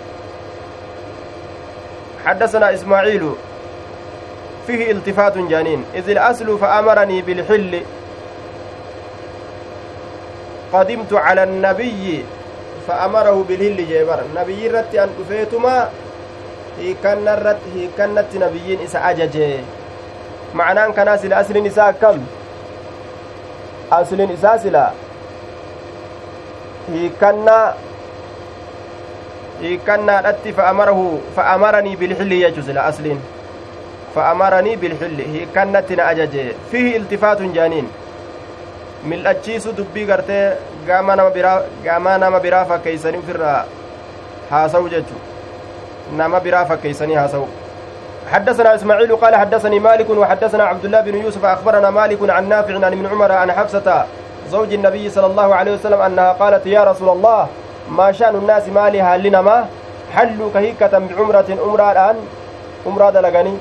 حدثنا 2.25 2.75
إسماعيل. 2.75 3.25
فيه 4.66 4.91
التفات 4.91 5.39
جانين. 5.39 5.85
إذ 5.95 6.11
الأصل 6.11 6.59
فأمرني 6.59 7.23
بالحل. 7.23 7.83
قدمت 10.73 11.12
على 11.12 11.43
النبي 11.43 12.25
فأمره 12.89 13.45
بالهل 13.49 13.89
جيبر. 13.89 14.21
نبي 14.37 14.69
رت 14.69 14.95
أن 14.95 15.11
أفيتما 15.21 15.91
الرت 17.29 17.62
هيكنت 17.74 18.31
نبيين 18.35 18.81
إسا 18.85 19.11
أججي 19.11 19.61
معناه 20.55 20.89
كان 20.91 21.09
أصل 21.09 21.33
أصل 21.33 21.57
نساء 21.66 21.91
كم 22.01 22.18
أصل 23.93 24.16
نساء 24.16 24.57
سلا 24.57 24.93
hiikannaa 26.93 27.74
hiikannaadhatti 29.62 30.53
fa'amarahu 30.59 31.05
fa'amaranii 31.37 31.97
bilxilli 32.03 32.39
jechu 32.43 32.62
sila 32.68 32.85
asliin 32.91 33.18
fa'amaranii 34.14 34.76
bilxilli 34.85 35.26
hiikannatti 35.33 35.99
na 36.01 36.07
ajaje 36.12 36.45
fihi 36.70 36.95
iltifaatun 37.01 37.53
jaaniin 37.57 37.91
mil'achiisu 39.12 39.74
dubbii 39.81 40.07
gartee 40.12 40.45
gama 40.87 42.18
nama 42.24 42.41
biraa 42.47 42.64
fakkeeysanii 42.72 43.22
ufirraa 43.24 43.59
haasawu 44.51 44.89
jechu 44.95 45.20
nama 46.16 46.40
biraa 46.40 46.64
fakkeeysanii 46.64 47.14
haasawu 47.14 47.48
حدثنا 48.28 48.74
إسماعيل 48.74 49.16
قال 49.16 49.34
حدثني 49.36 49.80
مالك 49.80 50.11
وحدثنا 50.11 50.64
عبد 50.64 50.84
الله 50.84 51.00
بن 51.00 51.14
يوسف 51.14 51.44
أخبرنا 51.44 51.90
مالك 51.90 52.30
عن 52.30 52.48
نافع 52.48 52.74
عن 52.74 52.92
ابن 52.92 53.06
عمر 53.06 53.32
عن 53.32 53.52
حفصة 53.52 54.04
زوج 54.50 54.74
النبي 54.74 55.11
صلى 55.11 55.26
الله 55.26 55.54
عليه 55.54 55.72
وسلم 55.72 56.00
أنها 56.00 56.32
قالت 56.32 56.66
يا 56.66 56.84
رسول 56.84 57.09
الله 57.09 57.46
ما 57.88 58.12
شأن 58.12 58.34
الناس 58.36 58.68
مالها 58.68 59.16
لنما 59.16 59.66
حلوا 60.14 60.50
كهيكة 60.54 60.92
بعمرة 60.98 61.48
أمرة 61.64 61.92
الآن 61.92 62.16
أمرة 62.86 63.11
دلقني. 63.11 63.54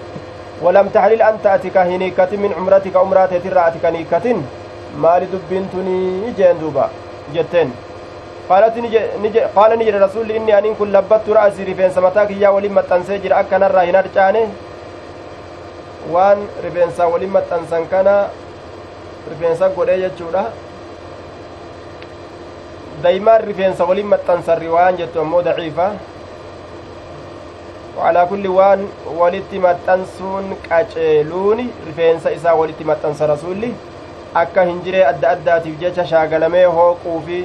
ولم 0.62 0.88
تحلل 0.88 1.22
أنت 1.22 1.46
أتك 1.46 1.78
هنيكة 1.78 2.32
من 2.44 2.52
عمرتك 2.58 2.96
أمرة 2.96 3.32
ترى 3.44 3.92
نيكة 3.92 4.26
مال 5.00 5.22
دبنتني 5.32 6.34
جين 6.38 6.60
دوبا 6.60 6.86
جتين. 7.34 7.72
قالت 8.50 8.78
نجي 8.78 9.40
قال 9.56 9.72
نجي 9.80 9.92
رسول 9.92 10.32
إني 10.32 10.58
أن 10.58 10.76
كن 10.80 10.92
لبت 10.92 11.26
رأسي 11.30 11.64
رفين 11.64 11.92
سمتاك 11.92 12.32
يا 12.32 12.50
ولما 12.50 12.82
تنسجر 12.82 13.40
أكن 13.40 13.64
الراهن 13.64 13.96
أرجعني 13.96 14.44
waan 16.14 16.40
rifeensaa 16.64 17.08
waliin 17.12 17.32
maxxansan 17.32 17.88
kana 17.92 18.12
rifeensa 19.30 19.70
godhee 19.70 19.98
jechuudha 20.04 20.44
daymaan 23.04 23.44
rifeensa 23.50 23.88
waliin 23.90 24.08
maxxansan 24.14 24.62
riwaayaan 24.66 24.98
jettu 25.02 25.22
ammoo 25.22 25.42
daciifa 25.50 25.88
وعلى 27.98 28.26
كل 28.30 28.48
وان 28.48 28.88
ولتي 29.18 29.58
rifeensa 31.88 32.32
isaa 32.32 32.56
walitti 32.56 32.84
maxxansa 32.84 33.28
rasuulli 33.28 33.74
akka 34.34 34.64
hin 34.70 34.82
jiree 34.86 35.06
adda 35.06 35.30
addaatiif 35.30 35.80
jecha 35.80 36.06
shaagalamee 36.06 36.66
hooquu 36.66 37.22
fi 37.26 37.40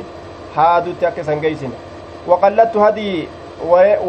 haadutti 0.57 1.07
akka 1.07 1.20
isan 1.26 1.40
geeysine 1.44 1.74
waqallattu 2.32 2.80
hadii 2.80 3.28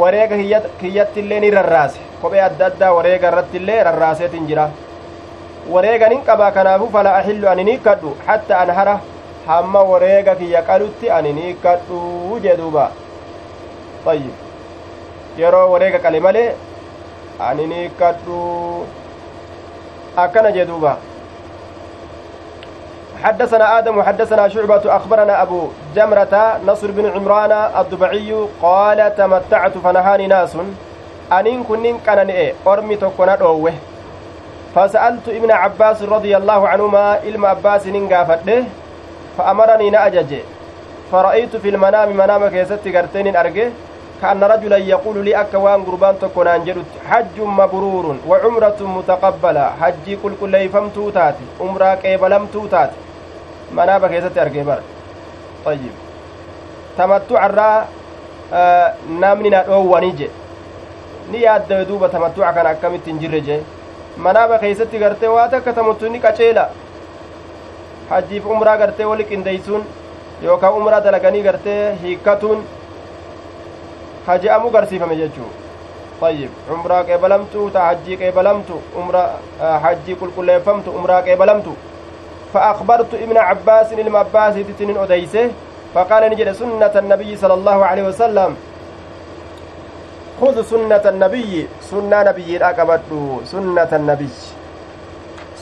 wareega 0.01 0.35
kiyyatti 0.81 1.19
illee 1.19 1.39
ni 1.39 1.51
rarraase 1.57 1.99
kophee 2.21 2.41
adda 2.47 2.65
addaa 2.71 2.91
wareega 2.97 3.27
irratti 3.33 3.57
illee 3.61 3.83
rarraaseetin 3.89 4.47
jira 4.51 4.69
wareegan 5.73 6.11
hin 6.15 6.23
qabaa 6.29 6.51
kanaafuu 6.57 6.89
fala 6.95 7.15
axillu 7.17 7.47
ani 7.51 7.63
ni 7.69 7.71
hikkadhu 7.77 8.15
hatta 8.27 8.59
anhara 8.59 8.95
hamma 9.47 9.81
wareega 9.91 10.35
kiyya 10.41 10.61
qalutti 10.69 11.11
ani 11.17 11.33
ni 11.37 11.41
hikkadhu 11.47 12.39
jee 12.43 12.57
duuba 12.61 12.89
ayyib 14.13 15.39
yeroo 15.43 15.65
wareega 15.71 15.99
qale 16.05 16.19
malee 16.27 16.49
ani 17.49 17.67
ni 17.71 17.75
hikkadhu 17.83 18.39
akkana 20.25 20.51
jee 20.57 20.65
duuba 20.71 20.97
حدثنا 23.23 23.77
آدم 23.77 23.97
وحدثنا 23.97 24.47
شعبة 24.47 24.95
أخبرنا 24.95 25.41
أبو 25.41 25.67
جمرة 25.95 26.59
نصر 26.67 26.91
بن 26.91 27.05
عمران 27.15 27.51
الضبعي 27.51 28.47
قال 28.61 29.15
تمتعت 29.15 29.77
فنهاني 29.77 30.27
ناس. 30.27 30.57
أنين 31.31 31.63
كنين 31.63 31.99
كان 32.05 32.51
أرمي 32.67 32.95
تكون 32.95 33.29
أوه 33.29 33.73
فسألت 34.75 35.29
ابن 35.29 35.51
عباس 35.51 36.01
رضي 36.01 36.37
الله 36.37 36.67
عنهما 36.67 37.23
إلما 37.23 37.47
عباس 37.47 37.87
ننقافته 37.87 38.63
فأمرني 39.37 39.89
نأجج 39.89 40.31
فرأيت 41.11 41.55
في 41.55 41.69
المنام 41.69 42.09
منام 42.17 42.47
كيست 42.47 42.87
قرتين 42.95 43.35
أرجه 43.35 43.69
كأن 44.21 44.43
رجلا 44.43 44.77
يقول 44.77 45.17
لي 45.25 45.41
أكوان 45.41 45.83
قربان 45.83 46.15
تكون 46.21 46.47
أنجلت 46.47 46.91
حج 47.09 47.37
مبرور 47.39 48.15
وعمرة 48.27 48.79
متقبلة. 48.81 49.65
حجي 49.81 50.17
كل 50.23 50.33
كل 50.41 50.55
يفهمتو 50.55 51.09
تاتي 51.09 51.45
عمرة 51.61 51.95
كيبلمتو 51.95 52.67
منام 53.73 54.07
كيست 54.07 54.37
أرجه 54.37 54.61
بر 54.63 54.79
طيب 55.65 55.93
تمتع 56.97 57.45
الرا 57.45 57.85
آه 58.53 58.93
نامني 59.19 59.49
نأواني 59.49 60.11
جي 60.11 60.29
ni 61.31 61.39
yaadda 61.43 61.85
duuba 61.87 62.09
tamattuca 62.09 62.53
kana 62.53 62.69
akkamitti 62.75 63.09
hin 63.09 63.19
jirre 63.19 63.39
jee 63.47 63.59
manaaba 64.25 64.57
keeysatti 64.59 64.99
gartee 65.03 65.29
waa 65.35 65.47
takka 65.53 65.73
tamuttu 65.73 66.09
ni 66.11 66.19
qaceela 66.19 66.65
hajjiif 68.09 68.45
umraa 68.55 68.77
gartee 68.81 69.05
wali 69.11 69.23
qindeeysuun 69.29 69.83
yookaan 70.43 70.73
umraa 70.79 70.99
dalaganii 71.05 71.43
gartee 71.47 71.95
hiikkatuun 72.01 72.65
haji'amu 74.27 74.69
garsiifame 74.77 75.15
jechuu 75.23 75.51
طيب 76.21 76.49
عمرة 76.71 76.97
قبلمت 77.09 77.53
تحجي 77.73 78.15
قبلمت 78.15 78.69
عمرة 78.97 79.23
حجي 79.83 80.15
كل 80.15 80.29
كليفمت 80.37 80.85
عمرة 80.95 81.17
قبلمت 81.27 81.67
فأخبرت 82.53 83.13
ابن 83.13 83.37
عباس 83.37 83.93
المعباس 83.93 84.55
تتنين 84.55 84.97
أديسه 84.97 85.51
فقال 85.93 86.31
نجد 86.31 86.51
سنة 86.51 86.93
النبي 86.95 87.37
صلى 87.37 87.53
الله 87.53 87.85
عليه 87.85 88.03
وسلم. 88.03 88.55
خذ 90.41 90.61
سنة 90.61 91.03
النبي. 91.05 91.67
سنة 91.81 92.23
نبي 92.23 92.57
قبضوا 92.57 93.45
سنة 93.45 93.91
النبي. 93.93 94.33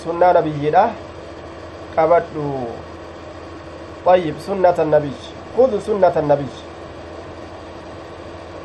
سنة 0.03 0.31
نبي 0.31 0.75
قبضوا 1.97 2.65
طيب 4.05 4.35
سنة 4.47 4.77
النبي. 4.79 5.17
خذ 5.57 5.71
سنة 5.79 6.15
النبي. 6.17 6.51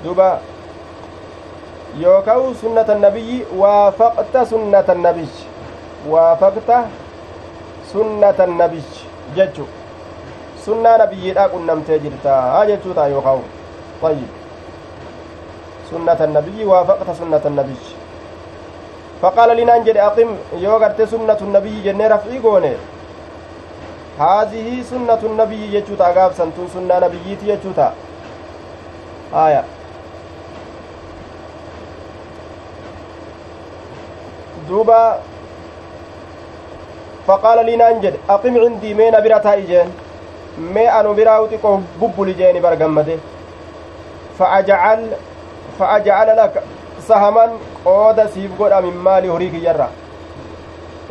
دوبا. 0.04 0.38
يوكاو 1.98 2.54
سنة 2.54 2.88
النبي. 2.88 3.44
وافقت 3.56 4.34
سنة 4.50 4.86
النبي. 4.88 5.30
وافقت 6.08 6.70
النبي 8.00 8.82
جتشو 9.36 9.64
سنة 10.66 10.96
نبي 11.02 11.32
قنمتي 11.32 11.98
جرتا 11.98 12.64
جتشو 12.68 12.92
تا 12.92 13.04
يوكاو 13.06 13.40
طيب 14.02 14.30
سنة 15.90 16.20
النبي 16.28 16.64
وافقت 16.64 17.08
سنة 17.20 17.44
النبي 17.50 17.80
فقال 19.22 19.56
لنا 19.56 19.76
انجد 19.76 19.96
أقم 19.96 20.30
يوغرت 20.64 21.02
سنة 21.02 21.38
النبي 21.46 21.74
جنة 21.86 22.06
رفعي 22.08 22.38
قوني 22.38 22.74
هذه 24.18 24.82
سنة 24.90 25.22
النبي 25.30 25.62
يجوتا 25.76 26.04
قاب 26.16 26.32
سنتون 26.32 26.68
سنة 26.74 26.98
نبيتي 27.04 27.48
يجوتا 27.48 27.88
آية 29.34 29.64
دوبا 34.68 35.18
فقال 37.26 37.66
لنا 37.66 37.90
انجد 37.90 38.14
أقم 38.30 38.54
عندي 38.64 38.94
مين 38.94 39.14
برتا 39.24 39.54
إجين 39.54 39.88
مي 40.74 40.86
أنو 41.00 41.14
براوتي 41.14 41.56
قو 41.62 41.78
ببولي 42.00 42.32
جيني 42.32 42.60
برقمته 42.60 43.18
فأجعل 44.38 45.00
fa'ajacala 45.78 46.34
laka 46.40 46.60
sahaman 47.08 47.50
qooda 47.84 48.28
siif 48.34 48.52
godha 48.58 48.80
min 48.86 48.94
maali 49.06 49.28
horii 49.32 49.50
kiyyarra 49.54 49.88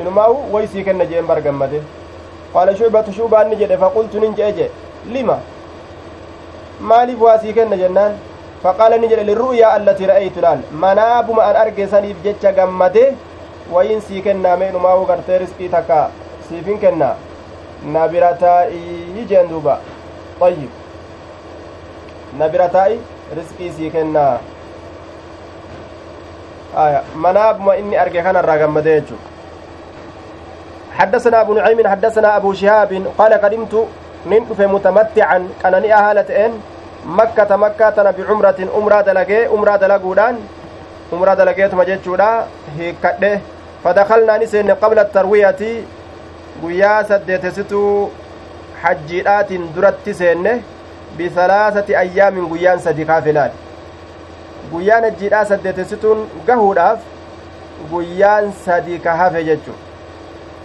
inumaahu 0.02 0.54
way 0.54 0.66
sii 0.74 0.84
kenna 0.88 1.06
jeen 1.12 1.28
bargammade 1.32 1.78
qaala 2.54 2.76
shucbatu 2.80 3.14
shubaanni 3.18 3.60
jedhe 3.62 3.78
faqultu 3.84 4.24
nin 4.24 4.34
je'e 4.40 4.52
je 4.58 4.68
lima 5.16 5.38
maaliif 6.92 7.22
waa 7.28 7.38
sii 7.44 7.54
kenna 7.58 7.78
jennaan 7.84 8.18
faqaala 8.64 8.98
ni 9.04 9.12
jedhe 9.12 9.28
lirru'yaa 9.30 9.74
allatii 9.78 10.10
ra'aytu 10.12 10.46
laal 10.48 10.66
manaabuma 10.86 11.46
an 11.50 11.62
arge 11.64 11.86
saniif 11.94 12.18
jecha 12.26 12.52
gammade 12.60 13.04
wayin 13.72 14.02
sii 14.02 14.22
kennaame 14.22 14.70
inumaahu 14.70 15.06
gartee 15.06 15.38
risqii 15.38 15.70
takka. 15.70 16.10
Siifin 16.50 16.80
kenna. 16.80 17.16
Na 17.84 18.08
bira 18.08 18.34
taa'ii 18.34 19.26
jeen 19.30 19.50
duuba. 19.50 19.80
Ayyib 20.42 20.70
na 22.38 22.50
bira 22.50 22.68
taa'i 22.70 23.00
risqii 23.38 23.72
sii 23.78 23.90
kennaa 23.90 24.40
آية 26.76 27.02
مناب 27.16 27.62
ما 27.62 27.80
إني 27.80 28.02
أرجع 28.02 28.22
كان 28.22 28.36
الراجم 28.36 29.04
حدثنا 30.98 31.42
أبو 31.42 31.54
نعيم 31.54 31.88
حدثنا 31.88 32.38
أبو 32.38 32.54
شهاب 32.54 32.92
قال 33.18 33.34
قدمت 33.34 33.88
ننف 34.28 34.62
متمتعا 34.62 35.50
كان 35.64 35.74
أهالة 35.92 36.46
إن 36.46 36.52
مكة 37.06 37.56
مكة 37.56 37.90
تنا 37.90 38.12
بعمرة 38.12 38.60
أمرة 38.78 39.02
دلقي 39.02 39.48
أمرة 39.48 39.76
دلقودان 39.76 40.36
أمرة 41.14 41.34
دلقيت 41.34 41.74
مجتشودا 41.74 42.48
هيك 42.78 42.96
فدخلنا 43.86 44.38
نسين 44.38 44.72
قبل 44.72 45.00
التروية 45.00 45.62
guyyaa 46.62 47.04
saddeetessituu 47.04 48.12
hajjiidhaatiin 48.82 49.70
duratti 49.76 50.14
seenne 50.14 50.64
bisalaasati 51.18 51.96
ayyaamin 51.96 52.48
guyyaan 52.52 52.80
sadi 52.80 53.06
kaafilaadha 53.06 53.56
guyyaan 54.72 55.04
hajjiidhaa 55.08 55.46
saddeetessituun 55.50 56.22
gahuudhaaf 56.48 57.00
guyyaan 57.92 58.54
sadii 58.66 59.00
ka 59.00 59.16
hafe 59.24 59.44
jechu 59.50 59.76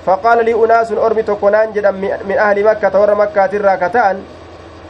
faqaala 0.07 0.43
lii 0.51 0.55
unaasun 0.55 0.99
ormi 1.09 1.23
tokko 1.33 1.51
naan 1.57 1.75
jedhan 1.75 1.95
min 2.31 2.39
ahli 2.47 2.65
makkata 2.71 2.99
warra 3.05 3.15
makkaatirraa 3.25 3.77
ka 3.85 3.91
ta'an 3.99 4.23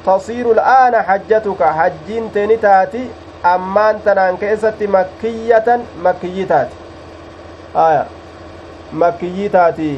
tasiiru 0.05 0.53
al'aana 0.59 1.03
hajjatuka 1.11 1.72
hajjiin 1.81 2.31
teeni 2.39 2.59
taati 2.68 3.11
ammaan 3.57 4.01
tanaan 4.07 4.39
keessatti 4.47 4.87
makkiyyatan 5.01 5.81
makkiyyii 6.09 6.47
taati 6.55 6.76
aya 7.89 8.05
makkiyyii 8.93 9.49
taati 9.49 9.91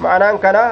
ma'anaan 0.00 0.38
kana 0.38 0.64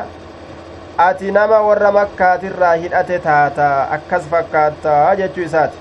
ati 0.99 1.31
nama 1.31 1.61
warra 1.63 1.93
makkaatirraa 1.93 2.75
hidhate 2.85 3.19
taata 3.27 3.69
akkas 3.99 4.23
fakkaattaa 4.31 5.17
jechuu 5.23 5.45
isaati 5.51 5.79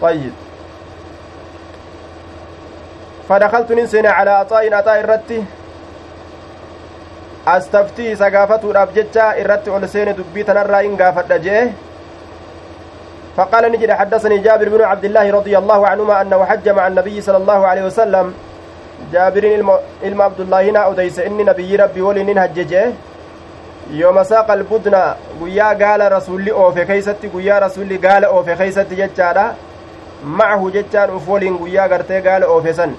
طيب 0.00 0.32
فدخلت 3.28 3.72
ننسين 3.72 4.06
على 4.06 4.30
عطاء 4.30 4.74
عطاء 4.74 5.00
الرتي 5.00 5.44
أستفتي 7.46 8.16
سقافته 8.16 8.70
الأبجتة 8.70 9.22
الرتي 9.42 9.76
ألسين 9.76 10.14
دبيتا 10.14 10.52
نرى 10.52 10.86
إن 10.86 10.96
قافت 11.02 11.32
فقال 13.38 13.72
نجد 13.72 13.90
حدثني 13.90 14.38
جابر 14.38 14.68
بن 14.68 14.82
عبد 14.82 15.04
الله 15.04 15.30
رضي 15.38 15.58
الله 15.58 15.86
عنهما 15.86 16.14
أنه 16.22 16.44
حج 16.44 16.68
مع 16.68 16.86
النبي 16.86 17.20
صلى 17.20 17.36
الله 17.36 17.66
عليه 17.66 17.84
وسلم 17.88 18.34
جابر 19.12 19.44
ilma 20.02 20.24
abdullaahina 20.24 20.88
odeyse 20.90 21.26
inni 21.26 21.44
nabiyyi 21.44 21.76
rabbii 21.78 22.00
waliin 22.00 22.38
hajjeje 22.38 22.90
yooma 24.00 24.24
saaqa 24.24 24.52
albudna 24.52 25.16
guyyaa 25.40 25.74
gaala 25.74 26.08
rasulli 26.08 26.52
oofe 26.52 26.86
keeysatti 26.90 27.28
guyyaa 27.28 27.60
rasulli 27.60 27.98
gaala 27.98 28.30
oofe 28.30 28.56
keeysatti 28.56 28.96
jechaadha 29.02 29.46
macahu 30.40 30.70
jechaan 30.76 31.14
uf 31.16 31.28
waliin 31.28 31.58
guyyaa 31.62 31.88
gartee 31.94 32.20
gaala 32.28 32.46
oofesan 32.56 32.92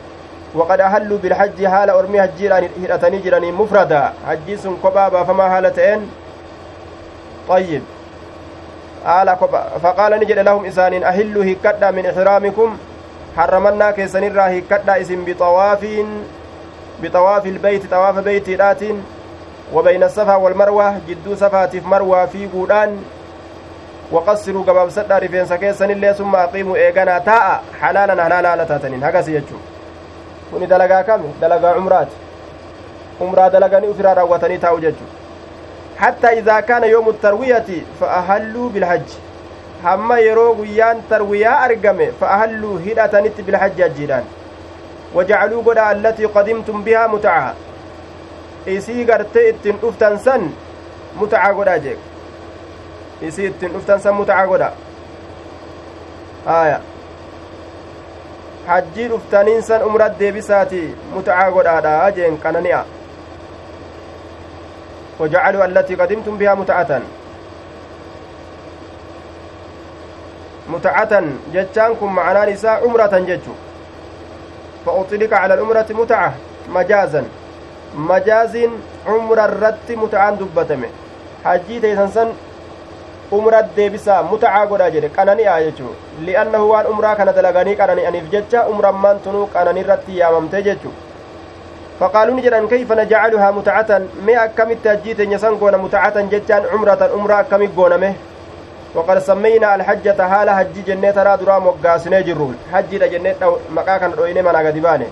waqad 0.55 0.79
ahalluu 0.87 1.19
bilhajji 1.23 1.65
haala 1.75 1.99
ormii 1.99 2.23
hajjiidhaan 2.25 2.69
hidhatanii 2.81 3.23
jiranii 3.27 3.51
mufrada 3.61 4.01
hajjii 4.25 4.57
sun 4.65 4.81
kophaa 4.87 5.09
baafamaa 5.15 5.49
haala 5.55 5.71
ta'een 5.79 6.09
ayyib 7.57 7.98
haala 9.05 9.35
kopha 9.35 9.61
faqaala 9.83 10.17
ni 10.17 10.25
jedhe 10.31 10.43
lahum 10.43 10.65
isaaniin 10.65 11.03
ahilluu 11.11 11.43
hikkadha 11.51 11.91
min 11.91 12.09
ixraamikum 12.11 12.77
harramannaa 13.35 13.93
keessanirraa 13.93 14.49
hikkadha 14.55 14.97
isin 15.05 15.25
bixawaafiin 15.29 16.11
bixawaafi 17.01 17.49
ilbeyti 17.49 17.87
xawaafa 17.87 18.21
beytiidhaatiin 18.21 18.99
وبين 19.73 20.03
الصفا 20.03 20.35
والمروة 20.35 20.97
جدو 21.07 21.35
صفاتيف 21.35 21.85
مروة 21.85 22.25
في 22.25 22.47
قودان 22.53 23.01
وقصروا 24.11 24.63
قباب 24.63 24.89
سدى 24.89 25.13
رفين 25.13 25.45
سكيسن 25.45 25.91
اللي 25.91 26.13
ثم 26.13 26.35
أقيموا 26.35 26.75
إيقانا 26.75 27.19
تاء 27.19 27.63
حلالا 27.81 28.23
حلالا 28.23 28.63
لتاتنين 28.63 29.03
هكذا 29.03 29.21
سيجو 29.21 29.59
dalagaa 30.67 31.03
kami 31.03 31.29
dalagaa 31.41 31.73
cumraati 31.73 32.15
umraa 33.21 33.49
dalaganii 33.49 33.87
ufiraa 33.87 34.13
raawwatanii 34.13 34.57
taa'u 34.57 34.79
jechu 34.79 35.05
yoomu 36.91 37.13
tarwiyati 37.13 37.83
fa 37.99 38.11
ahalluu 38.19 38.69
bilhajji 38.69 39.17
hamma 39.83 40.19
yeroo 40.19 40.53
guyyaan 40.55 41.01
tarwiyaa 41.09 41.59
argame 41.67 42.11
fa 42.19 42.29
ahalluu 42.35 42.77
hidhatanitti 42.77 43.43
bilhajji 43.43 43.81
hajjiidhaan 43.81 44.23
wajacaluu 45.13 45.61
godha 45.61 45.85
allatii 45.95 46.27
qadimtum 46.27 46.83
bihaa 46.83 47.07
mutacaa 47.07 47.53
isii 48.65 49.05
gartee 49.05 49.49
ittiin 49.49 49.79
dhuftan 49.81 50.19
san 50.19 50.51
mutacaa 51.15 51.53
godhaa 51.53 51.79
jeeg 51.87 51.97
isii 53.29 53.45
ittiin 53.51 53.73
dhuftan 53.73 53.99
san 54.05 54.15
mutacaa 54.21 54.47
godha 54.53 54.71
aya 56.59 56.79
hajjii 58.67 59.07
dhuftaniin 59.07 59.61
san 59.61 59.83
umrat 59.89 60.19
deebisaati 60.19 60.81
mutacaa 61.13 61.51
godhaadha 61.51 62.11
jeen 62.17 62.37
qanani'a 62.45 62.83
وجعلوا 65.19 65.65
التي 65.65 65.95
قدمتم 65.95 66.37
بها 66.37 66.53
متعة 66.53 67.01
متعة 70.69 71.23
جتشانكم 71.53 72.15
معنى 72.15 72.53
نساء 72.53 72.87
عمرة 72.87 73.13
جتشو 73.27 73.51
فأطلق 74.85 75.33
على 75.33 75.53
الأمرة 75.53 75.85
متعة 75.89 76.33
مجازا 76.69 77.23
مجاز 77.95 78.57
عمر 79.07 79.45
الرت 79.45 79.91
متعان 79.91 80.37
دبتمه 80.37 80.89
حجي 81.45 81.79
تيسنسن 81.79 82.29
umra 83.31 83.61
deebisaa 83.75 84.23
mutacaa 84.23 84.65
godha 84.69 84.89
jedhe 84.93 85.09
qanani'a 85.17 85.57
jechuu 85.65 85.91
li'annahu 86.27 86.69
waan 86.71 86.87
umraa 86.91 87.15
kana 87.19 87.33
dalaganii 87.33 87.75
qanani'aniif 87.81 88.29
jecha 88.31 88.63
umrammaan 88.71 89.19
tunuu 89.25 89.45
qananirratti 89.55 90.17
yaamamte 90.19 90.61
jechuu 90.67 90.93
فقالوا 91.99 92.35
نجران 92.35 92.67
كيف 92.67 92.91
نجعلها 92.91 93.51
متعة؟ 93.51 94.01
ما 94.25 94.43
أكمت 94.45 94.77
تجيت 94.83 95.19
يسان 95.19 95.55
قونا 95.55 95.77
متعة 95.77 96.21
جتان 96.21 96.63
عمرة 96.73 97.09
عمرة 97.13 97.41
كم 97.41 97.67
قونا 97.67 97.97
مه 97.97 98.13
وقد 98.95 99.19
سمينا 99.19 99.75
الحجة 99.75 100.19
حال 100.31 100.49
حج 100.49 100.75
جنة 100.87 101.11
ترى 101.11 101.37
درا 101.37 101.59
مقاسنا 101.59 102.19
جرون 102.21 102.55
حج 102.73 102.91
جنة 103.13 103.35
مقاكا 103.75 104.11
روينة 104.17 104.41
من 104.41 104.55
أغدبانه 104.55 105.07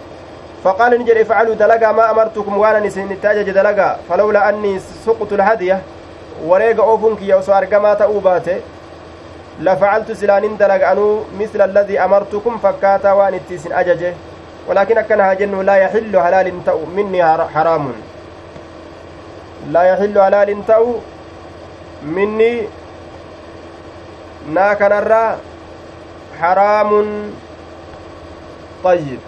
فقال 0.64 0.92
نجر 1.00 1.22
افعلوا 1.22 1.56
دلقا 1.56 1.92
ما 1.92 2.12
أمرتكم 2.12 2.58
وأنا 2.58 2.80
نسين 2.80 3.12
التاجج 3.12 3.50
دلقا. 3.50 4.00
فلولا 4.10 4.50
أني 4.50 4.80
سقط 5.06 5.34
الهدية 5.34 5.82
kiyya 7.20 7.38
osoo 7.38 7.54
argamaa 7.54 7.96
ta'uu 7.96 8.22
baate 8.22 8.62
lafacaltu 9.62 10.16
silaanin 10.16 10.58
dalaga'anuu 10.58 11.26
misla 11.38 11.64
alladii 11.64 11.98
amartukum 11.98 12.60
fakkaataa 12.60 13.16
waan 13.16 13.34
itti 13.34 13.56
isin 13.56 13.74
ajaje 13.74 14.14
ولكن 14.68 14.98
أكن 14.98 15.20
هاجن 15.20 15.62
لا 15.66 15.76
يحل 15.76 16.20
حلال 16.20 16.64
تأو 16.66 16.86
مني 16.86 17.24
حرام. 17.24 17.92
لا 19.72 19.84
يحل 19.84 20.22
حلال 20.22 20.66
تأو 20.68 20.96
مني 22.04 22.62
ناكن 24.54 24.92
الرا 24.92 25.38
حرام. 26.40 26.92
طيب. 28.84 29.20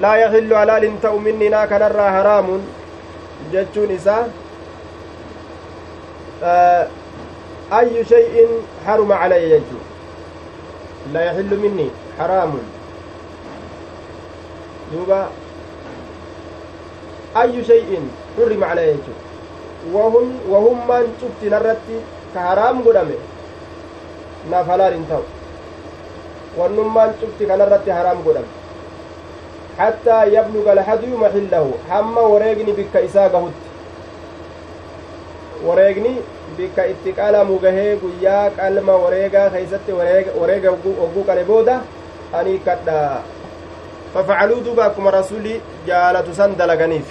لا 0.00 0.14
يحل 0.14 0.56
حلال 0.56 1.00
تأو 1.02 1.18
مني 1.18 1.48
ناكن 1.48 1.82
الرا 1.82 2.10
حرام. 2.10 2.60
جتشون 3.52 3.90
إساه 3.90 4.26
أي 7.72 8.04
شيء 8.04 8.48
حرم 8.86 9.12
علي 9.12 9.50
يجو. 9.50 9.78
لا 11.12 11.24
يحل 11.24 11.50
مني. 11.58 11.90
حرام. 12.18 12.58
دوبا 14.92 15.28
أي 17.36 17.64
شيء 17.64 17.90
حرم 18.36 18.64
علي 18.64 18.88
يجو 18.88 19.14
وهم 19.92 20.28
وهم 20.48 20.78
من 20.88 21.04
شفت 21.20 21.42
نرتي 21.52 21.96
كحرام 22.34 22.82
قدامي 22.86 23.18
نافلال 24.50 24.92
انتو 24.92 25.22
ونمان 26.58 27.10
شفت 27.20 27.48
كنرتي 27.48 27.92
حرام 27.92 28.18
قدامي 28.26 28.52
حتى 29.78 30.16
يبلغ 30.36 30.72
الحدي 30.72 31.10
محله. 31.16 31.70
حما 31.90 32.20
وريقني 32.20 32.72
بك 32.72 32.94
wareegni 35.62 36.18
bikka 36.58 36.86
itti 36.90 37.12
qalamu 37.14 37.58
gahee 37.62 37.96
guyyaa 38.02 38.50
qalma 38.58 38.96
wareegaa 39.04 39.50
keeysatti 39.54 39.92
wareega 39.92 40.70
hogguu 40.70 41.24
qale 41.28 41.44
booda 41.50 41.76
anii 42.38 42.58
kadha 42.66 42.96
fafacaluu 44.14 44.60
duuba 44.60 44.84
akkuma 44.84 45.10
rasuli 45.10 45.60
jaalatu 45.86 46.34
san 46.34 46.56
dalaganiif 46.56 47.08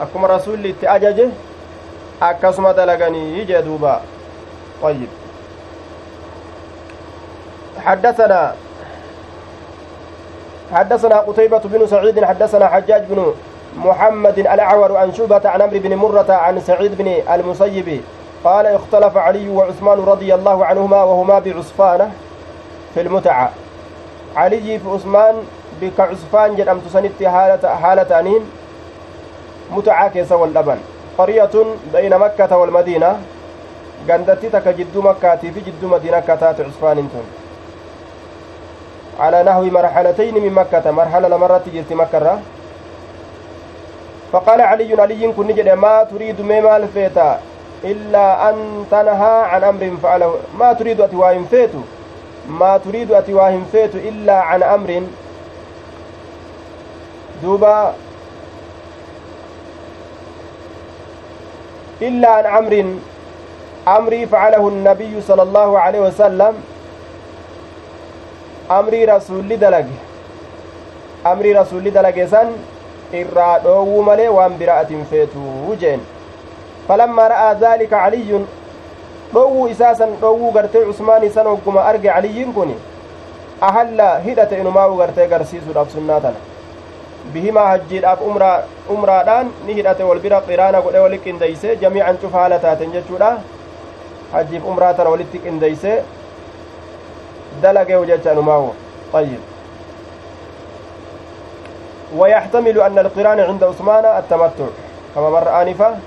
akkuma 0.00 0.28
rasulli 0.28 0.70
itti 0.70 0.86
ajaje 0.86 1.30
akkasuma 2.20 2.72
dalaganii 2.74 3.44
jee 3.46 3.62
طيب. 4.82 5.08
حدثنا 7.78 8.54
حدثنا 10.72 11.16
قتيبة 11.16 11.58
بن 11.64 11.86
سعيد 11.86 12.24
حدثنا 12.24 12.68
حجاج 12.68 13.02
بن 13.10 13.34
محمد 13.76 14.38
الأعور 14.38 14.96
عن 14.96 15.14
شعبة 15.14 15.48
عن 15.48 15.62
عمرو 15.62 15.78
بن 15.78 15.94
مرة 15.94 16.32
عن 16.32 16.60
سعيد 16.60 16.98
بن 16.98 17.08
المسيب. 17.34 18.00
قال 18.44 18.66
اختلف 18.66 19.16
علي 19.16 19.48
وعثمان 19.48 19.98
رضي 20.04 20.34
الله 20.34 20.66
عنهما 20.66 21.02
وهما 21.02 21.38
بعصفانة 21.38 22.10
في 22.94 23.00
المتعة. 23.00 23.50
علي 24.36 24.78
في 24.78 24.88
عثمان 24.88 25.34
بك 25.82 26.00
عصفان 26.00 26.56
جد 26.56 26.68
أمت 26.68 26.86
سنت 26.92 27.18
حالة, 27.24 27.64
حالة 27.82 28.20
أنين 28.20 28.42
متعة 29.70 30.08
كيس 30.08 30.32
واللبن 30.32 30.78
قرية 31.18 31.50
بين 31.92 32.18
مكة 32.18 32.56
والمدينة 32.56 33.10
قندتي 34.08 34.48
تك 34.48 34.68
جد 34.68 34.96
مكة 34.96 35.36
في 35.36 35.60
جد 35.66 35.82
مدينة 35.82 36.20
كتات 36.20 36.60
عصفان 36.60 36.96
تون 37.12 37.26
على 39.20 39.42
نحو 39.42 39.62
مرحلتين 39.64 40.34
من 40.34 40.52
مكة 40.52 40.90
مرحلة 40.90 41.28
لمرة 41.28 41.62
جرت 41.74 41.92
مكة 41.92 42.38
فقال 44.32 44.60
علي 44.60 45.00
علي 45.02 45.32
كن 45.32 45.46
نجد 45.46 45.68
ما 45.68 46.04
تريد 46.04 46.40
مال 46.40 46.88
فيتا 46.94 47.40
إلا 47.84 48.50
أن 48.50 48.84
تنهى 48.90 49.36
عن 49.52 49.64
أمر 49.64 49.96
فعله 50.02 50.34
ما 50.58 50.72
تريد 50.72 51.00
أتواهم 51.00 51.44
فيتو 51.44 51.78
ما 52.48 52.78
تريد 52.78 53.12
أتواهم 53.12 53.64
فيتو 53.72 53.98
إلا 53.98 54.32
عن 54.40 54.62
أمر 54.62 55.02
دوبا 57.42 57.94
إلا 62.02 62.28
عن 62.28 62.46
أمر 62.46 62.74
أمري 63.88 64.26
فعله 64.26 64.68
النبي 64.68 65.20
صلى 65.20 65.42
الله 65.42 65.78
عليه 65.78 66.00
وسلم 66.00 66.54
أمري 68.70 69.04
رسول 69.04 69.48
دلق 69.48 69.88
أمري 71.26 71.50
رسول 71.52 71.84
دلق 71.90 72.18
سن 72.26 72.50
irraa 73.12 73.58
dhoowwuu 73.60 74.02
malee 74.02 74.28
waan 74.32 74.54
bira 74.60 74.74
atin 74.82 75.04
feetuu 75.08 75.74
jeen 75.80 76.00
falammaa 76.86 77.26
ra'aa 77.32 77.54
daalika 77.62 77.98
caliyyun 78.04 78.46
dhoowwuu 79.34 79.66
isaa 79.72 79.94
san 79.98 80.14
dhoowwuu 80.22 80.52
gartee 80.54 80.84
cusmaanii 80.84 81.30
san 81.34 81.46
hogguma 81.46 81.84
arge 81.90 82.08
caliyyiin 82.08 82.54
kun 82.58 82.72
ahalla 83.68 84.08
hidhate 84.28 84.60
inumaa'u 84.62 84.96
gartee 85.02 85.26
garsiisuudhaaf 85.34 85.92
sunnaa 85.96 86.20
tana 86.20 86.51
bihimaa 87.34 87.66
hajjiidhaaf 87.68 88.20
umraadhaan 88.94 89.52
ni 89.66 89.74
hidhate 89.74 90.02
wal 90.02 90.18
bira 90.18 90.40
qiraana 90.48 90.80
godhe 90.80 90.98
wali 90.98 91.18
qindeeyse 91.18 91.76
jamiican 91.76 92.18
cufa 92.18 92.38
haala 92.38 92.58
taaten 92.58 92.92
jechuudha 92.92 93.30
hajjiif 94.32 94.66
umraa 94.74 94.92
tana 94.94 95.10
walitti 95.10 95.38
qindeeyse 95.38 96.02
dalageewu 97.62 98.06
jecha 98.12 98.32
inumaa'u 98.32 98.74
ayyib 99.22 99.42
ويحتمل 102.16 102.80
أن 102.80 102.98
القران 102.98 103.40
عند 103.40 103.64
عثمان 103.64 104.04
التمتع 104.04 104.64
كما 105.14 105.30
مر 105.30 105.62
آنفا 105.62 105.98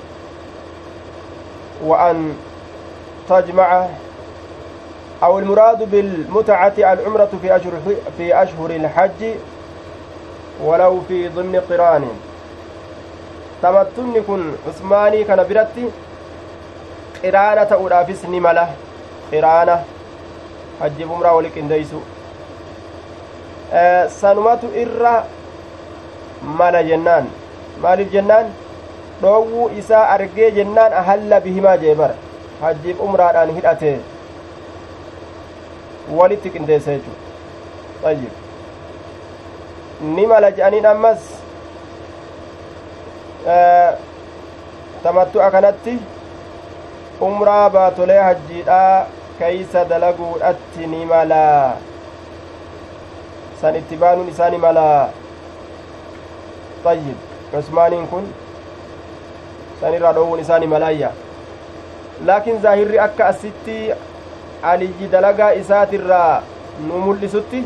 وأن 1.85 2.37
تجمع 3.29 3.87
أو 5.23 5.39
المراد 5.39 5.91
بالمتعة 5.91 6.73
العمرة 6.77 7.29
في 7.41 7.55
أشهر 7.55 7.71
في 8.17 8.43
أشهر 8.43 8.69
الحج 8.69 9.21
ولو 10.64 11.00
في 11.08 11.28
ضمن 11.28 11.60
قران 11.70 12.04
تمتن 13.62 14.22
كن 14.26 14.52
عثماني 14.68 15.24
كان 15.24 15.44
برتي 15.48 15.84
qiraana 17.22 17.66
ta'uudhaafis 17.70 18.22
ni 18.32 18.40
mala 18.40 18.62
qiraana 19.30 19.74
hajjiif 20.80 21.10
umraa 21.16 21.32
wali 21.38 21.50
qindeeysu 21.56 22.00
sanumatu 24.20 24.70
irra 24.82 25.12
mala 26.60 26.82
jennaan 26.90 27.26
maaliif 27.82 28.12
jennaan 28.14 28.46
dhoowwuu 29.22 29.68
isaa 29.82 30.04
argee 30.14 30.50
jennaan 30.58 30.92
ahalla 31.02 31.40
bihimaa 31.46 31.76
jee 31.82 31.94
bara 32.00 32.16
hajjiif 32.62 33.00
umraadhaan 33.08 33.52
hidhate 33.58 33.92
walitti 36.20 36.50
qindeessa 36.56 36.96
jechu 36.96 37.12
ayyib 38.12 38.32
ni 40.01 40.25
mala 40.27 40.51
je'aniin 40.51 40.85
ammas 40.85 41.19
tamattu'a 45.03 45.51
kanatti 45.51 45.97
umraa 47.27 47.69
baatolee 47.69 48.19
hajjiidhaa 48.27 49.05
keeysa 49.39 49.85
dalaguudhatti 49.89 50.87
ni 50.87 51.05
mala 51.05 51.43
san 53.61 53.75
itti 53.75 53.95
baanuun 54.01 54.29
isaa 54.33 54.49
ni 54.49 54.57
mala 54.57 54.87
ayyib 56.91 57.17
cusmaaniin 57.51 58.07
kun 58.07 58.25
san 59.79 59.93
irraa 59.99 60.13
dhoowwuun 60.17 60.39
isaa 60.39 60.59
ni 60.59 60.67
malaayya 60.73 61.11
laakiin 62.25 62.61
zaahirri 62.65 62.99
akka 63.05 63.27
asitti 63.27 63.77
aliyyi 64.73 65.07
dalagaa 65.11 65.53
isaatirraa 65.61 66.41
nu 66.87 66.99
mul'isutti 67.07 67.63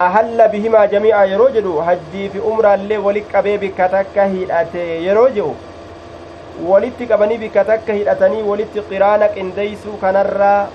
ahalla 0.00 0.48
bihimaa 0.48 0.86
jamii'a 0.92 1.24
yeroo 1.32 1.50
jedhu 1.56 1.76
hajjii 1.88 2.28
fi 2.34 2.38
umraallee 2.52 2.98
walit 3.06 3.28
qabee 3.32 3.58
bikka 3.64 3.88
takka 3.88 4.24
hidhate 4.32 4.86
yeroo 5.06 5.28
jedhu 5.36 5.56
walitti 6.70 7.06
qabanii 7.12 7.38
bikka 7.38 7.64
takka 7.70 7.92
hidhatanii 7.98 8.42
walitti 8.48 8.82
qiraana 8.90 9.28
qindeeysuu 9.36 9.96
kanarraa 10.02 10.68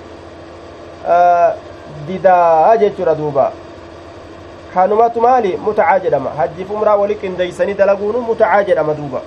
didaa 2.07 2.77
jechuudha 2.77 3.15
duuba 3.21 3.51
kanumatu 4.73 5.21
maali 5.27 5.53
mutacaa 5.67 5.99
jedhama 6.07 6.29
hajjiif 6.41 6.71
umraa 6.79 6.95
wali 7.03 7.15
qindeeysanii 7.21 7.73
dalaguunu 7.83 8.21
mutacaa 8.31 8.63
jedhama 8.71 8.93
duuba 9.03 9.21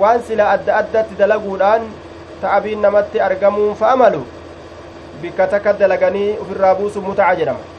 waan 0.00 0.22
sila 0.22 0.50
adda 0.56 0.76
addatti 0.80 1.14
dalaguudhaan 1.22 1.86
ta'abiin 2.40 2.80
namatti 2.88 3.20
argamuun 3.30 3.74
fa'amalu 3.84 4.26
bikka 5.22 5.46
takka 5.54 5.72
dalaganii 5.72 6.28
ufirraa 6.44 6.74
buusu 6.74 7.02
mutaca 7.02 7.36
jedhama 7.40 7.75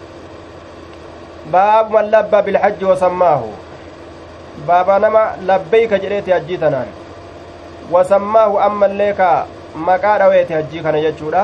man 1.52 2.10
labba 2.10 2.42
bilhajji 2.42 2.86
wasammaahu 2.86 3.52
baaba 4.68 5.00
nama 5.00 5.22
labbeeyka 5.46 6.00
jedheeti 6.00 6.32
hajjii 6.32 6.58
tanaan 6.58 6.88
wasammaahu 7.92 8.60
ammallee 8.60 9.14
ka 9.14 9.46
maqaa 9.76 10.18
dhaweeti 10.20 10.54
hajjii 10.54 10.82
kana 10.82 11.02
jechuudha 11.02 11.44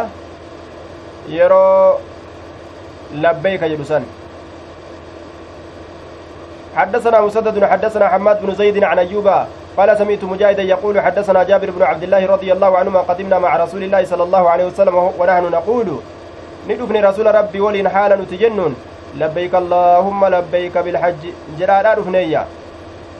yeroo 1.29 1.99
labbeeyka 3.21 3.69
jedhu 3.69 3.85
san 3.85 4.05
حدثنا 6.73 7.21
مسدد 7.21 7.63
حدثنا 7.65 8.07
حماد 8.07 8.41
بن 8.41 8.53
زيد 8.55 8.83
عن 8.83 8.99
أيوب 8.99 9.27
قال 9.77 9.97
سمعت 9.97 10.23
مجاهدا 10.23 10.63
يقول 10.63 11.01
حدثنا 11.01 11.43
جابر 11.43 11.69
بن 11.71 11.83
عبد 11.83 12.03
الله 12.03 12.25
رضي 12.25 12.53
الله 12.53 12.77
عنهما 12.77 12.99
قدمنا 12.99 13.39
مع 13.39 13.57
رسول 13.57 13.83
الله 13.83 14.05
صلى 14.05 14.23
الله 14.23 14.49
عليه 14.49 14.65
وسلم 14.65 14.95
ونحن 15.19 15.43
نقول 15.51 15.87
ندفن 16.69 17.05
رسول 17.05 17.35
ربي 17.35 17.59
ولين 17.61 17.89
حالا 17.89 18.15
نتجنن 18.15 18.73
اللهم 19.21 20.25
لبيك 20.25 20.77
بالحج. 20.77 21.23
جرارا 21.59 21.93
دفنيا 21.93 22.45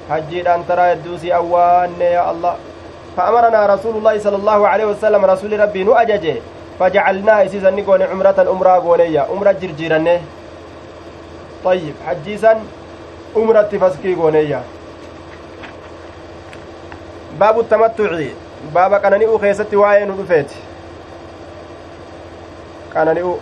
حجي 0.10 0.42
أن 0.56 0.62
ترى 0.68 0.90
يدوسي 0.92 1.36
أوان 1.36 2.02
يا 2.02 2.32
الله. 2.32 2.56
فأمرنا 3.18 3.66
رسول 3.78 3.96
الله 4.02 4.16
صلى 4.20 4.38
الله 4.42 4.68
عليه 4.68 4.86
وسلم 4.86 5.22
رسول 5.26 5.60
ربي 5.60 5.84
نؤجج 5.84 6.26
فجعلناها 6.80 7.46
إسيسا 7.46 7.70
نقول 7.70 8.04
عمرة 8.04 8.40
أمرا 8.42 8.76
قوليا 8.82 9.30
أمرا 9.30 9.52
جرجيرا 9.52 10.00
طيب 11.64 11.96
حجيسا 12.08 12.52
أمرة 13.38 13.72
فسكي 13.82 14.16
قوليا 14.16 14.62
باب 17.40 17.60
التمتع. 17.60 18.12
باب 18.74 18.94
قنانيء 18.94 19.38
خيست 19.38 19.74
واين 19.74 20.10
رفيت. 20.10 20.52
قنانيء 22.96 23.38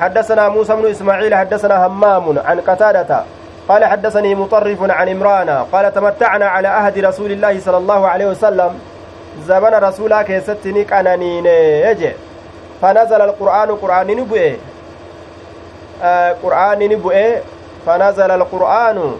حدثنا 0.00 0.48
موسى 0.48 0.76
بن 0.76 0.86
إسماعيل 0.90 1.34
حدثنا 1.34 1.86
همام 1.86 2.38
عن 2.38 2.60
قتادة 2.60 3.24
قال 3.68 3.84
حدثني 3.84 4.34
مطرف 4.34 4.90
عن 4.90 5.08
إمران 5.08 5.50
قال 5.72 5.94
تمتعنا 5.94 6.46
على 6.46 6.68
أهد 6.68 6.98
رسول 6.98 7.30
الله 7.32 7.60
صلى 7.60 7.76
الله 7.76 8.08
عليه 8.08 8.26
وسلم. 8.26 8.72
زمن 9.46 9.74
رسولا 9.74 10.22
كيستني 10.22 10.82
قنانين 10.82 11.46
يجي 11.86 12.12
فنزل 12.82 13.20
القرآن 13.20 13.70
قرآن 13.70 14.06
نبؤه 14.06 14.56
آه 16.02 16.32
قرآن 16.42 16.78
نبؤه 16.78 17.40
فنزل 17.86 18.30
القرآن 18.30 19.16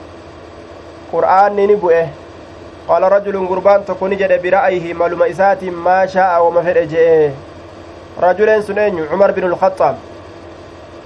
قرآن 1.13 1.57
نبؤه 1.57 2.09
قال 2.89 3.03
رجل 3.03 3.49
قربان 3.49 3.85
تكون 3.85 4.17
جد 4.17 4.43
برأيه 4.43 4.95
معلومة 4.95 5.31
إسات 5.31 5.65
ما 5.65 6.07
شاء 6.07 6.45
وما 6.45 6.63
فرج 6.63 6.93
رجل 8.23 8.63
سنين 8.63 9.07
عمر 9.13 9.31
بن 9.31 9.45
الخطاب. 9.45 9.97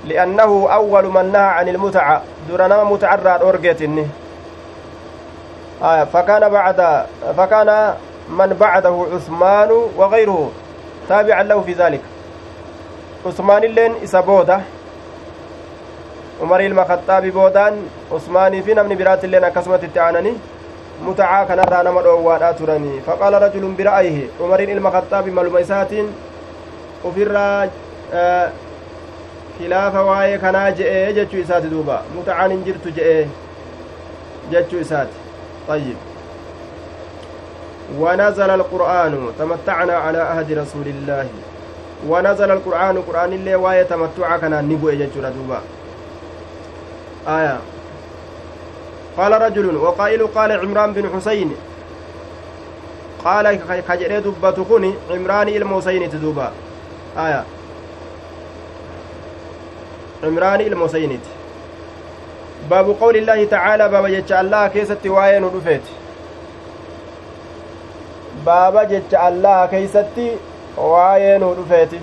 لأنه 0.04 0.68
أول 0.72 1.04
من 1.04 1.32
نهى 1.32 1.42
عن 1.42 1.68
المتعة 1.68 2.22
درنا 2.48 2.84
متعرى 2.84 3.28
أورجيتني. 3.40 4.06
آه 5.82 6.04
فكان 6.04 6.48
بعد 6.48 7.06
فكان 7.36 7.94
من 8.28 8.56
بعده 8.60 9.06
عثمان 9.14 9.70
وغيره. 9.96 10.50
تابعا 11.08 11.42
له 11.42 11.60
في 11.60 11.72
ذلك. 11.72 12.00
عثمان 13.26 13.64
اللين 13.64 13.94
إسابودا 14.04 14.60
عمر 16.42 16.60
المخطاب 16.60 17.26
بودان. 17.26 17.74
عثماني 18.12 18.62
في 18.62 18.74
نمني 18.74 18.94
برات 18.94 19.24
اللين 19.24 19.44
أكسمت 19.44 19.84
التعانني. 19.84 20.34
nama 21.00 22.02
dhoowwaadhaa 22.02 22.52
turanii 22.52 23.00
faqaala 23.00 23.38
rajulun 23.38 23.72
bira'ayhi 23.76 24.28
umariin 24.36 24.70
ilma 24.70 24.90
khaxaabi 24.90 25.30
maluma 25.30 25.60
isaatiin 25.60 26.12
ufirraa 27.04 27.68
khilaafa 29.62 30.02
waa'ee 30.10 30.36
kanaa 30.44 30.68
je'ee 30.82 31.08
jechuu 31.22 31.40
isaati 31.46 31.68
duuba. 31.78 32.02
Mutacaan 32.18 32.50
hin 32.56 32.64
jirtu 32.68 32.90
je'ee 33.00 33.24
jechuu 34.52 34.80
isaati. 34.86 35.20
طيب 35.68 35.96
ونزل 37.98 38.50
القرآن 38.50 39.32
تمتعنا 39.38 39.94
على 39.94 40.18
عهد 40.18 40.52
رسول 40.52 40.86
الله 40.86 41.26
ونزل 42.08 42.50
القرآن 42.50 43.02
قرآن 43.08 43.32
الله 43.32 43.56
وايه 43.56 43.82
تمتع 43.82 44.36
كان 44.36 44.68
نبوء 44.68 44.94
ججر 44.94 45.28
دوبا 45.36 45.60
آية 47.28 47.58
قال 49.16 49.42
رجل 49.42 49.76
وقائل 49.76 50.26
قال 50.26 50.52
عمران 50.52 50.92
بن 50.92 51.10
حسين 51.16 51.52
قال 53.24 53.60
كجري 53.88 54.20
دبة 54.20 54.64
كوني 54.68 54.94
عمران 55.10 55.48
الموسين 55.48 56.10
تدوبا 56.10 56.52
آية 57.18 57.44
عمران 60.24 60.60
الموسين 60.60 61.20
باب 62.70 62.96
قول 63.00 63.16
الله 63.16 63.44
تعالى 63.44 63.88
باب 63.88 64.06
جتش 64.06 64.32
الله 64.32 64.68
كيست 64.68 65.06
واين 65.06 65.44
ودفت 65.44 65.80
باب 68.46 68.88
جتش 68.90 69.14
الله 69.14 69.66
كيست 69.66 70.16
واين 70.76 71.42
ودفت 71.42 71.94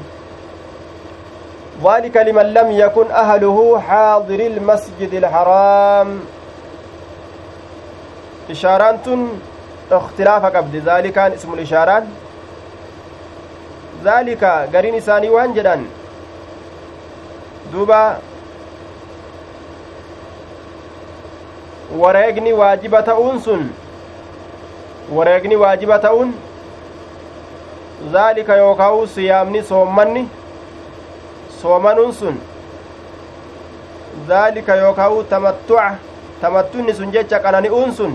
ذلك 1.85 2.17
لمن 2.17 2.53
لم 2.53 2.71
يكن 2.71 3.11
أهله 3.11 3.79
حاضر 3.79 4.39
المسجد 4.39 5.13
الحرام. 5.13 6.19
ikhtilaafa 9.95 10.51
qabdi 10.51 10.81
zaalikaan 10.81 11.33
ismul 11.33 11.59
ishaaraan 11.59 12.07
zaalika 14.03 14.67
gariin 14.71 14.95
isaanii 14.99 15.29
waan 15.35 15.53
jedhan 15.57 15.85
duuba 17.71 18.19
wareegni 21.97 22.53
waajiba 22.53 23.03
ta'uun 23.03 23.39
sun 23.39 23.69
wareegni 25.11 25.55
waajiba 25.55 25.99
ta'uun 25.99 26.33
zaalika 28.11 28.55
yookaa'u 28.55 29.07
siyaamni 29.07 29.63
soommanni 29.63 30.27
soomanuun 31.61 32.13
sun 32.13 32.35
zaalika 34.27 34.75
yookaa'u 34.75 35.23
tamattu'a 35.23 35.95
tamattunni 36.41 36.93
sun 36.93 37.11
jecha 37.11 37.39
qanani'uun 37.39 37.91
sun 37.93 38.13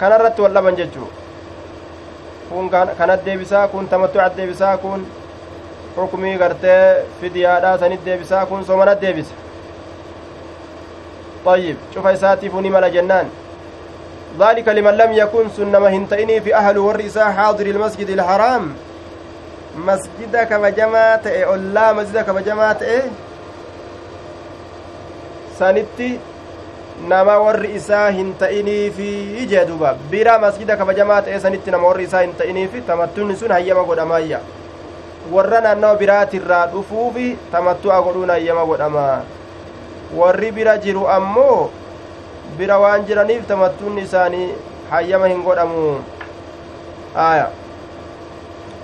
kanarratti 0.00 0.42
wal 0.42 0.52
dhaban 0.52 0.76
jechuu 0.76 1.08
kun 2.48 2.70
kanat 2.70 3.24
deebisaa 3.24 3.68
kun 3.68 3.88
tamattu'at 3.88 4.36
deebisaa 4.36 4.76
kun 4.78 5.06
xukumii 5.96 6.36
gartee 6.38 7.04
fidiyaadhaa 7.20 7.78
sanit 7.78 8.04
deebisaa 8.04 8.46
kun 8.46 8.64
somanat 8.64 9.00
deebisa 9.00 9.34
طيب 11.46 11.76
شوف 11.94 12.06
isaatiifuu 12.06 12.60
ni 12.60 12.70
mala 12.70 12.90
jennaan 12.90 13.26
ذلك 14.38 14.68
لمن 14.68 14.94
لم 14.94 15.12
يكن 15.12 15.48
سنما 15.56 15.88
هنتئني 15.88 16.40
في 16.40 16.54
أهل 16.54 16.78
والرئيسة 16.78 17.32
حاضر 17.32 17.66
المسجد 17.66 18.10
الحرام 18.10 18.74
مسجد 19.78 20.36
كبجماعة 20.50 21.22
أولا 21.26 21.92
مسجد 21.92 22.18
كبجماعة 22.24 22.80
sanitti 25.58 26.20
nama 27.08 27.38
warri 27.40 27.70
isaa 27.76 28.10
hin 28.10 28.34
ta'iniifi 28.40 29.08
ijee 29.42 29.64
duba 29.64 29.94
bira 30.10 30.38
masjida 30.38 30.76
kabajamaa 30.76 31.22
ta'e 31.22 31.40
sanitti 31.40 31.70
nama 31.70 31.88
warri 31.88 32.04
isaa 32.04 32.20
hin 32.26 32.34
ta'iniifi 32.40 32.80
tamattuun 32.90 33.36
sun 33.36 33.54
hayyama 33.56 33.84
godhamaayya 33.88 34.40
warra 35.32 35.60
naannawa 35.60 35.96
biraatirraa 36.02 36.66
dhufuufi 36.72 37.26
tamattu'a 37.52 38.02
godhuun 38.02 38.30
hayyama 38.30 38.64
godhama 38.70 39.04
warri 40.20 40.50
bira 40.52 40.78
jiru 40.78 41.08
ammoo 41.08 41.70
bira 42.58 42.78
waan 42.78 43.06
jiraniif 43.06 43.46
tamattuun 43.46 43.98
isaanii 43.98 44.48
hayyama 44.90 45.28
hin 45.32 45.42
godhamu 45.46 45.84
aya 47.28 47.48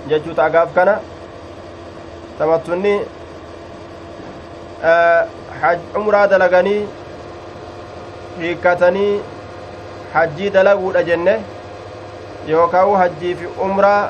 jechuu 0.07 0.33
ta'agaaf 0.39 0.73
kana 0.75 0.95
tamattunni 2.39 2.95
umraa 6.01 6.27
dalaganii 6.27 6.81
hiikkatanii 8.39 9.21
hajjii 10.13 10.49
dalaguudha 10.57 11.03
jenne 11.11 11.37
yookaan 12.47 12.95
hajjii 13.03 13.35
fi 13.35 13.47
umraa 13.67 14.01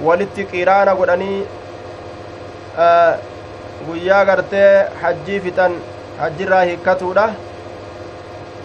walitti 0.00 0.48
qiraana 0.52 0.94
godhanii 1.00 1.38
guyyaa 3.86 4.24
gartee 4.24 4.68
hajjii 5.02 5.40
fixan 5.46 5.80
hajjirraa 6.20 6.62
hiikkatuudha 6.68 7.26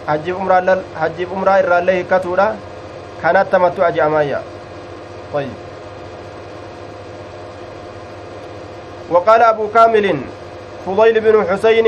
hajjiif 0.06 1.32
umraa 1.38 1.58
irraallee 1.64 1.98
hiikkatuudha 1.98 2.46
kanatti 3.22 3.52
tamattu 3.56 3.84
aji'amayya 3.90 4.40
طيب 5.32 5.48
وقال 9.10 9.42
أبو 9.42 9.68
كامل 9.68 10.20
فضيل 10.86 11.20
بن 11.20 11.44
حسين 11.50 11.86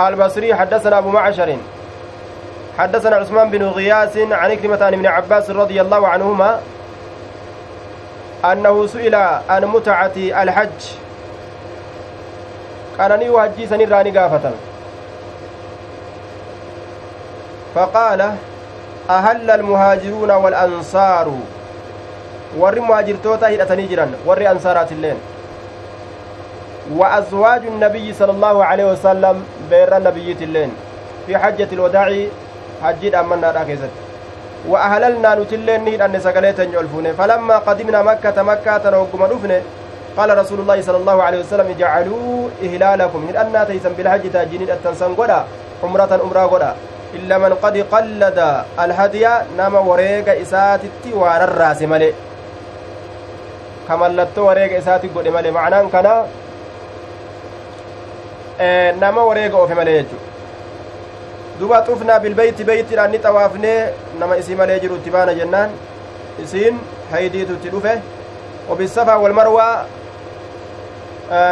البصري 0.00 0.54
حدثنا 0.54 0.98
أبو 0.98 1.08
معشر 1.08 1.56
حدثنا 2.78 3.16
عثمان 3.16 3.50
بن 3.50 3.62
غياس 3.62 4.16
عن 4.16 4.54
كلمة 4.54 4.84
عن 4.84 4.94
ابن 4.94 5.06
عباس 5.06 5.50
رضي 5.50 5.80
الله 5.80 6.08
عنهما 6.08 6.60
أنه 8.44 8.86
سئل 8.86 9.14
عن 9.48 9.64
متعة 9.64 10.16
الحج. 10.16 10.80
قالني 12.98 13.28
وهجي 13.30 13.66
سنراني 13.66 14.18
قافة. 14.18 14.50
فقال 17.74 18.20
أهل 19.10 19.50
المهاجرون 19.50 20.30
والأنصار. 20.30 21.28
warri 22.60 22.80
muhaajirtoota 22.80 23.48
hidhatanii 23.48 23.88
jiran 23.88 24.10
warri 24.26 24.46
ansaaraatilleen 24.46 25.16
وأزواج 26.90 27.66
النبي 27.66 28.12
صلى 28.12 28.30
الله 28.30 28.64
عليه 28.64 28.84
وسلم 28.84 29.44
بير 29.70 30.00
تلين 30.34 30.70
في 31.26 31.38
حجة 31.38 31.68
الوداع 31.72 32.26
حجيد 32.82 33.14
أمنا 33.14 33.50
راكزت 33.50 33.90
وأهللنا 34.68 35.34
نتلين 35.34 35.84
نهد 35.84 36.00
أن 36.00 36.20
سقليت 36.20 36.58
يلفون 36.58 37.12
فلما 37.18 37.56
قدمنا 37.58 38.02
مكة 38.02 38.42
مكة 38.42 38.90
نوقم 38.90 39.22
رفن 39.22 39.52
قال 40.16 40.38
رسول 40.38 40.60
الله 40.60 40.78
صلى 40.82 40.96
الله 40.96 41.22
عليه 41.22 41.40
وسلم 41.40 41.66
اجعلوا 41.70 42.48
إهلالكم. 42.62 43.20
من 43.28 43.36
أن 43.36 43.66
تيسن 43.66 43.92
بالحج 43.92 44.24
تاجين 44.32 44.62
التنسن 44.70 45.14
قدا 45.14 45.44
عمرة 45.82 46.20
أمرا 46.24 46.44
قدا 46.46 46.74
إلا 47.14 47.38
من 47.38 47.52
قد 47.54 47.76
قلد 47.94 48.38
الهدي 48.84 49.28
نما 49.58 49.78
وريق 49.78 50.28
إساتي 50.40 51.10
وار 51.14 51.44
الراس 51.44 51.82
ملي. 51.82 52.12
كملت 53.88 54.38
وريق 54.38 54.76
إساتي 54.76 55.08
قد 55.16 55.28
ملي. 55.28 55.50
معنى 55.50 55.88
كان 55.92 56.08
nama 59.00 59.24
wareega 59.24 59.56
ofe 59.58 59.74
malee 59.74 59.94
jechu 60.02 60.16
duba 61.62 61.78
xufnaa 61.86 62.18
bilbeyti 62.24 62.64
beytiidhaan 62.68 63.10
ni 63.14 63.18
xawaafnee 63.24 63.78
nama 64.20 64.36
isii 64.42 64.54
malee 64.60 64.78
jiru 64.84 64.96
itti 65.00 65.10
baana 65.16 65.34
jennaan 65.40 65.70
isiin 66.44 66.78
haydiitu 67.12 67.52
itti 67.58 67.70
dhufe 67.74 67.94
obisafaa 68.74 69.18
wal 69.24 69.34
marwaa 69.40 69.84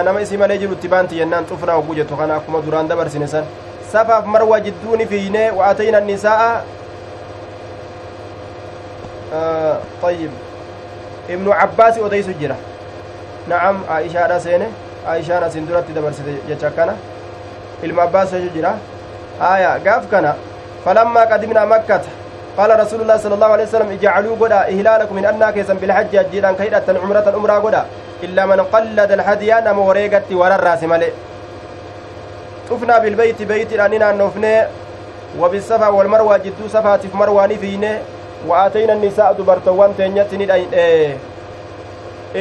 nama 0.09 0.21
isii 0.27 0.37
malee 0.43 0.59
jiru 0.65 0.73
itti 0.79 0.89
baanti 0.95 1.21
jennaan 1.23 1.47
xufnaa 1.53 1.77
hogguu 1.79 1.95
jettu 2.01 2.17
kana 2.23 2.37
akkuma 2.43 2.61
duraan 2.67 2.89
dabarsine 2.89 3.27
san 3.37 3.45
safaaf 3.93 4.27
marwaa 4.35 4.61
jidduu 4.67 4.97
ni 4.97 5.07
fiiynee 5.15 5.49
wa'atayna 5.63 5.99
annisaa'a 6.05 6.53
طيب 10.03 10.31
ابن 11.31 11.53
عباس 11.53 11.99
أديس 11.99 12.29
جرا 12.41 12.57
نعم 13.49 13.77
عائشة 13.89 14.39
سينه 14.39 14.71
aishaan 15.07 15.45
asin 15.45 15.67
duratti 15.67 15.93
dabarsite 15.97 16.33
jecha 16.49 16.67
akkana 16.69 16.95
ilma 17.83 18.03
abbaas 18.03 18.31
jechu 18.33 18.51
jira 18.55 18.75
aya 19.41 19.79
gaaf 19.85 20.05
kana 20.11 20.35
falammaa 20.85 21.27
qadimnaa 21.33 21.67
makkata 21.73 22.11
qaala 22.57 22.77
rasuulullah 22.83 23.19
sala 23.23 23.35
allahu 23.39 23.55
alehi 23.57 23.69
wasalam 23.69 23.93
ijacaluu 23.97 24.37
godha 24.43 24.61
ihlaalakum 24.75 25.17
hin 25.21 25.27
annaa 25.33 25.53
keessan 25.57 25.79
bilhajji 25.83 26.17
hajjiidhaan 26.21 26.57
ka 26.61 26.65
hidhattan 26.69 27.01
cumratan 27.03 27.35
umraa 27.41 27.61
godha 27.67 27.83
illaa 28.29 28.47
man 28.53 28.63
qallada 28.75 29.15
alhadiyaa 29.19 29.61
nama 29.67 29.83
wareegatti 29.89 30.35
wararraase 30.43 30.87
male 30.93 31.09
xufnaa 32.69 33.01
bilbeyti 33.05 33.47
beytiidhaan 33.53 33.91
ni 33.97 33.99
naannoofnee 34.05 34.59
wabisafaa 35.43 35.91
walmarwaa 35.99 36.39
jidduu 36.47 36.69
safaatiif 36.77 37.15
marwaani 37.23 37.59
fiine 37.65 37.93
wa 38.49 38.59
aatayna 38.65 38.95
nisaa 39.05 39.35
dubartowwan 39.39 39.95
teenyatti 40.01 40.37
ni 40.43 40.47
dhayne 40.47 41.17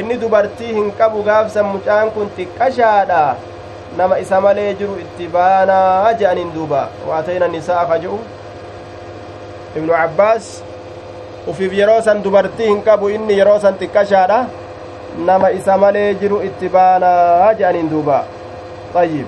inni 0.00 0.16
dubartii 0.24 0.72
hin 0.74 0.92
qabu 0.98 1.22
gaafsan 1.22 1.66
mucaan 1.76 2.10
kun 2.16 2.28
xiqqashaadha 2.36 3.22
nama 3.96 4.18
isa 4.22 4.40
malee 4.40 4.74
jiru 4.80 4.94
itti 5.04 5.26
baanaa 5.36 6.12
je'aniin 6.20 6.52
duuba 6.54 6.82
waatayna 7.08 7.48
nisaa 7.54 7.84
ka 7.90 7.98
je'u 8.04 8.18
ibnu 9.76 9.92
cabbaas 9.92 10.46
ufiif 11.52 11.72
yeroo 11.80 12.00
san 12.08 12.22
dubartii 12.26 12.68
hin 12.70 12.82
qabu 12.88 13.10
inni 13.16 13.38
yeroo 13.40 13.58
san 13.64 13.74
xiqqashaadha 13.82 14.38
nama 15.30 15.50
isa 15.58 15.76
malee 15.84 16.08
jiru 16.22 16.38
itti 16.48 16.68
baanaa 16.76 17.52
je'aniin 17.60 17.90
duuba 17.94 18.18
ayyib 19.02 19.26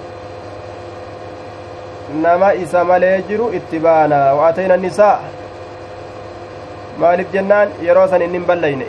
nama 2.26 2.52
isa 2.64 2.84
malee 2.92 3.16
jiru 3.30 3.50
itti 3.60 3.78
baanaa 3.88 4.28
waatayna 4.40 4.76
nisaa 4.84 5.16
maaliif 7.02 7.32
jennaan 7.34 7.68
yeroo 7.88 8.06
san 8.14 8.22
inni 8.28 8.38
hin 8.38 8.46
ballayne 8.52 8.84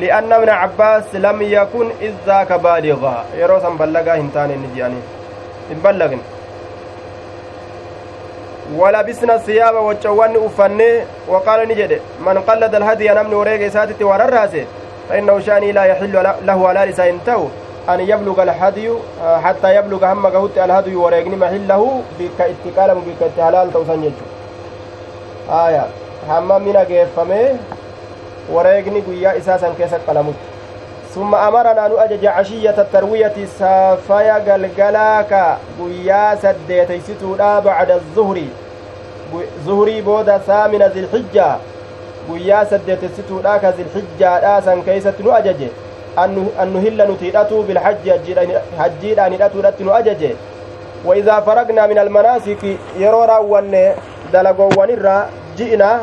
لأن 0.00 0.32
ابن 0.32 0.48
عباس 0.48 1.14
لم 1.14 1.42
يكن 1.42 1.86
إذ 2.00 2.12
ذاك 2.26 2.52
بالغا 2.52 3.24
يروسا 3.36 3.68
بلغا 3.68 4.14
هنتان 4.14 4.50
نجياني 4.64 5.00
بلغن. 5.84 6.20
ولبسنا 8.76 9.34
الثياب 9.34 9.74
وجوان 9.74 10.36
أفني 10.46 10.90
وقال 11.28 11.68
نجد. 11.68 12.00
من 12.26 12.38
قلد 12.48 12.74
الهدي 12.74 13.08
نمن 13.08 13.34
وريق 13.34 13.68
ساتت 13.68 14.02
ورراسه 14.02 14.64
فإنه 15.08 15.40
شأني 15.40 15.72
لا 15.72 15.84
يحل 15.84 16.36
له 16.48 16.56
ولا 16.56 16.86
لسان 16.86 17.18
تو 17.26 17.42
أن 17.88 18.00
يبلغ 18.00 18.42
الهدي 18.42 18.88
حتى 19.44 19.68
يبلغ 19.76 20.12
هم 20.12 20.26
قهوت 20.26 20.58
الهدي 20.58 20.96
وريقني 20.96 21.36
محله 21.36 22.02
بك 22.18 22.38
اتقالم 22.40 22.98
بك 23.06 23.20
اتحلال 23.28 23.72
توسن 23.72 24.04
يجو. 24.04 24.26
آية. 25.50 25.86
هم 26.28 26.48
من 26.64 26.76
أجيفمه 26.76 27.56
wareegni 28.54 29.02
guyyaa 29.08 29.34
isaa 29.40 29.58
san 29.58 29.74
keessa 29.76 29.98
qalamutti 29.98 30.52
amaranaa 31.40 31.88
nu 31.88 31.98
ajaja 32.00 32.32
cashiyyata 32.32 32.84
tarwiyati 32.84 33.46
saafaya 33.58 34.40
galgalaa 34.40 35.24
ka 35.24 35.42
guyyaa 35.78 36.36
saddeeteysituudha 36.44 37.50
bacda 37.60 37.98
zuhri 38.14 38.46
zuhrii 39.66 40.02
booda 40.02 40.40
saamina 40.46 40.88
zilxijjaa 40.88 41.58
guyyaa 42.28 42.64
saddeeteysituudha 42.72 43.58
ka 43.58 43.72
zilxijjaadhaa 43.72 44.62
san 44.62 44.82
keeysatti 44.82 45.22
nu 45.22 45.34
ajaje 45.40 45.68
an 46.16 46.72
nu 46.72 46.80
hilla 46.86 47.06
nuti 47.06 47.24
hidhatuu 47.24 47.62
bilhajji 47.62 48.10
hajjiidhaan 48.78 49.32
hidhatuudhatti 49.32 49.84
nu 49.84 49.94
ajaje 50.00 50.36
وإذا 51.04 51.40
فرغنا 51.40 51.86
من 51.86 51.98
المناسك 51.98 52.62
يرو 52.98 53.24
راوان 53.24 53.94
دلقوان 54.32 54.90
الرا 54.90 55.30
جئنا 55.58 56.00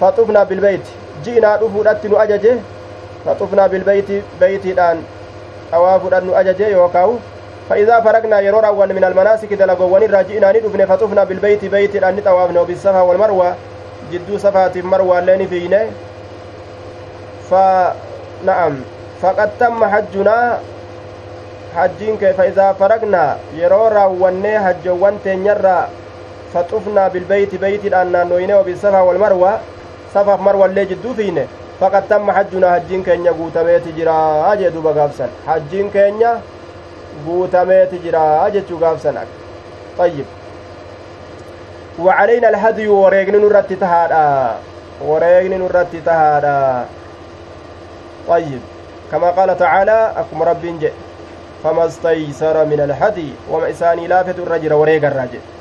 faxufnaa 0.00 0.44
bilbeyti 0.44 0.92
ji'inaa 1.24 1.56
dhufuudhatti 1.60 2.08
nu 2.08 2.16
ajaje 2.24 2.52
faxufnaa 3.26 3.68
bilbeyti 3.68 4.22
beytiidhaan 4.40 4.98
xawaafuudhaan 5.70 6.26
nu 6.26 6.34
ajaje 6.42 6.70
yookaawu 6.78 7.14
فإذا 7.68 8.00
فرقنا 8.00 8.40
يرو 8.40 8.60
راوان 8.60 8.92
من 8.92 9.04
المناسك 9.04 9.52
دلقوان 9.52 10.02
الراجئنا 10.02 10.52
ندفن. 10.52 10.84
فطفنا 10.84 11.24
بالبيت 11.24 11.64
بيت 11.64 11.96
أن 11.96 12.20
طوافنا 12.20 12.62
بالصفا 12.62 13.00
والمروة. 13.00 13.54
جدو 14.12 14.38
صفات 14.38 14.76
مروة 14.78 15.20
لين 15.20 15.48
فينا. 15.48 15.80
فنعم 17.50 18.74
فقد 19.22 19.50
تم 19.60 19.84
حجنا. 19.84 20.58
حجين 21.76 22.16
كيف؟ 22.20 22.40
إذا 22.40 22.72
فرقنا 22.72 23.36
يرو 23.56 23.88
راوان 23.88 24.44
حجوان 24.44 25.14
تنيرا. 25.24 25.88
فطفنا 26.54 27.08
بالبيت 27.08 27.54
بيت 27.54 27.84
الآن 27.84 28.28
نوينه 28.28 28.60
وبالصفا 28.60 29.00
والمروة. 29.00 29.52
مروة 30.16 30.66
اللي 30.66 30.84
جدو 30.84 31.14
فينه 31.14 31.46
faqad 31.80 32.06
tamma 32.08 32.32
hajjunaa 32.32 32.70
hajjiin 32.70 33.04
keenya 33.04 33.32
guutameeti 33.32 33.92
jira 33.92 34.14
jee 34.58 34.70
duba 34.70 34.92
gaafsan 34.92 35.30
hajjiin 35.46 35.90
keenya 35.90 36.36
guutameeti 37.24 37.98
jira 37.98 38.50
jechuu 38.54 38.78
gaafsan 38.78 39.18
طيب. 39.98 40.24
وعلينا 41.98 42.48
الهدي 42.48 42.88
وريغن 42.88 43.36
نرت 43.46 43.72
تهادا. 43.72 44.54
وريغن 45.06 45.52
نرت 45.62 45.96
تهادا. 46.06 46.84
طيب. 48.28 48.60
كما 49.12 49.30
قال 49.30 49.58
تعالى 49.58 50.12
أكم 50.16 50.42
رب 50.42 50.64
جئ. 50.80 50.92
فما 51.64 51.86
استيسر 51.86 52.64
من 52.64 52.80
الهدي. 52.80 53.30
وما 53.50 53.70
إساني 53.70 54.06
لافت 54.06 54.38
الرجل 54.38 54.72
وريغ 54.72 55.06
الرجل. 55.06 55.53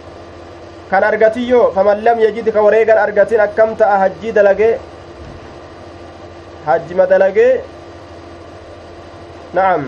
كان 0.93 1.03
أرغتيو 1.03 1.71
فمن 1.75 1.97
لم 2.07 2.17
يجدك 2.19 2.55
وريغ 2.55 2.89
أرغتين 3.03 3.39
أكمت 3.39 3.81
أهجي 3.81 4.31
دلقي 4.31 4.71
hajjima 6.65 7.05
dalagee 7.11 7.61
na'am 9.57 9.81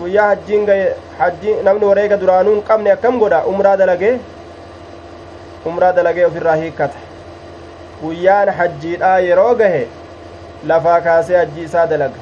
guyyaa 0.00 0.26
hajjiin 0.28 0.66
gaye 0.68 0.84
hajji 1.20 1.54
namni 1.68 1.84
wareega 1.88 2.16
duraanuu 2.20 2.52
hin 2.54 2.62
qabne 2.68 2.92
akkam 2.92 3.18
godha 3.22 3.40
umraa 3.52 3.72
dalagee 3.80 4.12
umraa 5.70 5.90
dalagee 5.96 6.26
ofirraa 6.28 6.54
hiikkata 6.60 6.98
guyyaan 8.02 8.52
hajjiidhaa 8.60 9.16
yeroo 9.28 9.54
gahe 9.62 9.82
lafaa 10.72 11.00
kaasee 11.08 11.36
hajji 11.40 11.66
isaa 11.70 11.86
dalaga 11.94 12.20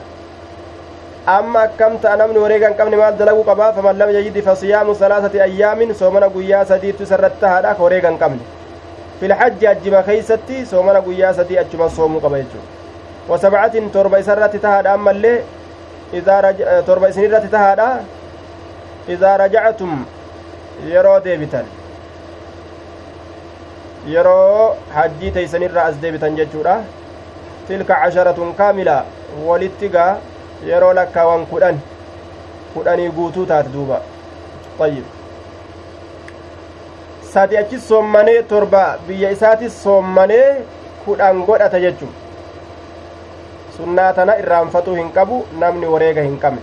amma 1.32 1.60
akkam 1.66 1.98
ta'a 2.04 2.16
namni 2.20 2.38
wareega 2.44 2.68
hin 2.70 2.76
qabne 2.80 2.96
maal 3.00 3.14
dalaguu 3.20 3.44
qabaa 3.50 3.72
faman 3.78 3.98
lam 4.02 4.10
yajidi 4.16 4.42
fasiyaamu 4.48 4.94
salaasati 5.02 5.40
ayyaamin 5.46 5.94
soomana 6.00 6.28
guyyaa 6.36 6.64
sadiittu 6.72 7.02
isarratti 7.08 7.40
tahaadha 7.44 7.74
ka 7.78 7.82
wareega 7.86 8.08
hin 8.12 8.18
qabne 8.22 8.44
filhajji 9.20 9.66
hajjima 9.70 10.02
keeysatti 10.10 10.66
soomana 10.70 11.00
guyyaa 11.08 11.32
sadii 11.40 11.58
achuma 11.62 11.90
soomuu 11.96 12.20
qaba 12.26 12.38
jechuudha 12.42 13.32
wasabcatin 13.32 13.90
torba 13.96 14.18
isa 14.24 14.32
irratti 14.36 14.58
tahaadha 14.64 14.94
ammallee 14.98 15.36
torba 16.86 17.08
isin 17.12 17.24
irratti 17.28 17.50
tahaadha 17.56 17.88
idaa 19.16 19.36
rajactum 19.42 19.92
yeroo 20.94 21.18
deebitan 21.26 21.66
yeroo 24.14 24.76
hajjii 24.96 25.30
teeysanirra 25.36 25.84
as 25.90 26.00
deebitan 26.02 26.36
jechuudha 26.40 26.76
tilka 27.68 27.94
casharatun 28.02 28.54
kaamila 28.60 28.96
walitti 29.46 29.88
gaa 29.96 30.10
yeroo 30.68 30.92
lakkaawan 31.00 31.46
kudhan 31.52 31.80
kudhanii 32.74 33.10
guutuu 33.18 33.46
taate 33.52 33.72
duuba 33.76 34.00
ayyib 34.86 35.04
sadi 37.32 37.56
achis 37.62 37.86
soommanee 37.88 38.42
torba 38.52 38.82
biyya 39.06 39.30
isaatis 39.36 39.82
soommanee 39.82 40.48
kudhan 41.04 41.44
godhata 41.48 41.80
jechuu 41.86 42.12
sunnaa 43.76 44.12
tana 44.18 44.36
irraanfatuu 44.42 44.94
hin 45.00 45.10
qabu 45.18 45.40
namni 45.64 45.86
wareega 45.94 46.22
hin 46.28 46.38
qabne 46.44 46.62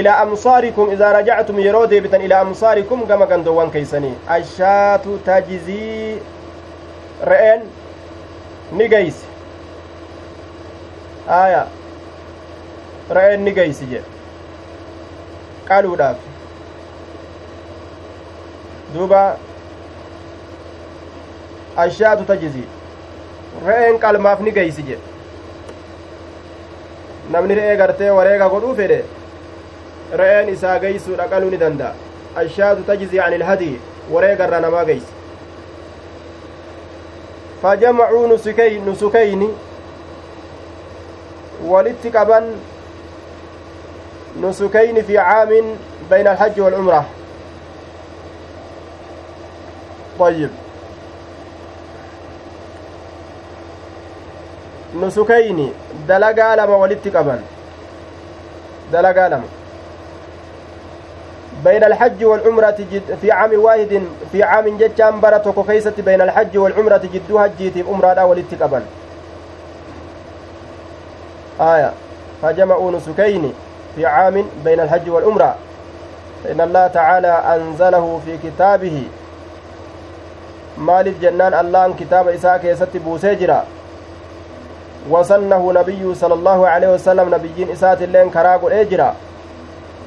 ilaa 0.00 0.16
amsaarikum 0.24 0.92
idaa 0.96 1.12
rajactum 1.18 1.58
yeroo 1.66 1.84
deebitan 1.90 2.22
ilaa 2.28 2.40
amsaarikum 2.46 3.06
gama 3.12 3.26
gandoowwan 3.32 3.70
keeysanii 3.76 4.14
ashaatu 4.38 5.18
tajizii 5.28 6.18
re'een 7.30 7.62
ni 8.80 8.88
geysi 8.94 9.33
aya 11.28 11.66
re'een 13.16 13.40
ni 13.44 13.52
geysi 13.58 13.86
jedhe 13.86 14.04
qaluudhaaf 15.68 16.16
duuba 18.94 19.22
ashaatu 21.86 22.24
tajizii 22.32 22.68
re'een 23.66 23.98
qalmaaf 24.04 24.40
ni 24.40 24.52
geeysi 24.60 24.82
jedhe 24.82 25.02
namni 27.36 27.54
re'ee 27.60 27.76
gartee 27.82 28.10
wareega 28.20 28.48
godhuu 28.54 28.74
fedhe 28.82 29.00
re'een 30.22 30.48
isaa 30.54 30.78
geeysuudha 30.86 31.28
qaluu 31.34 31.50
ni 31.50 31.58
danda'a 31.66 31.94
ashaatu 32.44 32.82
tajzii 32.92 33.20
an 33.26 33.32
ilhadii 33.40 33.74
wareegarra 34.12 34.60
namaa 34.60 34.84
geeysi 34.84 35.12
fajamacuu 37.62 38.26
nusukeyni 38.86 39.48
walitti 41.62 42.10
qaban 42.10 42.44
nusukeyni 44.40 45.02
fi 45.02 45.14
caamin 45.14 45.76
bayna 46.10 46.30
alhajji 46.30 46.60
waalcumra 46.60 47.04
طيب 50.18 50.50
nusukayni 54.94 55.72
dalagaa 56.06 56.56
lama 56.56 56.76
walitti 56.76 57.10
qaban 57.10 57.40
dalagaa 58.92 59.28
lama 59.28 59.48
بين 61.64 61.84
الحج 61.84 62.24
والعمرة 62.24 62.76
جد 62.92 63.16
في 63.20 63.32
عام 63.32 63.50
واحد 63.56 64.02
في 64.32 64.42
عام 64.42 64.76
جتان 64.76 65.20
برا 65.20 65.38
توكو 65.38 65.62
كيست 65.62 66.00
بين 66.00 66.20
الحج 66.20 66.58
والعمرة 66.58 67.00
جدو 67.14 67.38
هجيتي 67.38 67.84
عمرة 67.88 68.24
ولتقبل 68.24 68.82
آية. 71.60 71.92
فجمعوا 72.42 72.90
نسكين 72.90 73.52
في 73.96 74.06
عام 74.06 74.44
بين 74.64 74.80
الحج 74.80 75.10
والعمرة. 75.10 75.54
فإن 76.44 76.60
الله 76.60 76.86
تعالى 76.86 77.28
أنزله 77.28 78.20
في 78.26 78.38
كتابه. 78.38 79.02
مال 80.78 81.08
الجنان 81.08 81.54
الله 81.54 81.94
كتاب 82.00 82.28
إساء 82.28 82.56
كيست 82.56 82.96
بوسيجرا. 82.96 83.64
وسنه 85.10 85.72
نبي 85.72 86.14
صلى 86.14 86.34
الله 86.34 86.68
عليه 86.68 86.88
وسلم 86.88 87.34
نبيين 87.34 87.70
إسات 87.70 88.02
اللين 88.02 88.30
كراغ 88.30 88.66
الإجرا 88.66 89.14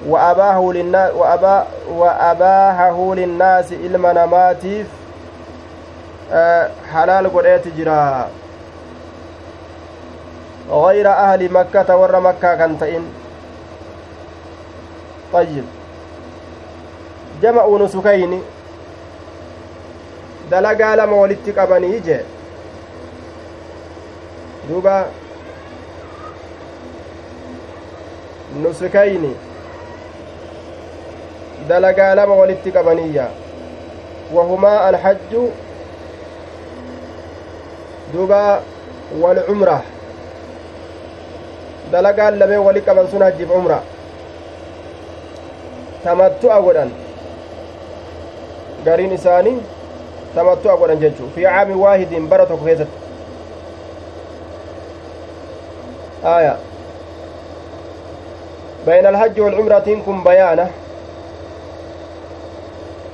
وأباه 0.07 0.71
للناس 0.73 1.13
وأبا 1.13 1.65
وأباهه 1.89 3.13
للناس 3.17 3.71
إلما 3.71 4.13
نماتيف 4.13 4.87
أه 6.31 6.69
حلال 6.93 7.33
قريت 7.33 7.67
جرا 7.77 8.27
غير 10.69 11.07
أهل 11.11 11.51
مكة 11.53 11.97
ور 11.97 12.19
مكة 12.19 12.55
كنتئن 12.67 13.05
طيب 15.33 15.65
جمعوا 17.41 17.79
نسكين 17.79 18.41
دلقا 20.51 20.95
لما 20.95 21.15
ولدت 21.15 21.59
قبني 21.59 21.99
جي 21.99 22.17
duuba 24.67 25.07
nusukayni 28.61 29.31
dalagaa 31.67 32.15
lama 32.15 32.35
walitti 32.35 32.71
qabaniyya 32.71 33.27
wahumaa 34.33 34.81
alhajju 34.87 35.51
duuba 38.13 38.61
walcumra 39.21 39.81
dalagaan 41.91 42.39
lameen 42.39 42.63
wali 42.67 42.81
qaban 42.81 43.07
sun 43.07 43.21
hajjiif 43.21 43.51
umra 43.51 43.81
tamattu'a 46.03 46.61
godhan 46.61 46.91
gariin 48.85 49.13
isaanii 49.13 49.57
tamattu'a 50.35 50.77
godhan 50.77 50.99
jechuu 50.99 51.29
fi 51.35 51.41
caami 51.43 51.75
waahidin 51.83 52.29
bara 52.29 52.45
tokko 52.45 52.65
keessatti 52.65 53.07
آية 56.25 56.57
بين 58.85 59.05
الحج 59.05 59.39
والعمرة 59.41 60.01
كن 60.05 60.23
بيانة 60.23 60.71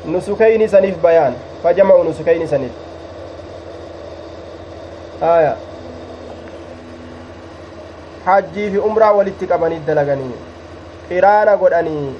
نسكين 0.07 0.67
سنيف 0.67 0.95
بيان 1.03 1.33
فجمعوا 1.63 2.03
نسكين 2.03 2.47
سنيف 2.47 2.71
آية 5.23 5.55
hajjii 8.25 8.69
fi 8.71 8.77
umraa 8.89 9.11
walitti 9.19 9.47
qabanii 9.47 9.79
dalaganii 9.87 10.35
qiraana 11.07 11.55
godhanii 11.63 12.13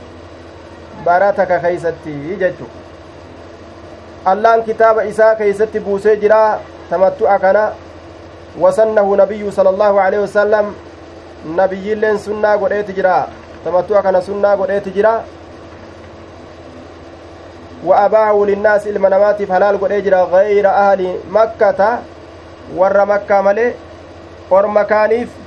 bara 1.05 1.33
taka 1.33 1.59
keeysatti 1.59 2.15
jechu 2.39 2.67
allaan 4.25 4.63
kitaaba 4.63 5.03
isaa 5.11 5.35
keeysatti 5.35 5.79
buusee 5.79 6.15
jira 6.23 6.39
tamattu'a 6.89 7.39
kana 7.39 7.63
wasannahu 8.65 9.15
nabiyyu 9.15 9.51
sala 9.51 9.69
allaahu 9.69 9.99
aleyhi 9.99 10.25
wasalam 10.25 10.73
nabiyyiilleen 11.59 12.19
sunnaa 12.25 12.57
godheeti 12.57 12.93
jira 12.99 13.15
tamattu'a 13.63 14.03
kana 14.03 14.21
sunnaa 14.21 14.57
godheeti 14.57 14.91
jira 14.97 15.13
wa 17.83 17.97
abaahu 17.99 18.45
linnaasi 18.45 18.89
ilma 18.89 19.09
namaatiif 19.09 19.49
halaal 19.49 19.77
godhee 19.77 20.01
jira 20.01 20.25
gayra 20.35 20.75
ahli 20.87 21.09
makkata 21.37 21.89
warra 22.77 23.05
makkaa 23.05 23.41
malee 23.47 23.73
orma 24.49 24.85
kaaniif 24.91 25.42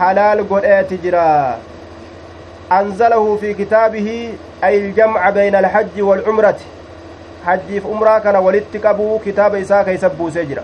halaal 0.00 0.44
godheeti 0.54 0.98
jira 1.06 1.26
أنزله 2.72 3.36
في 3.40 3.54
كتابه 3.54 4.08
أي 4.64 4.74
الجمع 4.78 5.30
بين 5.30 5.54
الحج 5.54 5.96
والعمرة 6.02 6.60
hajjiif 7.46 7.84
umraa 7.84 8.20
kana 8.20 8.40
walitti 8.40 8.78
qabuu 8.78 9.18
kitaaba 9.18 9.58
isaa 9.58 9.84
keeysa 9.84 10.08
buusee 10.16 10.44
jira 10.48 10.62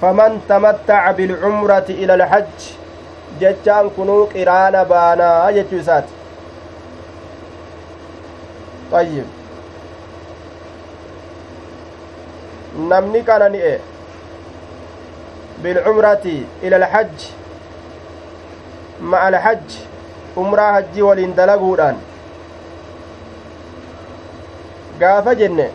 faman 0.00 0.40
tamattaca 0.48 1.12
bilcumrati 1.18 1.92
ila 1.92 2.14
alhajj 2.18 2.66
jechaan 3.40 3.90
kunuu 3.98 4.26
qiraana 4.32 4.84
baanaa 4.92 5.52
jechuu 5.58 5.78
isaati 5.78 6.12
ayyib 9.00 9.26
ila 15.64 16.76
alhajj 16.76 17.26
ma'a 19.00 19.26
alhajj 19.32 19.76
umraa 20.44 20.72
hajjii 20.72 21.02
waliin 21.08 21.34
dalaguudhaan 21.36 21.96
gaafa 25.00 25.34
jenne 25.42 25.68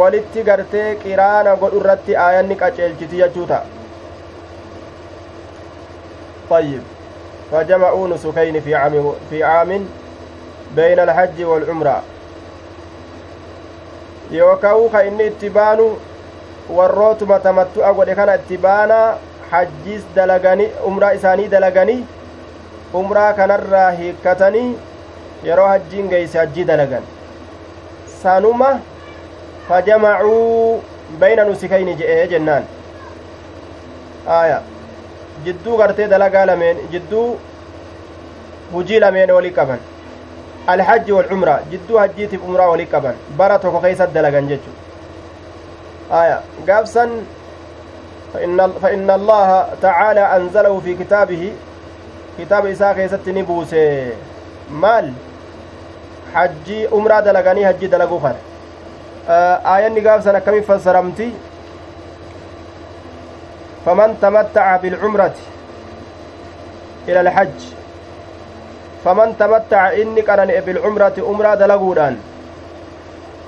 walitti 0.00 0.42
gartee 0.50 0.90
qiraana 1.06 1.56
godhu 1.62 1.80
irratti 1.80 2.16
aayanni 2.26 2.56
qaceelchiti 2.64 3.24
jechuu 3.24 3.46
ta'a 3.54 3.64
طيب 6.50 6.82
فجمعوا 7.52 8.08
نسكين 8.08 8.60
في 8.60 8.74
عام 8.74 9.12
في 9.30 9.44
عام 9.44 9.86
بين 10.76 10.98
الحج 10.98 11.42
والعمرة 11.42 12.02
يوكاو 14.30 14.88
كإني 14.88 15.26
اتبانو 15.26 15.90
warrootuma 16.70 17.38
tamattu'a 17.46 17.92
godhe 17.94 18.14
kana 18.14 18.34
itti 18.40 18.56
baanaa 18.66 19.18
hajjiis 19.50 20.04
dalaganii 20.14 20.68
umraa 20.90 21.12
isaanii 21.18 21.48
dalaganii 21.48 22.04
umraa 23.00 23.32
kanarraa 23.40 23.90
hiikkatanii 24.00 24.68
yeroo 25.48 25.66
hajjiin 25.72 26.08
geeyse 26.12 26.38
hajjii 26.38 26.64
dalagan 26.70 27.02
sanuma 28.22 28.70
fajamacuu 29.68 30.82
bayna 31.20 31.44
nusikayni 31.50 31.94
je'ee 32.00 32.26
jennaan 32.32 32.64
aya 34.38 34.62
jidduu 35.44 35.76
gartee 35.82 36.08
dalagaa 36.14 36.46
lameen 36.52 36.78
jidduu 36.94 37.28
hujii 38.72 39.00
lameen 39.06 39.30
walii 39.36 39.50
qaban 39.60 39.78
alhajji 40.74 41.12
walcumra 41.18 41.58
jidduu 41.70 41.98
hajjiitiif 42.02 42.44
umraa 42.48 42.68
walii 42.72 42.86
qaban 42.96 43.14
bara 43.36 43.58
tokko 43.64 43.80
keeysat 43.86 44.12
dalagan 44.18 44.48
jechu 44.48 44.70
aya 46.10 46.42
gaafsan 46.66 47.10
فإن 48.82 49.08
الله 49.10 49.48
تعالى 49.82 50.20
أنزله 50.36 50.80
في 50.84 50.92
كتابه 50.94 51.52
كتاب 52.38 52.66
إساء 52.66 52.92
كيست 52.92 53.24
نبوس 53.28 53.72
مال؟ 54.70 55.12
حجي 56.34 56.88
أمرا 56.92 57.20
دلغاني 57.20 57.66
حجي 57.66 57.86
دلغو 57.86 58.18
خر 58.18 58.36
آية 59.64 59.88
نقاف 59.88 60.24
سنة 60.24 60.38
كم 60.38 60.60
فسرمتي. 60.60 61.32
فمن 63.86 64.18
تمتع 64.22 64.76
بالعمرة 64.76 65.36
إلى 67.08 67.20
الحج 67.20 67.60
فمن 69.04 69.28
تمتع 69.38 69.92
إني 69.92 70.22
كان 70.22 70.50
بالعمرة 70.66 71.16
أمرا 71.30 71.54
دلغودان 71.54 72.14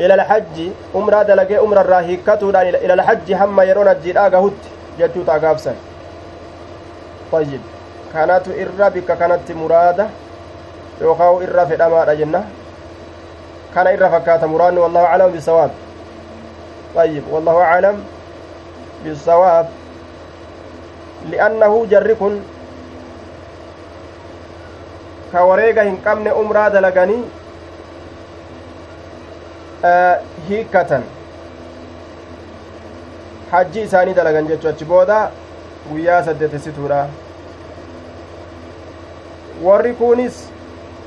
إلى 0.00 0.14
الحج 0.14 0.56
أمرا 0.96 1.22
دلغي 1.22 1.58
أمرا 1.58 1.82
راهيكتودان 1.82 2.66
إلى 2.74 2.94
الحج 2.94 3.32
هم 3.32 3.60
يرون 3.60 3.88
الجيدا 3.88 4.28
قهوت 4.28 4.60
جتو 4.98 5.22
تاقافسا 5.22 5.74
طيب 7.32 7.60
كانت 8.14 8.44
إرى 8.48 8.90
بك 8.94 9.18
كانت 9.18 9.52
مرادة 9.52 10.06
يوخاو 11.00 11.40
إرى 11.40 11.66
في 11.66 11.74
الأمار 11.74 12.14
جنة. 12.14 12.44
كان 13.74 13.86
إرى 13.86 14.10
فكات 14.10 14.44
مران 14.44 14.78
والله 14.78 15.04
أعلم 15.04 15.30
بالصواب 15.30 15.70
طيب 16.94 17.22
والله 17.30 17.56
أعلم 17.62 18.04
بالصواب 19.04 19.68
kun 22.18 22.34
ka 25.32 25.44
wareega 25.44 25.82
hin 25.84 25.98
qabne 26.04 26.32
umraa 26.32 26.70
dalaganii 26.70 27.24
hiikkatan. 30.48 31.02
Hajji 33.50 33.80
isaanii 33.82 34.14
dalagan 34.14 34.48
jechu 34.48 34.68
achi 34.68 34.84
booda 34.84 35.30
guyyaa 35.90 36.22
saddeetessituudha 36.22 37.06
warri 39.62 39.92
kunis 40.00 40.40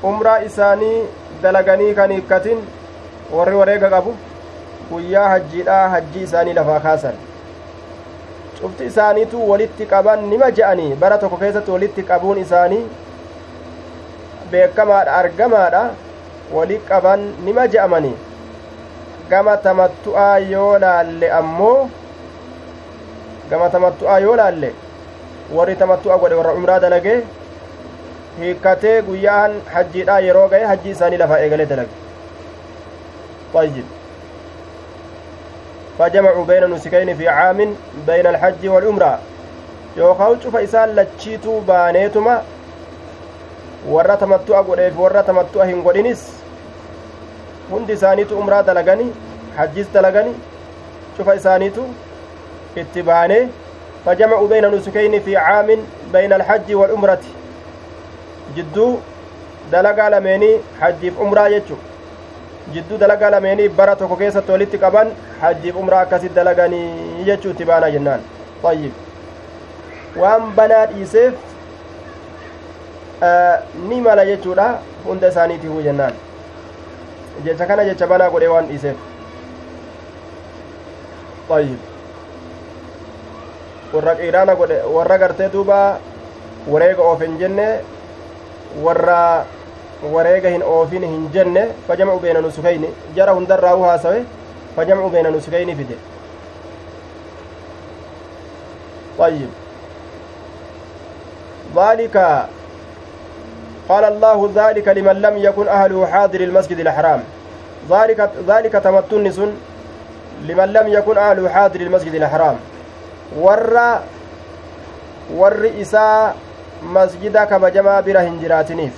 umraa 0.02 0.38
isaanii 0.46 1.04
dalaganii 1.42 1.94
kan 1.94 2.10
hiikkatin 2.10 2.64
warri 3.32 3.56
wareega 3.56 3.90
qabu 3.90 4.16
guyyaa 4.90 5.28
hajjiidhaa 5.28 5.88
hajji 5.88 6.22
isaanii 6.22 6.54
lafaa 6.54 6.80
kaasan. 6.80 7.14
Cufti 8.60 8.84
isaaniitu 8.86 9.50
walitti 9.50 9.86
qaban 9.86 10.26
nima 10.32 10.50
je'anii 10.50 10.94
bara 10.94 11.18
tokko 11.18 11.36
keessatti 11.36 11.70
walitti 11.70 12.02
qabuun 12.10 12.38
isaanii 12.38 12.82
beekamaadha 14.50 15.16
argamaadha 15.22 15.86
wali 16.54 16.78
qaban 16.90 17.32
nima 17.44 17.66
je'amanii 17.68 18.14
gama 19.30 19.56
tamattu'aa 19.66 20.38
yoo 20.38 20.78
laalle 20.84 21.30
ammoo 21.40 21.88
gama 23.50 23.68
tamattu'aa 23.76 24.18
yoo 24.26 24.36
laalle 24.42 24.70
warri 25.56 25.76
tamattu'a 25.82 26.18
godhe 26.18 26.34
warra 26.40 26.52
umraa 26.60 26.80
dalagee 26.84 27.18
hiikkatee 28.38 29.02
guyyaan 29.08 29.58
hajjiidhaa 29.74 30.20
yeroo 30.28 30.46
ga'e 30.54 30.64
hajji 30.72 30.90
isaanii 30.96 31.18
lafaa 31.24 31.42
eegalee 31.48 31.66
dalage 31.74 32.00
طيب 33.54 33.84
فجمعوا 35.98 36.44
بين 36.44 36.64
نسكين 36.70 37.16
في 37.16 37.28
عام 37.28 37.74
بين 38.06 38.26
الحج 38.26 38.68
والعمرة 38.68 39.18
yookaan 39.96 40.38
cufa 40.40 40.60
isaan 40.64 40.94
lachiituu 40.96 41.60
baaneetuma 41.60 42.34
warra 43.94 44.16
tamattu'a 44.16 44.62
godheef 44.64 44.96
warra 44.98 45.22
tamattu'a 45.22 45.64
hin 45.68 45.82
hundi 47.72 47.92
isaaniitu 47.98 48.38
umraa 48.38 48.62
dalagani 48.62 49.06
hajjis 49.56 49.92
dalagani 49.94 50.32
cufa 51.16 51.34
isaaniitu 51.42 51.84
itti 52.84 53.02
baanee 53.02 53.42
فجمعوا 54.06 54.48
بين 54.48 54.66
نسكين 54.74 55.20
في 55.20 55.36
عام 55.36 55.68
بين 56.12 56.32
الحج 56.32 56.74
والعمرة 56.74 57.22
جدو 58.56 58.96
دلقا 59.72 60.08
لميني 60.10 60.50
حج 60.80 61.00
في 61.00 61.12
عمرة 61.20 61.46
يجو 61.48 61.76
jidduu 62.74 62.98
dalagaa 62.98 63.30
lameenii 63.30 63.68
bara 63.68 63.96
tokko 63.96 64.16
keessatti 64.16 64.52
walitti 64.52 64.78
qaban 64.78 65.08
hajjiif 65.40 65.76
umraa 65.76 66.00
akkasit 66.04 66.34
dalaganii 66.34 67.24
jechuutti 67.28 67.64
baana 67.70 67.90
jennaan 67.94 68.20
ayyib 68.70 68.92
waan 70.22 70.42
banaa 70.58 70.86
dhiiseef 70.86 71.34
ni 73.88 74.00
mala 74.00 74.24
jechuudha 74.26 74.66
hunda 75.06 75.28
isaaniitiifuu 75.28 75.82
jennaan 75.88 76.14
jecha 77.44 77.66
kana 77.66 77.84
jecha 77.84 78.06
banaa 78.06 78.30
godhee 78.34 78.48
waan 78.54 78.66
dhiiseef 78.68 78.96
ayyib 81.56 81.80
warra 83.94 84.14
qiiraana 84.20 84.54
godhe 84.60 84.76
warra 84.96 85.18
gartee 85.22 85.48
duuba 85.56 85.78
wareega 86.74 87.02
oof 87.02 87.20
hin 87.26 87.34
jenne 87.42 87.66
warra 88.84 89.18
wareega 90.14 90.48
hin 90.54 90.62
oofin 90.76 91.04
hin 91.04 91.28
jenne 91.34 91.62
fajamcu 91.88 92.18
beena 92.22 92.40
nusukayni 92.46 92.88
jara 93.16 93.32
hundarraa 93.40 93.74
u 93.80 93.82
haasawe 93.88 94.24
fajamcu 94.76 95.08
beena 95.16 95.30
nusukayni 95.36 95.76
fide 95.82 95.98
طيب 99.18 99.48
ذلك 101.76 102.16
قال 103.92 104.04
الله 104.04 104.50
ذلك 104.54 104.88
لمن 104.88 105.16
لم 105.22 105.36
يكن 105.38 105.68
أهله 105.68 106.06
حاضر 106.06 106.40
المسجد 106.40 106.78
الحرام. 106.80 107.20
ذلك 107.90 108.30
ذلك 108.48 108.72
تمتن 108.72 109.52
لمن 110.48 110.68
لم 110.72 110.86
يكن 110.88 111.18
أهله 111.18 111.48
حاضر 111.48 111.80
المسجد 111.80 112.14
الحرام. 112.14 112.56
ور 113.36 113.76
ور 115.36 115.64
مسجد 116.82 117.36
كما 117.50 117.68
جما 117.68 118.00
بره 118.00 118.20
هنجراتنيف. 118.20 118.94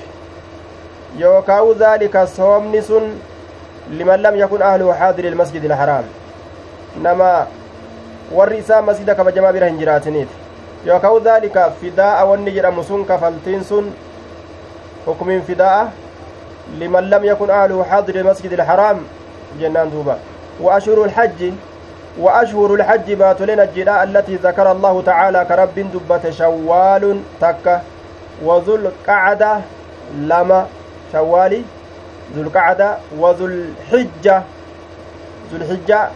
يوكاو 1.18 1.72
ذلك 1.72 2.14
صومني 2.36 2.80
سن 2.80 3.04
لمن 3.90 4.18
لم 4.22 4.34
يكن 4.36 4.62
أهله 4.62 4.92
حاضر 4.92 5.24
المسجد 5.24 5.64
الحرام. 5.64 6.04
نما 7.02 7.46
warri 8.32 8.58
isaa 8.58 8.82
masjida 8.82 9.14
kabajamaa 9.14 9.52
bira 9.52 9.66
hin 9.68 9.78
jiraatiniif 9.78 10.28
yookaan 10.86 11.24
dhaalika 11.24 11.70
fidaa'a 11.80 12.24
wanni 12.24 12.52
jedhamu 12.52 12.84
hukumiin 15.06 15.42
fidaa'a 15.42 15.88
liman 16.78 17.10
lam 17.10 17.24
yakun 17.24 17.50
ahluhu 17.50 17.84
xaadiri 17.90 18.22
masjidi 18.22 18.54
ilxaraam 18.54 19.04
jennaan 19.60 19.90
duuba 19.90 20.18
وأشهر 20.60 21.04
الحج 21.04 21.52
وأشهر 22.18 22.74
الحج 22.74 23.12
باتلين 23.12 23.60
الجداء 23.60 24.02
التي 24.04 24.34
ذكر 24.36 24.72
الله 24.72 25.02
تعالى 25.02 25.44
كرب 25.48 25.74
دبة 25.74 26.30
شوال 26.30 27.20
تكة 27.40 27.80
وذو 28.44 28.74
القعدة 28.76 29.60
لما 30.14 30.66
شوالي 31.12 31.62
ذو 32.36 32.42
القعدة 32.42 32.98
وذو 33.18 33.46
الحجة 33.46 34.42
ذو 35.50 35.56
الحجة 35.56 36.08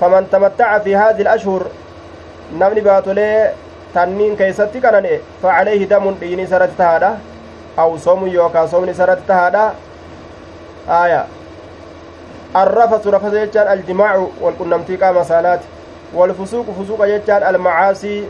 فمن 0.00 0.30
تمتع 0.32 0.78
في 0.78 0.96
هذه 0.96 1.20
الأشهر 1.22 1.66
نمني 2.52 2.80
باتولي 2.80 3.52
تنين 3.94 4.36
كيستي 4.36 4.80
كانني 4.80 5.20
فعليه 5.42 5.84
دم 5.88 6.14
ديني 6.20 6.46
سرت 6.46 6.70
تهادا 6.78 7.18
أو 7.78 7.96
صوم 7.98 8.26
يوكا 8.26 8.66
صوم 8.66 8.92
سرت 8.92 9.18
تهادا. 9.28 9.74
آية. 10.88 11.26
الرفث 12.56 13.06
رفث 13.06 13.34
يجان 13.34 13.72
الجماع 13.72 14.26
والقنمتي 14.40 14.96
قام 14.96 15.24
صلاة 15.24 15.60
والفسوق 16.14 16.66
فسوق 16.70 17.06
يجان 17.06 17.54
المعاصي. 17.54 18.24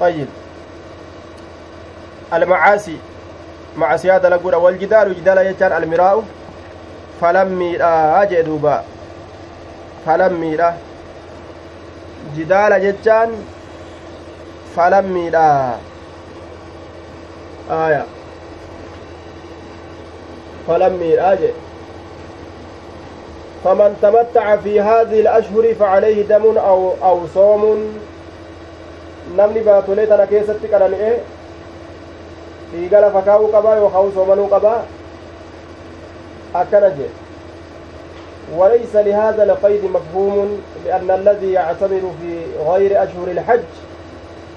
طيب. 0.00 0.26
المعاصي. 2.32 2.96
معصية 3.76 4.18
دلقود 4.18 4.54
والجدال 4.54 5.14
جدال 5.14 5.38
يجان 5.38 5.72
المراء. 5.82 6.24
falammiidha 7.20 8.26
jee 8.30 8.42
duuba 8.42 8.74
falammiidha 10.04 10.68
jidaala 12.36 12.80
jechaan 12.84 13.34
falammiidha 14.76 15.44
aya 17.80 18.00
falammiidha 20.70 21.34
jee 21.42 21.52
فمن 23.64 23.96
تمتع 24.02 24.56
في 24.56 24.80
هذه 24.80 25.20
الأشهر 25.20 25.74
فعليه 25.74 26.22
دم 26.22 26.58
أو 26.58 26.92
أو 27.02 27.26
صوم. 27.34 27.62
نمني 29.36 29.60
باتولي 29.60 30.06
تنا 30.06 30.24
كيستي 30.24 30.68
كراني 30.68 30.96
إيه؟ 30.96 31.18
dhiigala 32.72 33.10
fakaa'uu 33.10 33.52
qabaa 33.52 33.76
yookaan 33.76 34.12
soomanuu 34.14 34.48
qabaa 34.48 34.82
akkana 36.54 36.90
jee 36.90 37.10
وليس 38.58 38.94
لهذا 38.94 39.42
القيد 39.42 39.84
مفهوم 39.84 40.62
لأن 40.86 41.10
الذي 41.10 41.52
يعتمر 41.52 42.02
في 42.20 42.32
غير 42.70 43.02
أشهر 43.02 43.28
الحج 43.28 43.70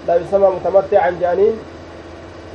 لا 0.08 0.16
يسمى 0.16 0.48
متمتعا 0.48 1.18
جانين. 1.22 1.54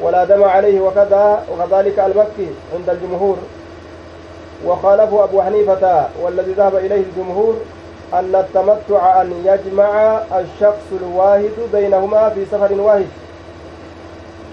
ولا 0.02 0.24
دم 0.24 0.44
عليه 0.44 0.80
وكذا 0.80 1.44
وكذلك 1.52 1.98
المكي 1.98 2.50
عند 2.74 2.88
الجمهور. 2.90 3.36
وخالفه 4.66 5.24
أبو 5.24 5.42
حنيفة 5.42 6.08
والذي 6.22 6.52
ذهب 6.52 6.76
إليه 6.76 7.02
الجمهور 7.10 7.54
أن 8.14 8.34
التمتع 8.34 9.22
أن 9.22 9.32
يجمع 9.44 10.20
الشخص 10.40 10.88
الواحد 10.92 11.56
بينهما 11.72 12.28
في 12.28 12.44
سفر 12.44 12.72
واحد 12.80 13.06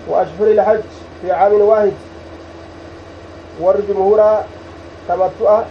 وأشهر 0.10 0.48
الحج 0.48 0.88
في 1.22 1.32
عام 1.32 1.54
واحد. 1.54 1.94
والجمهور 3.62 4.22
تمتع 5.08 5.62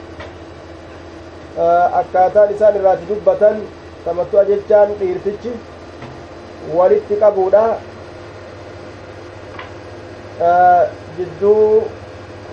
akkaataan 2.01 2.51
isaan 2.51 2.75
irraati 2.75 3.07
dubbatan 3.07 3.63
tamattu'a 4.05 4.43
jechaan 4.43 4.91
dhiirtichi 4.99 5.53
walitti 6.75 7.15
jidduu 11.17 11.83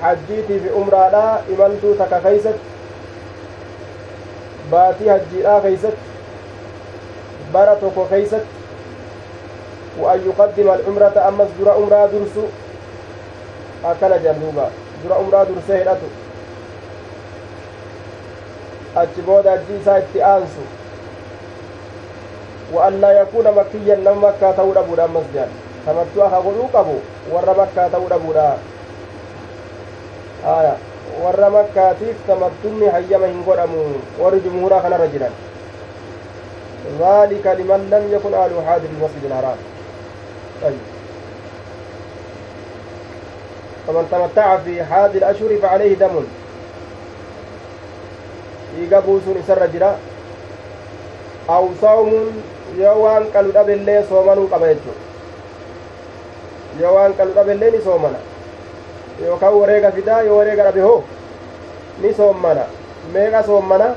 hajjiitii 0.01 0.59
fi 0.59 0.69
umraadha 0.81 1.41
imaltuu 1.53 1.93
takka 1.95 2.19
keeysatti 2.19 2.65
baatii 4.71 5.07
hajjiidhaa 5.13 5.61
keeysatti 5.61 6.09
bara 7.53 7.75
tokko 7.75 8.05
keeysatti 8.15 8.59
وأن 10.01 10.19
يقدم 10.25 10.67
العمرة 10.71 11.15
أمس 11.27 11.47
درا 11.59 11.71
عمرة 11.73 12.05
درسو 12.13 12.43
أكل 13.85 14.13
جنوبا 14.23 14.67
درا 15.03 15.15
عمرة 15.15 15.43
درسه 15.43 15.75
هدأتو 15.81 16.07
achi 18.95 19.21
booda 19.21 19.51
ajji 19.53 19.73
isaa 19.81 19.97
itti 19.99 20.23
aansu 20.23 20.63
wa'allaa 22.73 23.11
yakuuna 23.19 23.51
makkiyyan 23.51 24.03
nama 24.03 24.21
makkaa 24.21 24.53
ta'uu 24.53 24.73
dhabuudha 24.73 25.03
ammas 25.03 25.27
jedhan 25.33 25.51
tamattuu 25.85 26.23
aka 26.23 26.41
godhuu 26.47 26.69
qabu 26.75 26.97
warra 27.33 27.53
makkaa 27.61 27.89
ta'uu 27.89 28.09
dhabuudha 28.09 28.47
aya 30.55 30.73
warra 31.23 31.49
makkaatiif 31.57 32.25
tamattunni 32.27 32.91
hayyama 32.97 33.31
hin 33.31 33.45
godhamu 33.47 33.85
warri 34.23 34.43
jumhuuraa 34.49 34.83
kanarra 34.87 35.07
jiran 35.15 35.39
ذلك 36.99 37.45
لمن 37.45 37.89
لم 37.93 38.03
يكن 38.13 38.33
أهل 38.33 38.65
حاضر 38.67 38.89
المسجد 38.89 39.23
الحرام 39.25 39.57
طيب 40.61 40.79
فمن 43.87 44.07
تمتع 44.11 44.57
في 44.57 44.83
حاد 44.83 45.15
الأشهر 45.15 45.57
فعليه 45.61 45.93
دم 45.93 46.25
jira 49.73 49.91
aw 51.47 51.65
sawmuun 51.81 52.33
yoo 52.79 52.97
waan 53.03 53.25
qalu 53.33 53.51
dhabellee 53.51 54.03
soomanuu 54.09 54.47
qaba 54.47 54.67
jechu 54.73 54.93
yoo 56.81 56.93
waan 56.97 57.13
qalu 57.19 57.33
dhabellee 57.37 57.71
ni 57.71 57.81
soomana 57.87 58.19
yookaan 59.25 59.57
wareega 59.61 59.91
fidaa 59.97 60.21
yoo 60.27 60.37
wareega 60.37 60.63
dhabe 60.67 60.81
hoo 60.87 60.99
ni 62.03 62.13
soommana 62.19 62.63
meeqa 63.15 63.43
soommana 63.49 63.89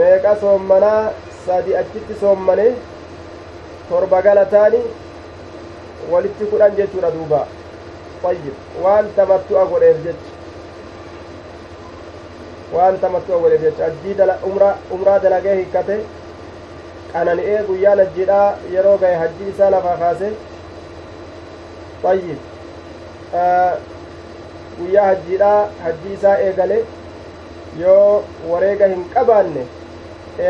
meeqa 0.00 0.34
soommanaa 0.42 1.12
sadi 1.46 1.76
achitti 1.82 2.14
soommane 2.24 2.66
torba 3.88 4.22
galataani 4.26 4.82
walitti 6.10 6.44
kudhan 6.52 6.76
jechuudha 6.82 7.10
duuba 7.16 7.46
tayyib 8.22 8.84
waan 8.84 9.06
tamattu'a 9.16 9.64
godheef 9.72 10.04
jecha 10.04 10.38
waan 12.74 12.98
tamattu 13.02 13.34
awwaleef 13.34 13.62
jecha 13.62 13.84
ajjii 13.86 14.16
umraa 14.94 15.18
dalagee 15.22 15.54
hikkate 15.60 15.96
qanani'ee 17.12 17.58
guyyaan 17.68 17.98
hajjiidhaa 18.04 18.46
yeroo 18.76 18.96
gahe 19.02 19.16
hajjii 19.24 19.50
isaa 19.54 19.70
lafaa 19.74 19.96
kaase 20.04 20.28
tayyib 22.02 22.40
guyyaa 24.78 25.06
hajjiidhaa 25.10 25.60
hajjii 25.84 26.14
isaa 26.18 26.36
eegale 26.46 26.78
yoo 27.82 28.22
wareega 28.50 28.86
hin 28.92 29.04
qabaanne 29.14 29.62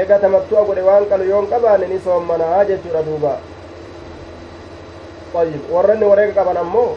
eega 0.00 0.18
tamattu'a 0.24 0.64
godhe 0.70 0.82
waan 0.88 1.06
qalu 1.12 1.24
yoo 1.30 1.40
hin 1.42 1.50
qabaanne 1.54 1.86
ni 1.92 1.98
soommanaa 2.08 2.64
jechuudha 2.72 3.02
duuba 3.08 3.32
tayyib 5.32 5.62
warranni 5.76 6.06
wareega 6.12 6.34
qaban 6.38 6.56
ammoo 6.64 6.88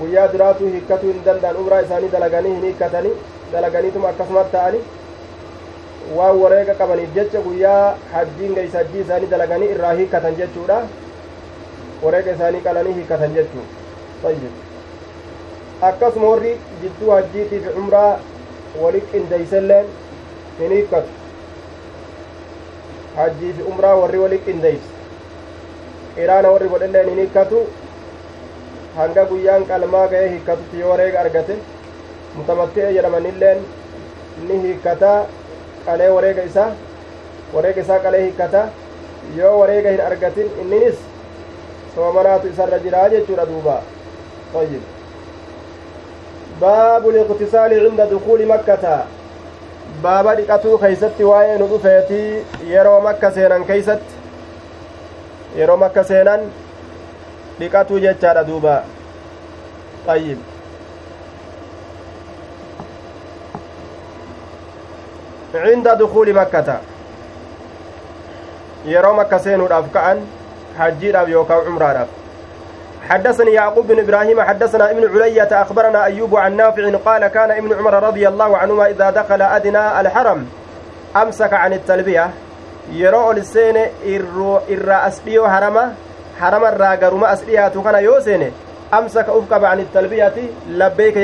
guyyaa 0.00 0.26
duraatuu 0.34 0.68
hikkatuu 0.74 1.12
hin 1.14 1.24
danda'an 1.30 1.56
umraa 1.62 1.80
isaanii 1.86 2.12
dalaganii 2.18 2.54
hin 2.58 2.64
hikkatanii 2.70 3.14
dalaganiituma 3.52 4.08
akkasumas 4.14 4.48
ta'ani 4.56 4.80
waan 6.18 6.36
wareega 6.42 6.74
qabaniif 6.80 7.14
jecha 7.16 7.40
guyyaa 7.46 7.96
hajjiin 8.12 8.54
geysa 8.58 8.78
hajjii 8.78 9.00
isaanii 9.04 9.30
dalaganii 9.32 9.68
irraa 9.74 9.92
hiikkatan 10.00 10.36
jechuudha 10.40 10.78
wareega 12.04 12.32
isaanii 12.38 12.60
qalanii 12.68 12.94
hiikkatan 13.00 13.34
jechuu 13.36 13.64
tayyib 14.22 14.54
akkasuma 15.90 16.28
warri 16.32 16.52
jidduu 16.82 17.10
hajjiitii 17.16 17.60
fi 17.66 17.70
umraa 17.82 18.10
wali 18.82 19.00
qindeeyselleen 19.12 19.86
hin 20.58 20.72
hiikkatu 20.76 21.08
hajjii 23.16 23.52
fi 23.60 23.62
umraa 23.72 23.94
warri 24.02 24.18
wali 24.24 24.38
qindeeyse 24.48 24.88
qiraana 26.18 26.50
warri 26.56 26.68
godhelleen 26.74 27.08
hin 27.12 27.18
hiikkatu 27.22 27.62
hanga 28.96 29.24
guyyaan 29.32 29.64
qalmaa 29.70 30.04
ga'ee 30.16 30.28
hiikkatutti 30.34 30.80
yoo 30.82 30.90
wareega 30.92 31.20
argate 31.24 31.56
mutamatti'e 32.36 32.92
jedhamanilleen 32.98 33.58
ni 34.48 34.60
hiikkataa 34.66 35.16
qalee 35.86 36.08
wareega 36.16 36.42
isaa 36.50 36.70
wareega 37.54 37.80
isaa 37.86 37.98
qalee 38.06 38.22
hiikkata 38.26 38.62
yoo 39.40 39.58
wareega 39.60 39.90
hin 39.96 40.00
argatin 40.08 40.48
inninis 40.62 40.98
soomanaatu 41.96 42.46
isarra 42.54 42.78
jiraa 42.86 43.08
jechuudha 43.16 43.46
duuba 43.52 43.76
طيب 44.54 44.82
باب 46.60 47.08
الاغتسال 47.08 47.72
عند 47.86 48.00
دخول 48.14 48.46
مكة 48.46 49.04
baaba 50.02 50.34
dhiqatuu 50.38 50.78
keeysatti 50.82 51.24
waa'ee 51.30 51.58
nu 51.58 51.66
dhufeeti 51.72 52.20
yeroo 52.70 53.00
makka 53.06 53.30
seenan 53.36 53.64
keeysatti 53.64 54.14
yeroo 55.58 55.76
makka 55.82 56.04
seenan 56.10 56.40
dhiqatuu 57.60 57.98
jechaadha 58.06 58.42
duuba 58.48 58.74
ayyib 65.54 65.86
عند 65.86 65.88
دخول 65.98 66.34
مكة. 66.34 66.78
يرو 68.84 69.12
مكة 69.12 69.38
سينو 69.38 69.66
الأفكان 69.66 70.26
حجير 70.78 71.28
يوكا 71.28 71.54
عمران 71.54 72.06
حدثني 73.08 73.52
يعقوب 73.52 73.86
بن 73.86 73.98
إبراهيم 73.98 74.40
حدثنا 74.40 74.90
ابن 74.90 75.22
علية 75.22 75.62
أخبرنا 75.62 76.04
أيوب 76.04 76.36
عن 76.36 76.56
نافع 76.56 76.96
قال 77.04 77.26
كان 77.26 77.50
ابن 77.50 77.72
عمر 77.78 78.02
رضي 78.02 78.28
الله 78.28 78.56
عنهما 78.56 78.86
إذا 78.90 79.10
دخل 79.10 79.42
أدنى 79.42 80.00
الحرم 80.00 80.46
أمسك 81.16 81.52
عن 81.52 81.72
التلبية. 81.72 82.30
yeroo 82.92 83.28
ol 83.28 83.42
seene 83.44 83.92
irra 84.06 85.02
asdhiyoo 85.02 85.46
harama 85.46 85.84
harama 86.40 86.72
irraa 86.72 86.96
garuma 86.96 87.28
asdhiyaatu 87.28 87.82
kana 87.82 88.00
yoo 88.00 88.20
seene 88.20 88.52
amsaka 88.90 89.36
uf 89.38 89.48
qaba 89.48 89.70
an 89.70 89.86
talbiyati 89.94 90.50
labbeeyka 90.68 91.20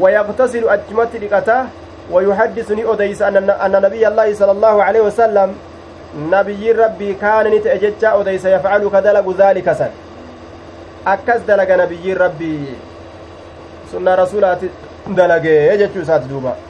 wayaqtasilu 0.00 0.70
achumatti 0.70 1.18
dhiqata 1.18 1.66
ويحدث 2.10 2.70
ني 2.70 2.92
أديس 2.92 3.22
أن 3.22 3.72
نبي 3.82 4.08
الله 4.08 4.34
صلى 4.34 4.50
الله 4.50 4.82
عليه 4.82 5.00
وسلم 5.00 5.54
نبي 6.16 6.72
ربي 6.72 7.14
كان 7.14 7.46
نتأجج 7.46 8.04
أديس 8.04 8.44
يفعل 8.44 8.90
كدلق 8.92 9.34
ذلك 9.38 9.72
سن 9.72 9.90
أكس 11.06 11.40
دلق 11.48 11.70
نبي 11.70 12.12
ربي 12.12 12.64
سنة 13.92 14.14
رسولات 14.14 14.58
دلق 15.08 15.44
يجج 15.44 16.02
سات 16.02 16.20
دوبا 16.20 16.69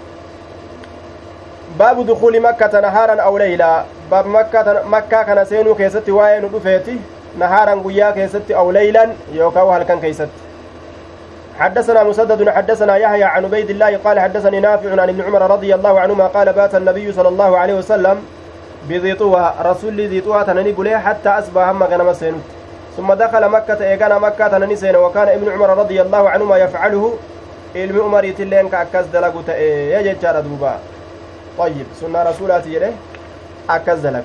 دخول 1.79 2.41
مكة 2.41 2.81
نهارا 2.81 3.21
أو 3.23 3.39
ليلا 3.39 3.85
باب 4.11 4.27
مكة 4.27 4.83
مكة 4.87 5.23
كان 5.23 5.45
سينو 5.45 5.75
كيست 5.75 6.09
وين 6.09 6.51
دفيتي. 6.53 6.97
نهارا 7.39 7.83
قيا 7.85 8.11
كيست 8.11 8.51
أو 8.51 8.71
ليلا 8.71 9.09
يوكاو 9.33 9.71
هل 9.71 9.83
كان 9.83 10.01
كيست 10.01 10.29
حدثنا 11.59 12.03
مسدد 12.03 12.49
حدثنا 12.49 12.97
يحيى 12.97 13.25
عن 13.25 13.45
عبيد 13.45 13.71
الله 13.71 13.97
قال 14.05 14.21
حدثني 14.21 14.61
نافع 14.61 14.91
عن 15.03 15.09
ابن 15.09 15.23
عمر 15.23 15.51
رضي 15.51 15.75
الله 15.75 16.01
عنهما 16.01 16.27
قال 16.27 16.53
بات 16.53 16.75
النبي 16.75 17.13
صلى 17.13 17.29
الله 17.29 17.59
عليه 17.59 17.75
وسلم 17.75 18.23
بذي 18.89 19.15
طوى 19.15 19.55
رسول 19.63 20.01
ذي 20.09 20.21
طوى 20.21 20.45
تنني 20.45 20.73
بليه 20.73 20.97
حتى 20.97 21.29
أصبح 21.29 21.69
هم 21.69 21.83
غنم 21.83 22.13
سينوت 22.13 22.41
ثم 22.97 23.13
دخل 23.13 23.49
مكة 23.49 23.81
إيقانا 23.81 24.19
مكة 24.19 24.49
تنني 24.49 24.77
سين 24.77 24.97
وكان 24.97 25.29
ابن 25.29 25.53
عمر 25.53 25.79
رضي 25.79 26.03
الله 26.03 26.31
عنهما 26.31 26.57
يفعله. 26.59 27.13
ilmi 27.75 28.01
umariitilleen 28.01 28.69
ka 28.71 28.81
akkas 28.81 29.07
dalagu 29.13 29.43
ta'e 29.47 30.03
jechaadha 30.03 30.43
duuba 30.43 30.73
طيب 31.61 31.87
سنة 32.01 32.23
رسولات 32.23 32.67
يده 32.67 32.93
أكز 33.71 33.99
دلق 33.99 34.25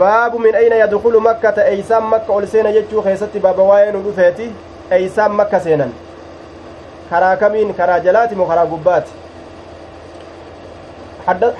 باب 0.00 0.36
من 0.36 0.54
أين 0.54 0.72
يدخل 0.72 1.14
مكة؟ 1.28 1.56
أيسام 1.64 2.12
مكة 2.12 2.28
أول 2.28 2.48
سينا 2.48 2.70
جتشو 2.70 3.02
خيستي 3.02 3.38
بابا 3.38 3.62
واين 3.62 3.96
ودفيتي. 3.96 4.50
أيسام 4.92 5.40
مكة 5.40 5.58
سينا 5.58 5.88
كرا 7.10 7.34
كمين؟ 7.34 7.72
كرا 7.72 7.98
جلاتي 7.98 8.34
وكرا 8.40 8.60
قبات. 8.72 9.04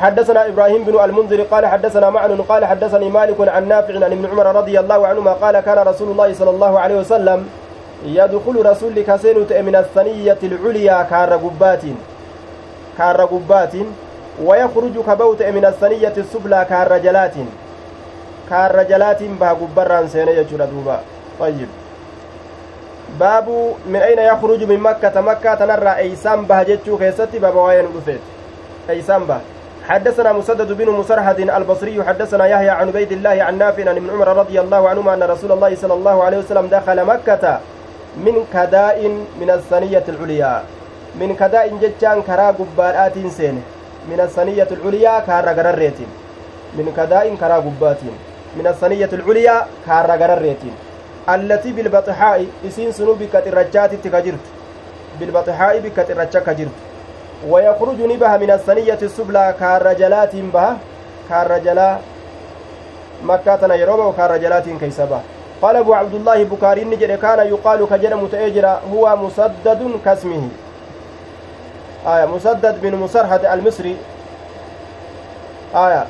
حدثنا 0.00 0.46
إبراهيم 0.46 0.84
بن 0.84 1.04
المنذر 1.04 1.42
قال 1.42 1.66
حدثنا 1.66 2.10
معن 2.10 2.42
قال 2.48 2.64
حدثني 2.64 3.08
مالك 3.08 3.48
عن 3.48 3.68
نافع 3.68 3.94
عن 3.94 4.12
ابن 4.12 4.26
عمر 4.26 4.46
رضي 4.56 4.80
الله 4.80 5.06
عنهما 5.06 5.32
قال 5.32 5.60
كان 5.60 5.78
رسول 5.78 6.10
الله 6.10 6.34
صلى 6.34 6.50
الله 6.50 6.80
عليه 6.80 6.96
وسلم 6.96 7.48
يدخل 8.04 8.66
رسول 8.66 9.02
كسين 9.08 9.36
من 9.68 9.76
الثنية 9.76 10.38
العليا 10.42 11.02
كار 11.02 11.32
قبات. 11.32 11.82
كار 12.98 13.24
قبات. 13.24 13.74
ويخرج 14.44 14.94
كبوت 15.06 15.42
من 15.42 15.64
الثنية 15.64 16.14
السفلى 16.16 16.66
كار 16.70 16.98
جلات 16.98 17.34
كار 18.50 18.82
جلات 18.82 19.22
بها 19.22 19.52
قبران 19.52 20.08
سينية 20.08 20.42
دوبا. 20.42 21.00
طيب. 21.40 21.68
min 23.86 24.02
ayna 24.02 24.22
yakhruju 24.22 24.66
min 24.66 24.80
makkata 24.80 25.22
makkaa 25.22 25.56
tanarraa 25.56 25.96
eeysaan 26.04 26.46
baha 26.46 26.64
jechuu 26.64 26.98
keessatti 26.98 27.40
baaba 27.40 27.60
waa'ee 27.60 27.82
nu 27.82 27.92
dhufeet 27.94 28.20
eeysaan 28.88 29.26
baha 29.26 29.40
حدثنا 29.88 30.32
مسدد 30.32 30.72
بن 30.72 30.88
مسرحد 31.00 31.40
البصري 31.40 32.04
حدثنا 32.04 32.46
يحيى 32.46 32.70
عن 32.70 32.88
عبيد 32.88 33.12
الله 33.12 33.42
عن 33.42 33.58
نافع 33.58 33.88
عن 33.88 33.96
ابن 33.96 34.10
عمر 34.10 34.28
رضي 34.36 34.60
الله 34.60 34.88
عنهما 34.88 35.14
أن 35.14 35.22
رسول 35.22 35.52
الله 35.52 35.74
صلى 35.74 35.94
الله 35.94 36.24
عليه 36.24 36.38
وسلم 36.38 36.66
دخل 36.66 37.04
مكة 37.04 37.60
من 38.20 38.44
كداء 38.52 38.98
من 39.40 39.50
الثنية 39.50 40.04
العليا. 40.08 40.62
من 41.20 41.36
كداء 41.40 41.72
جتان 41.82 42.22
كرا 42.22 42.48
قبارات 42.60 43.16
سين 43.32 43.62
من 44.10 44.20
الثنية 44.20 44.68
العليا 44.70 45.20
كارا 45.20 45.52
قرريت 45.52 45.98
من 46.78 46.92
كداء 46.96 47.34
كرا 47.40 47.56
قبات 47.56 48.02
من 48.56 48.66
الثنية 48.66 49.10
العليا 49.12 49.66
كارا 49.86 50.14
قرريت 50.22 50.64
allatii 51.28 51.72
bilbaxixaa'i 51.76 52.48
isiin 52.68 52.92
sunuu 52.98 53.14
bikka 53.20 53.40
xirrachaatitti 53.46 54.10
ka 54.10 54.20
jirtu 54.26 54.50
bilbaxixaa'i 55.20 55.80
bikka 55.86 56.04
xirracha 56.08 56.40
ka 56.46 56.54
jirtu 56.60 57.50
wayakhruju 57.52 58.06
ni 58.08 58.16
baha 58.22 58.38
min 58.42 58.50
assaniyyati 58.54 59.08
sublaa 59.16 59.52
kaarra 59.58 59.92
jalaatiin 59.94 60.48
baha 60.54 60.78
kaarra 61.28 61.58
jalaa 61.66 61.98
makkaa 63.30 63.58
tana 63.64 63.76
yeroo 63.82 63.98
ba'u 64.00 64.14
kaarra 64.20 64.38
jalaatiin 64.46 64.80
keeysa 64.84 65.10
baha 65.12 65.36
قال 65.62 65.76
أبو 65.76 65.94
عبد 65.94 66.14
الله 66.14 66.44
بكاري 66.44 66.84
نجد 66.84 67.18
كان 67.18 67.38
يقال 67.46 67.86
كجر 67.90 68.16
متأجر 68.16 68.66
هو 68.94 69.16
مسدد 69.16 69.80
كاسمه 70.04 70.48
آية 72.06 72.26
مسدد 72.26 72.80
بن 72.82 72.94
مسرحة 72.94 73.54
المصري. 73.54 73.96
آية 75.74 76.06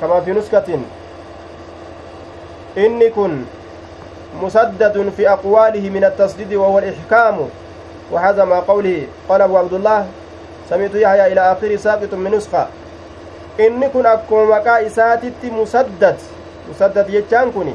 كما 0.00 0.20
في 0.20 0.32
نسكة. 0.32 0.78
إني 2.78 3.10
كن 3.10 3.44
مسدد 4.42 5.12
في 5.16 5.28
أقواله 5.28 5.90
من 5.90 6.04
التصديد 6.04 6.54
وهو 6.54 6.78
الإحكام. 6.78 7.48
وهذا 8.12 8.44
ما 8.44 8.60
قوله 8.60 9.06
قال 9.28 9.42
أبو 9.42 9.56
عبد 9.56 9.72
الله 9.72 10.06
سمعت 10.70 10.94
يحيى 10.94 11.32
إلى 11.32 11.40
آخر 11.52 11.76
ساقط 11.76 12.14
من 12.14 12.30
نسخة. 12.30 12.66
akkuma 13.58 14.44
maqaa 14.44 14.80
isaatitti 14.84 15.50
musaddad 15.50 16.16
musaddad 16.68 17.08
jechaan 17.08 17.52
kun 17.52 17.72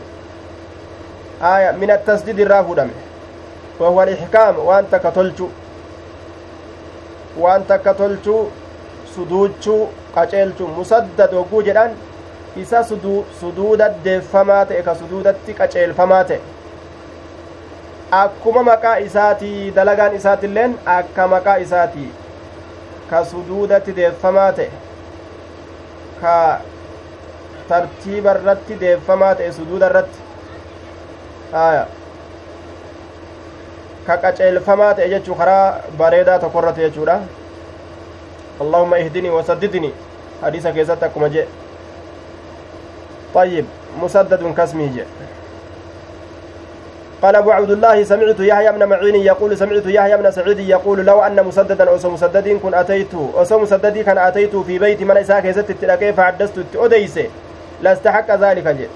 aya 1.42 1.74
min 1.74 1.90
attasdid 1.90 2.38
irraa 2.40 2.64
fudhame 2.64 2.94
wahuwa 3.80 4.04
alixkaam 4.04 4.60
waan 4.66 4.86
takka 4.86 5.12
tolchu 5.12 5.50
waan 7.38 7.64
takka 7.74 7.94
tolchuu 7.94 8.52
suduuchuu 9.16 9.82
qaceelchu 10.16 10.68
musaddad 10.78 11.32
hogguu 11.40 11.62
jedhan 11.68 11.92
isa 12.64 12.84
suduuda 13.40 13.90
deeffamaa 14.06 14.64
ta'e 14.72 14.82
ka 14.88 14.96
suduudatti 15.02 15.54
qaceelfamaa 15.60 16.24
ta'e 16.32 16.40
akkuma 18.22 18.64
maqaa 18.70 18.96
isaatii 19.08 19.72
dalagaan 19.76 20.16
isaatiilleen 20.16 20.76
akka 20.96 21.28
maqaa 21.36 21.56
isaatii 21.68 22.10
ka 23.14 23.24
suduudatti 23.32 23.96
deeffamaa 24.02 24.52
ta'e 24.60 24.70
ka 26.22 26.36
tartiiba 27.70 28.32
irratti 28.40 28.80
deeffamaa 28.86 29.34
ta'e 29.42 29.52
suduuda 29.60 29.88
irratti 29.94 30.20
aya 31.64 31.86
ka 34.08 34.18
qaceelfamaa 34.18 34.94
ta'e 34.94 35.10
jechuu 35.10 35.36
karaa 35.36 35.66
bareedaa 35.98 36.40
tokko 36.40 36.60
irratti 36.60 36.82
jechuudha 36.82 37.20
allahumma 38.62 38.98
ihdinii 38.98 39.36
wasaddidnii 39.40 39.94
hadiisa 40.42 40.74
طيب 43.34 43.66
مسدد 44.02 44.54
كاسمه 44.58 45.06
قال 47.22 47.36
أبو 47.36 47.52
عبد 47.52 47.72
الله 47.72 48.04
سمعت 48.04 48.40
يحيى 48.40 48.72
بن 48.72 48.86
معين 48.86 49.16
يقول 49.16 49.58
سمعت 49.58 49.86
يحيى 49.86 50.18
بن 50.18 50.32
سعيد 50.32 50.60
يقول 50.60 51.06
لو 51.06 51.22
أن 51.22 51.46
مسددا 51.46 51.90
أو 51.90 52.10
مسدد 52.10 52.60
كن 52.64 52.74
أتيت 52.74 53.14
أو 53.14 53.60
مسدد 53.60 53.98
كان 53.98 54.18
أتيت 54.18 54.56
في 54.56 54.80
بيت 54.80 55.02
من 55.04 55.18
إساك 55.18 55.46
يزت 55.46 55.70
التلاقي 55.70 56.14
فحدثت 56.14 56.76
أديس 56.76 57.20
لاستحق 57.82 58.36
ذلك 58.36 58.68
جي 58.68 58.88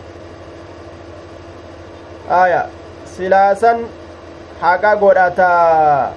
آية. 2.32 2.66
سلاسا 3.18 3.80
حقا 4.62 4.94
قراتا 4.94 6.14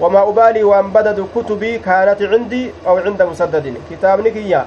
وما 0.00 0.28
أبالي 0.28 0.62
وأن 0.64 0.88
بدد 0.96 1.26
كتبي 1.34 1.78
كانت 1.78 2.22
عندي 2.22 2.70
أو 2.86 2.96
عند 2.96 3.22
مسدد 3.22 3.74
كتاب 3.90 4.20
نكيا 4.26 4.66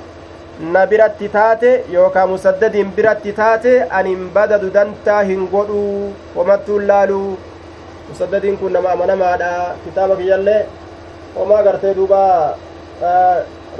na 0.62 0.86
biratti 0.86 1.28
taate 1.30 1.70
yookaa 1.90 2.28
musaddadiin 2.28 2.90
biratti 2.98 3.32
taate 3.34 3.72
anin 4.00 4.28
badadu 4.34 4.68
dantaa 4.74 5.22
hin 5.30 5.48
godhu 5.54 5.80
homattuun 6.36 6.86
laalu 6.90 7.18
musaddadiin 8.10 8.58
kun 8.60 8.74
nama 8.78 8.92
amanamaadha 8.92 9.50
kitaaba 9.86 10.16
kiyyallee 10.20 10.60
homaa 11.38 11.64
gartee 11.68 11.96
duuba 12.00 12.20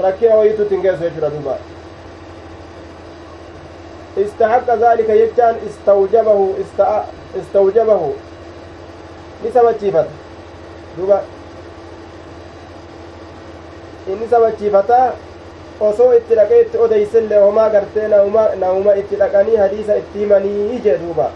rakkina 0.06 0.40
wayitutti 0.40 0.74
hin 0.74 0.82
geessu 0.88 1.04
jechuudha 1.04 1.30
duuba 1.36 1.56
istahaqqa 4.24 4.76
zaalika 4.84 5.20
jechaan 5.22 5.64
istawjabahu 5.70 6.46
istawjabahu 7.42 8.12
ni 9.42 9.52
sabachiifata 9.52 10.10
duuba 10.96 11.22
inni 14.12 14.28
sabachiifataa 14.30 15.12
osoo 15.80 16.12
itti 16.14 16.34
dhaqee 16.34 16.60
itti 16.60 16.78
odeysellee 16.78 17.38
homaa 17.44 17.70
gartee 17.70 18.08
nauma 18.60 18.94
itti 19.04 19.16
dhaqanii 19.22 19.56
hadiisa 19.56 19.96
itti 20.02 20.18
himanii 20.18 20.82
jee 20.84 20.98
duuba 21.06 21.30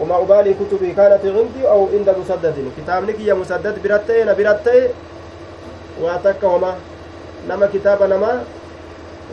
وما 0.00 0.16
أبالي 0.22 0.54
كتبي 0.54 0.94
كانت 0.94 1.26
عندي 1.26 1.68
أو 1.68 1.88
عند 1.92 2.14
مسدد 2.20 2.54
كتابني 2.76 3.12
كي 3.12 3.32
مسدد 3.32 3.82
برتة 3.82 4.22
أنا 4.22 4.32
برتة 4.32 4.88
واتك 6.00 6.44
هما 6.44 6.74
نما 7.48 7.66
كتاب 7.74 8.02
نما 8.02 8.42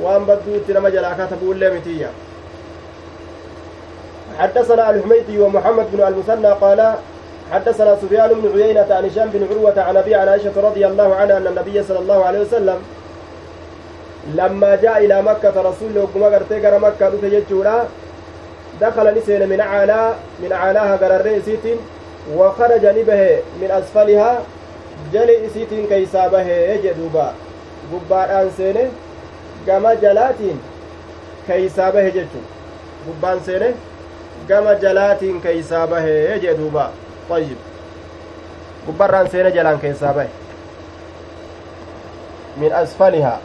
وان 0.02 0.24
بدو 0.26 0.74
نما 0.74 0.90
جلا 0.90 1.14
كتبوا 1.14 1.54
لي 1.54 2.10
حدثنا 4.40 4.90
الحميدي 4.90 5.40
ومحمد 5.40 5.86
بن 5.94 6.04
المثنى 6.08 6.48
قال 6.48 6.94
حدثنا 7.52 7.96
سفيان 8.02 8.30
بن 8.30 8.62
عيينة 8.62 8.88
عن 8.90 9.06
هشام 9.06 9.30
بن 9.30 9.48
عروة 9.52 9.82
عن 9.82 9.98
أبي 9.98 10.16
عن 10.16 10.28
عائشة 10.28 10.52
رضي 10.64 10.88
الله 10.88 11.16
عنها 11.16 11.38
أن 11.38 11.48
النبي 11.48 11.84
صلى 11.84 12.00
الله 12.00 12.26
عليه 12.26 12.40
وسلم 12.40 12.80
لما 14.36 14.76
جاء 14.76 15.06
إلى 15.06 15.22
مكة 15.22 15.62
رسول 15.62 15.98
وكما 15.98 16.26
قرتي 16.26 16.68
قرى 16.68 16.80
مكة 16.80 17.10
دفجت 17.10 17.78
دخل 18.82 19.18
نسين 19.18 19.50
من 19.50 19.60
أعلى 19.60 20.14
من 20.40 20.52
أعلاها 20.52 20.96
قرى 20.96 21.16
الرئيسيت 21.16 21.66
وخرج 22.36 22.86
نبه 22.86 23.40
من 23.62 23.72
أسفلها 23.72 24.42
جلي 25.14 25.48
إسيت 25.48 25.70
كيسا 25.90 26.28
به 26.28 26.48
يجدوبا. 26.48 27.34
قبار 27.92 28.50
سينه 28.58 28.90
قام 29.68 29.88
جلات 30.02 30.42
كيسا 31.48 31.90
به 31.90 32.10
جتو 32.10 32.42
قبان 33.08 33.40
سينه 33.46 33.74
قام 34.52 34.72
جلات 34.82 35.20
كيسا 35.44 35.86
به 35.86 36.06
يجدوبا 36.06 36.90
طيب 37.30 37.58
قبار 38.88 39.28
سينه 39.28 39.50
جلان 39.50 39.78
كيسا 39.78 40.12
به 40.12 40.28
من 42.58 42.74
أسفلها 42.74 43.40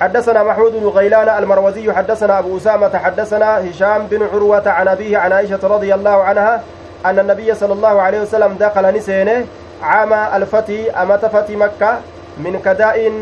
حدثنا 0.00 0.42
محمود 0.42 0.72
بن 0.72 0.86
غيلان 0.88 1.28
المروزي 1.42 1.92
حدثنا 1.92 2.38
أبو 2.38 2.56
أسامة 2.56 2.98
حدثنا 2.98 3.70
هشام 3.70 4.06
بن 4.06 4.22
عروة 4.32 4.68
عن 4.68 4.88
أبيه 4.88 5.18
عن 5.18 5.32
عائشة 5.32 5.58
رضي 5.62 5.94
الله 5.94 6.24
عنها 6.24 6.62
أن 7.06 7.18
النبي 7.18 7.54
صلى 7.54 7.72
الله 7.72 8.00
عليه 8.02 8.20
وسلم 8.20 8.56
دخل 8.60 8.94
نسينه 8.96 9.46
عام 9.82 10.12
الفتي 10.12 10.90
أمت 10.90 11.24
فتي 11.26 11.56
مكة 11.56 11.98
من 12.38 12.60
كداء 12.64 13.12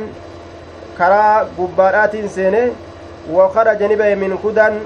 كرا 0.99 1.49
قبارات 1.59 2.17
سينه 2.27 2.71
وخرج 3.33 3.83
نبه 3.83 4.15
من 4.15 4.39
كدن 4.45 4.81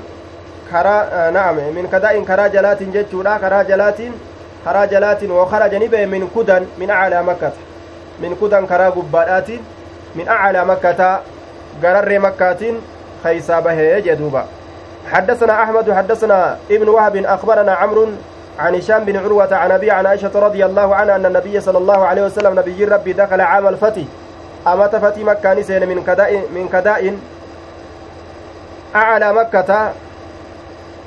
كرا 0.70 1.30
نعم 1.30 1.56
من 1.56 1.88
كداء 1.92 2.24
كرا 2.24 2.46
جلات 2.46 2.82
جتشورا 2.82 3.36
كرا 3.38 3.62
جلات 3.62 3.98
كرا 4.64 4.84
جلات 4.84 5.22
وخرج 5.24 5.74
نبه 5.74 6.06
من 6.06 6.28
كدن 6.36 6.66
من 6.78 6.90
أعلى 6.90 7.22
مكة 7.22 7.52
من 8.22 8.36
كدن 8.40 8.66
كرا 8.66 8.88
قبارات 8.90 9.48
من 10.16 10.28
أعلى 10.28 10.64
مكة 10.64 11.20
قرر 11.82 12.18
مكة 12.18 12.62
خيسا 13.24 13.60
به 13.60 13.98
جدوبا 13.98 14.44
حدثنا 15.12 15.62
أحمد 15.62 15.92
حدثنا 15.92 16.56
ابن 16.70 16.88
وهب 16.88 17.16
أخبرنا 17.16 17.72
عمرو 17.74 18.06
عن 18.58 18.74
هشام 18.74 19.04
بن 19.04 19.16
عروة 19.16 19.54
عن 19.54 19.70
أبي 19.70 19.90
عن 19.90 20.06
عائشة 20.06 20.30
رضي 20.34 20.64
الله 20.64 20.94
عنها 20.94 21.16
أن 21.16 21.26
النبي 21.26 21.60
صلى 21.60 21.78
الله 21.78 22.06
عليه 22.06 22.22
وسلم 22.22 22.58
نبي 22.58 22.84
ربي 22.84 23.12
دخل 23.12 23.40
عام 23.40 23.68
الفتح 23.68 24.02
أمت 24.66 24.96
فتي 24.96 25.24
مكة 25.24 25.54
نسين 25.54 25.88
من 25.88 26.02
كداء 26.06 26.36
من 26.54 26.68
كداء 26.72 27.16
أعلى 28.96 29.32
مكة 29.32 29.92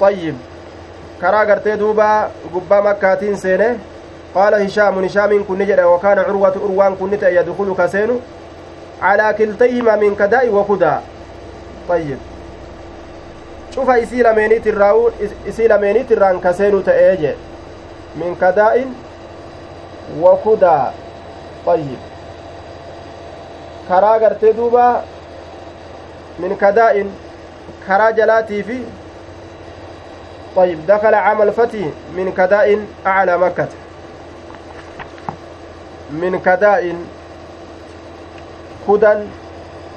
طيب 0.02 0.36
كرا 1.22 1.40
قرتي 1.40 1.76
دوبا 1.76 2.30
قبا 2.54 2.82
مكة 2.82 3.36
سينه 3.36 3.78
قال 4.36 4.54
هشام 4.54 5.04
هشام 5.04 5.44
كن 5.48 5.58
نجد 5.58 5.80
وكان 5.80 6.20
عروة 6.20 6.56
أروان 6.66 6.96
كن 6.96 7.14
يدخل 7.14 7.76
كسين 7.78 8.10
على 9.02 9.36
كلتيهما 9.38 9.96
من 9.96 10.16
كداء 10.16 10.50
وكدا 10.50 11.02
طيب 11.90 12.18
cufa 13.78 13.98
isii 13.98 14.24
lameeniit 14.24 14.66
irraa 14.66 14.94
isii 15.46 15.68
lameeniit 15.68 16.12
irraan 16.12 16.40
kaseenu 16.42 16.78
ta'ee 16.86 17.18
je 17.24 17.34
min 18.22 18.36
kadaa'in 18.44 18.96
wa 20.22 20.32
kudaa 20.46 20.94
ayyib 21.74 22.00
karaa 23.90 24.16
gartee 24.24 24.54
duuba 24.60 24.86
min 26.40 26.58
kadaa'in 26.64 27.12
karaa 27.88 28.12
jalaatii 28.22 28.64
fi 28.70 28.78
طيب 30.58 30.80
دخل 30.88 31.14
عام 31.16 31.42
الفتح 31.42 31.80
من 32.18 32.34
كداء 32.38 32.68
أعلى 33.08 33.38
مكة 33.38 33.68
من 36.12 36.40
كداء 36.46 36.84
كدى 38.88 39.14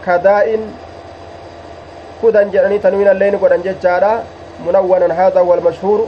كداء 0.07 0.49
kudan 2.21 2.51
jedhanii 2.53 2.79
tanwiina 2.85 3.13
illee 3.17 3.31
ni 3.33 3.39
godhan 3.43 3.63
jechaadha 3.65 4.11
munawwanan 4.65 5.13
haadha 5.19 5.43
walmashhuuru 5.51 6.05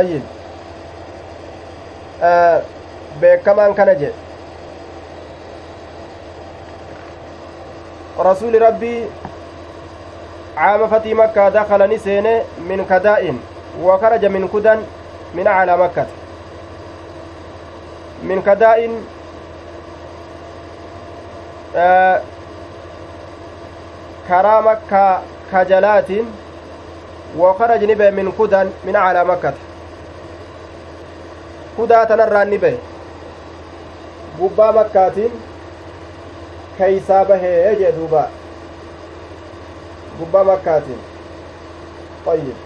ayyib 0.00 0.24
beekamaan 3.20 3.74
kana 3.78 3.94
jedhe 3.94 4.14
rasuuli 8.28 8.58
fatii 10.90 11.14
makkaa 11.14 11.50
dakala 11.50 11.86
ni 11.86 11.98
seene 11.98 12.42
min 12.68 12.84
kadaa'in 12.84 13.38
وخرج 13.80 14.24
من 14.24 14.48
كدن 14.48 14.82
من 15.34 15.46
أعلى 15.46 15.76
مكة. 15.76 16.06
من 18.22 18.42
كداء 18.42 18.90
آه 21.76 22.20
karaa 24.28 24.62
makkaa 24.62 25.22
kajalaatiin 25.50 26.26
وخرج 27.38 27.84
نبه 27.84 28.10
من 28.10 28.32
كدن 28.38 28.70
من 28.84 28.96
على 28.96 29.24
مكة. 29.24 29.52
كدا 31.78 32.04
تنرى 32.04 32.68
قبا 34.40 34.70
مكة 34.70 35.30
كيسا 36.78 37.22
به 37.22 37.42
يجي 37.44 37.90
دوبا 37.90 38.41
قبا 40.22 40.42
مكة 40.42 40.82
طيب 42.26 42.56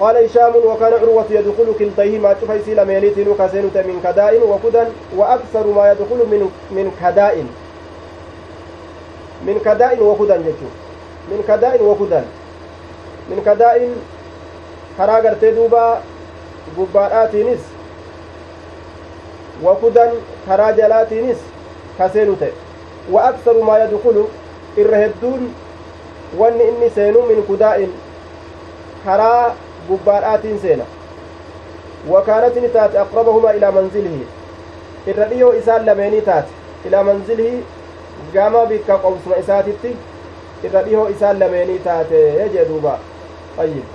قال 0.00 0.16
هشام 0.24 0.52
وكان 0.64 0.92
عروة 0.92 1.24
يدخل 1.30 1.74
كلتيهما 1.78 2.36
شوفي 2.40 2.74
لمينيت 2.74 3.28
وكاسينة 3.28 3.76
من 3.88 4.00
كداء 4.04 4.40
وكدن 4.48 4.88
وأكثر 5.16 5.66
ما 5.66 5.90
يدخل 5.92 6.20
من 6.30 6.50
من 6.70 6.86
كداء 7.00 7.44
min 9.46 9.58
kadaa'in 9.60 10.00
wakudan 10.00 10.42
jechuun 10.46 10.70
min 11.30 11.42
kadaa'in 11.42 11.82
wakudan 11.82 12.24
min 13.28 13.42
kadaa'in 13.44 13.94
karaa 14.96 15.20
gartee 15.22 15.54
duuba 15.56 16.02
gubbaadhaatiinis 16.76 17.62
wakudan 19.62 20.14
karaa 20.46 20.72
jalaatiinis 20.78 21.42
kaseenu 21.98 22.36
ta'e 22.36 22.52
yadkulu 23.10 24.30
irra 24.76 24.98
hedduun 24.98 25.54
wanni 26.38 26.64
inni 26.68 26.90
seenu 26.90 27.22
min 27.28 27.42
kudaa'in 27.42 27.92
karaa 29.04 29.54
gubbaadhaatiin 29.88 30.58
seena 30.64 30.84
wakaanatini 32.08 32.68
taate 32.68 32.98
aqrabahumaa 32.98 33.52
ilaa 33.52 33.72
manzilihi 33.72 34.26
irra 35.06 35.28
dhiyoo 35.30 35.52
isaan 35.60 35.86
lameenii 35.86 36.20
taate 36.20 36.52
ilaa 36.86 37.04
manzilihi 37.04 37.64
gama 38.34 38.66
bikka 38.66 38.98
qobsuma 38.98 39.36
isaatitti 39.44 39.96
irra 40.64 40.82
dhihoo 40.82 41.08
isaan 41.16 41.38
lameenii 41.38 41.78
taate 41.78 42.20
jee 42.52 42.68
duuba 42.68 42.98
ayyib 43.58 43.86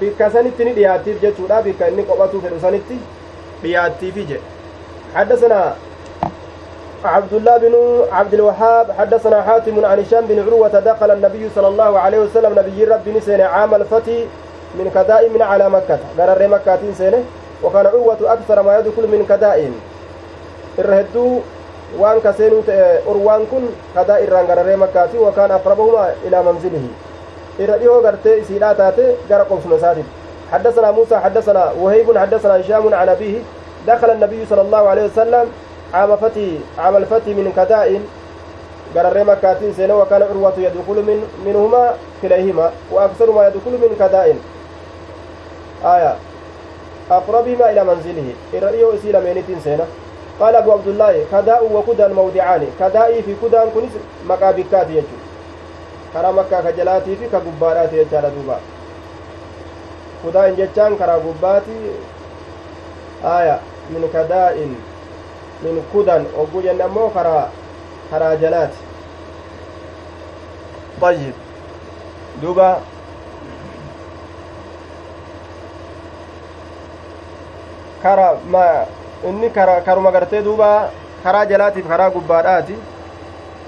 bikka 0.00 0.30
sanitti 0.30 0.64
ni 0.64 0.72
dhiyaattiif 0.80 1.22
jechuudha 1.22 1.62
bikka 1.68 1.88
inni 1.92 2.08
qophatu 2.10 2.42
fedhu 2.46 2.60
sanitti 2.66 2.98
dhiyaattiifi 3.62 4.24
jedhe 4.32 4.52
حدثنا 5.14 5.74
عبد 7.04 7.32
الله 7.32 7.56
بن 7.56 7.74
عبد 8.12 8.34
الوهاب 8.34 8.92
حدثنا 8.98 9.42
حاتم 9.42 9.84
عن 9.84 9.98
هشام 9.98 10.26
بن 10.26 10.38
عروة 10.46 10.68
دخل 10.68 11.10
النبي 11.10 11.50
صلى 11.54 11.68
الله 11.68 11.98
عليه 11.98 12.18
وسلم 12.18 12.58
نبي 12.58 12.84
ربي 12.84 13.12
نسين 13.12 13.40
عام 13.40 13.74
الفتح 13.74 14.12
من 14.74 14.90
كداء 14.94 15.28
من 15.28 15.42
على 15.42 15.68
مكة. 15.68 15.98
قرر 16.18 16.48
مكة 16.48 16.78
سنة 16.98 17.24
وكان 17.62 17.86
عروة 17.86 18.16
أكثر 18.20 18.62
ما 18.62 18.78
يدخل 18.78 19.06
من 19.08 19.26
ta'e 22.64 23.04
urwaan 23.04 23.44
kun 23.50 23.68
kadaa 23.94 24.16
irraan 24.24 24.46
gararee 24.46 24.76
makkaati 24.76 25.18
wakaan 25.18 25.52
aqrabahumaa 25.52 26.16
ilaa 26.26 26.42
manzilihi 26.42 26.88
irra 27.58 27.76
dhihoo 27.82 28.00
gartee 28.00 28.38
isiidhaa 28.38 28.74
taate 28.74 29.16
gara 29.28 29.44
qobsuma 29.44 29.76
isaatiif 29.76 30.06
حدثنا 30.52 30.90
موسى 30.90 31.16
حدثنا 31.16 31.72
وهيب 31.80 32.18
حدثنا 32.18 32.60
هشام 32.60 32.94
عن 32.94 33.08
أبيه. 33.08 33.40
دخل 33.86 34.10
النبي 34.10 34.46
صلى 34.50 34.60
الله 34.60 34.88
عليه 34.88 35.04
وسلم 35.04 35.46
عام 35.94 36.16
فتي 36.16 36.60
عام 36.78 36.96
الفتي 36.96 37.34
من 37.34 37.52
كداء 37.56 38.00
قرر 38.96 39.24
مكاتين 39.24 39.72
سنة 39.72 39.94
وكان 39.96 40.22
عروة 40.22 40.52
يدخل 40.58 40.98
من 41.08 41.18
منهما 41.46 41.94
كليهما 42.22 42.72
وأكثر 42.90 43.30
ما 43.30 43.46
يدخل 43.46 43.70
من 43.70 43.96
كداء 43.98 44.36
آية. 45.84 46.16
أقربهما 47.10 47.70
إلى 47.70 47.84
منزله. 47.84 48.32
إرئيو 48.54 48.94
إسيل 48.94 49.24
مينتين 49.24 49.60
سنة 49.64 49.86
قال 50.40 50.56
أبو 50.56 50.72
عبد 50.72 50.88
الله 50.88 51.24
كداء 51.32 51.72
وكدى 51.72 52.06
الموضعان 52.06 52.66
كدائي 52.80 53.22
في 53.22 53.34
كدى 53.42 53.60
كنس 53.74 53.92
مقابكات 54.28 54.90
يجو. 54.90 55.18
كرا 56.14 56.30
مكة 56.30 56.70
كجلاتي 56.70 57.16
في 57.16 57.26
كقبارات 57.32 57.92
يجال 57.92 58.32
دوبا. 58.36 58.58
كداء 60.24 60.54
جتان 60.54 60.96
كرا 60.96 61.14
قباتي. 61.14 61.80
آية. 63.24 63.60
من 63.90 64.08
كداء. 64.14 64.68
min 65.62 65.82
kudan 65.92 66.26
hogguu 66.36 66.62
jenna 66.62 66.84
ammoo 66.84 67.08
karaa 67.10 67.48
karaa 68.10 68.36
janaati 68.36 68.78
طيب 71.02 71.34
دوبا 72.42 72.78
kara 78.02 78.34
ma 78.50 78.86
inni 79.28 79.50
kara 79.50 79.80
karuma 79.80 80.10
gartee 80.10 80.42
duuba 80.42 80.90
karaa 81.22 81.46
jalaatiif 81.46 81.86
karaa 81.88 82.10
gubbaadhaati 82.10 82.74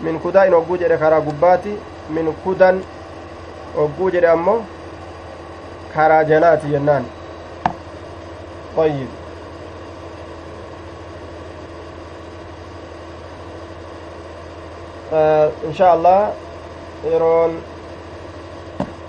min 0.02 0.18
kudaa 0.20 0.46
in 0.46 0.52
hogguu 0.54 0.76
jedhe 0.76 0.96
karaa 0.98 1.20
gubbaati 1.20 1.74
min 2.10 2.32
kudan 2.44 2.82
hogguu 3.76 4.10
jedhe 4.10 4.28
ammoo 4.28 4.62
karaa 5.94 6.24
janaati 6.24 6.66
jennaan 6.74 7.04
ayyib 8.82 9.10
إن 15.14 15.74
شاء 15.74 15.94
الله 15.94 16.32
يرون 17.04 17.62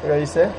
رئيسة. 0.05 0.51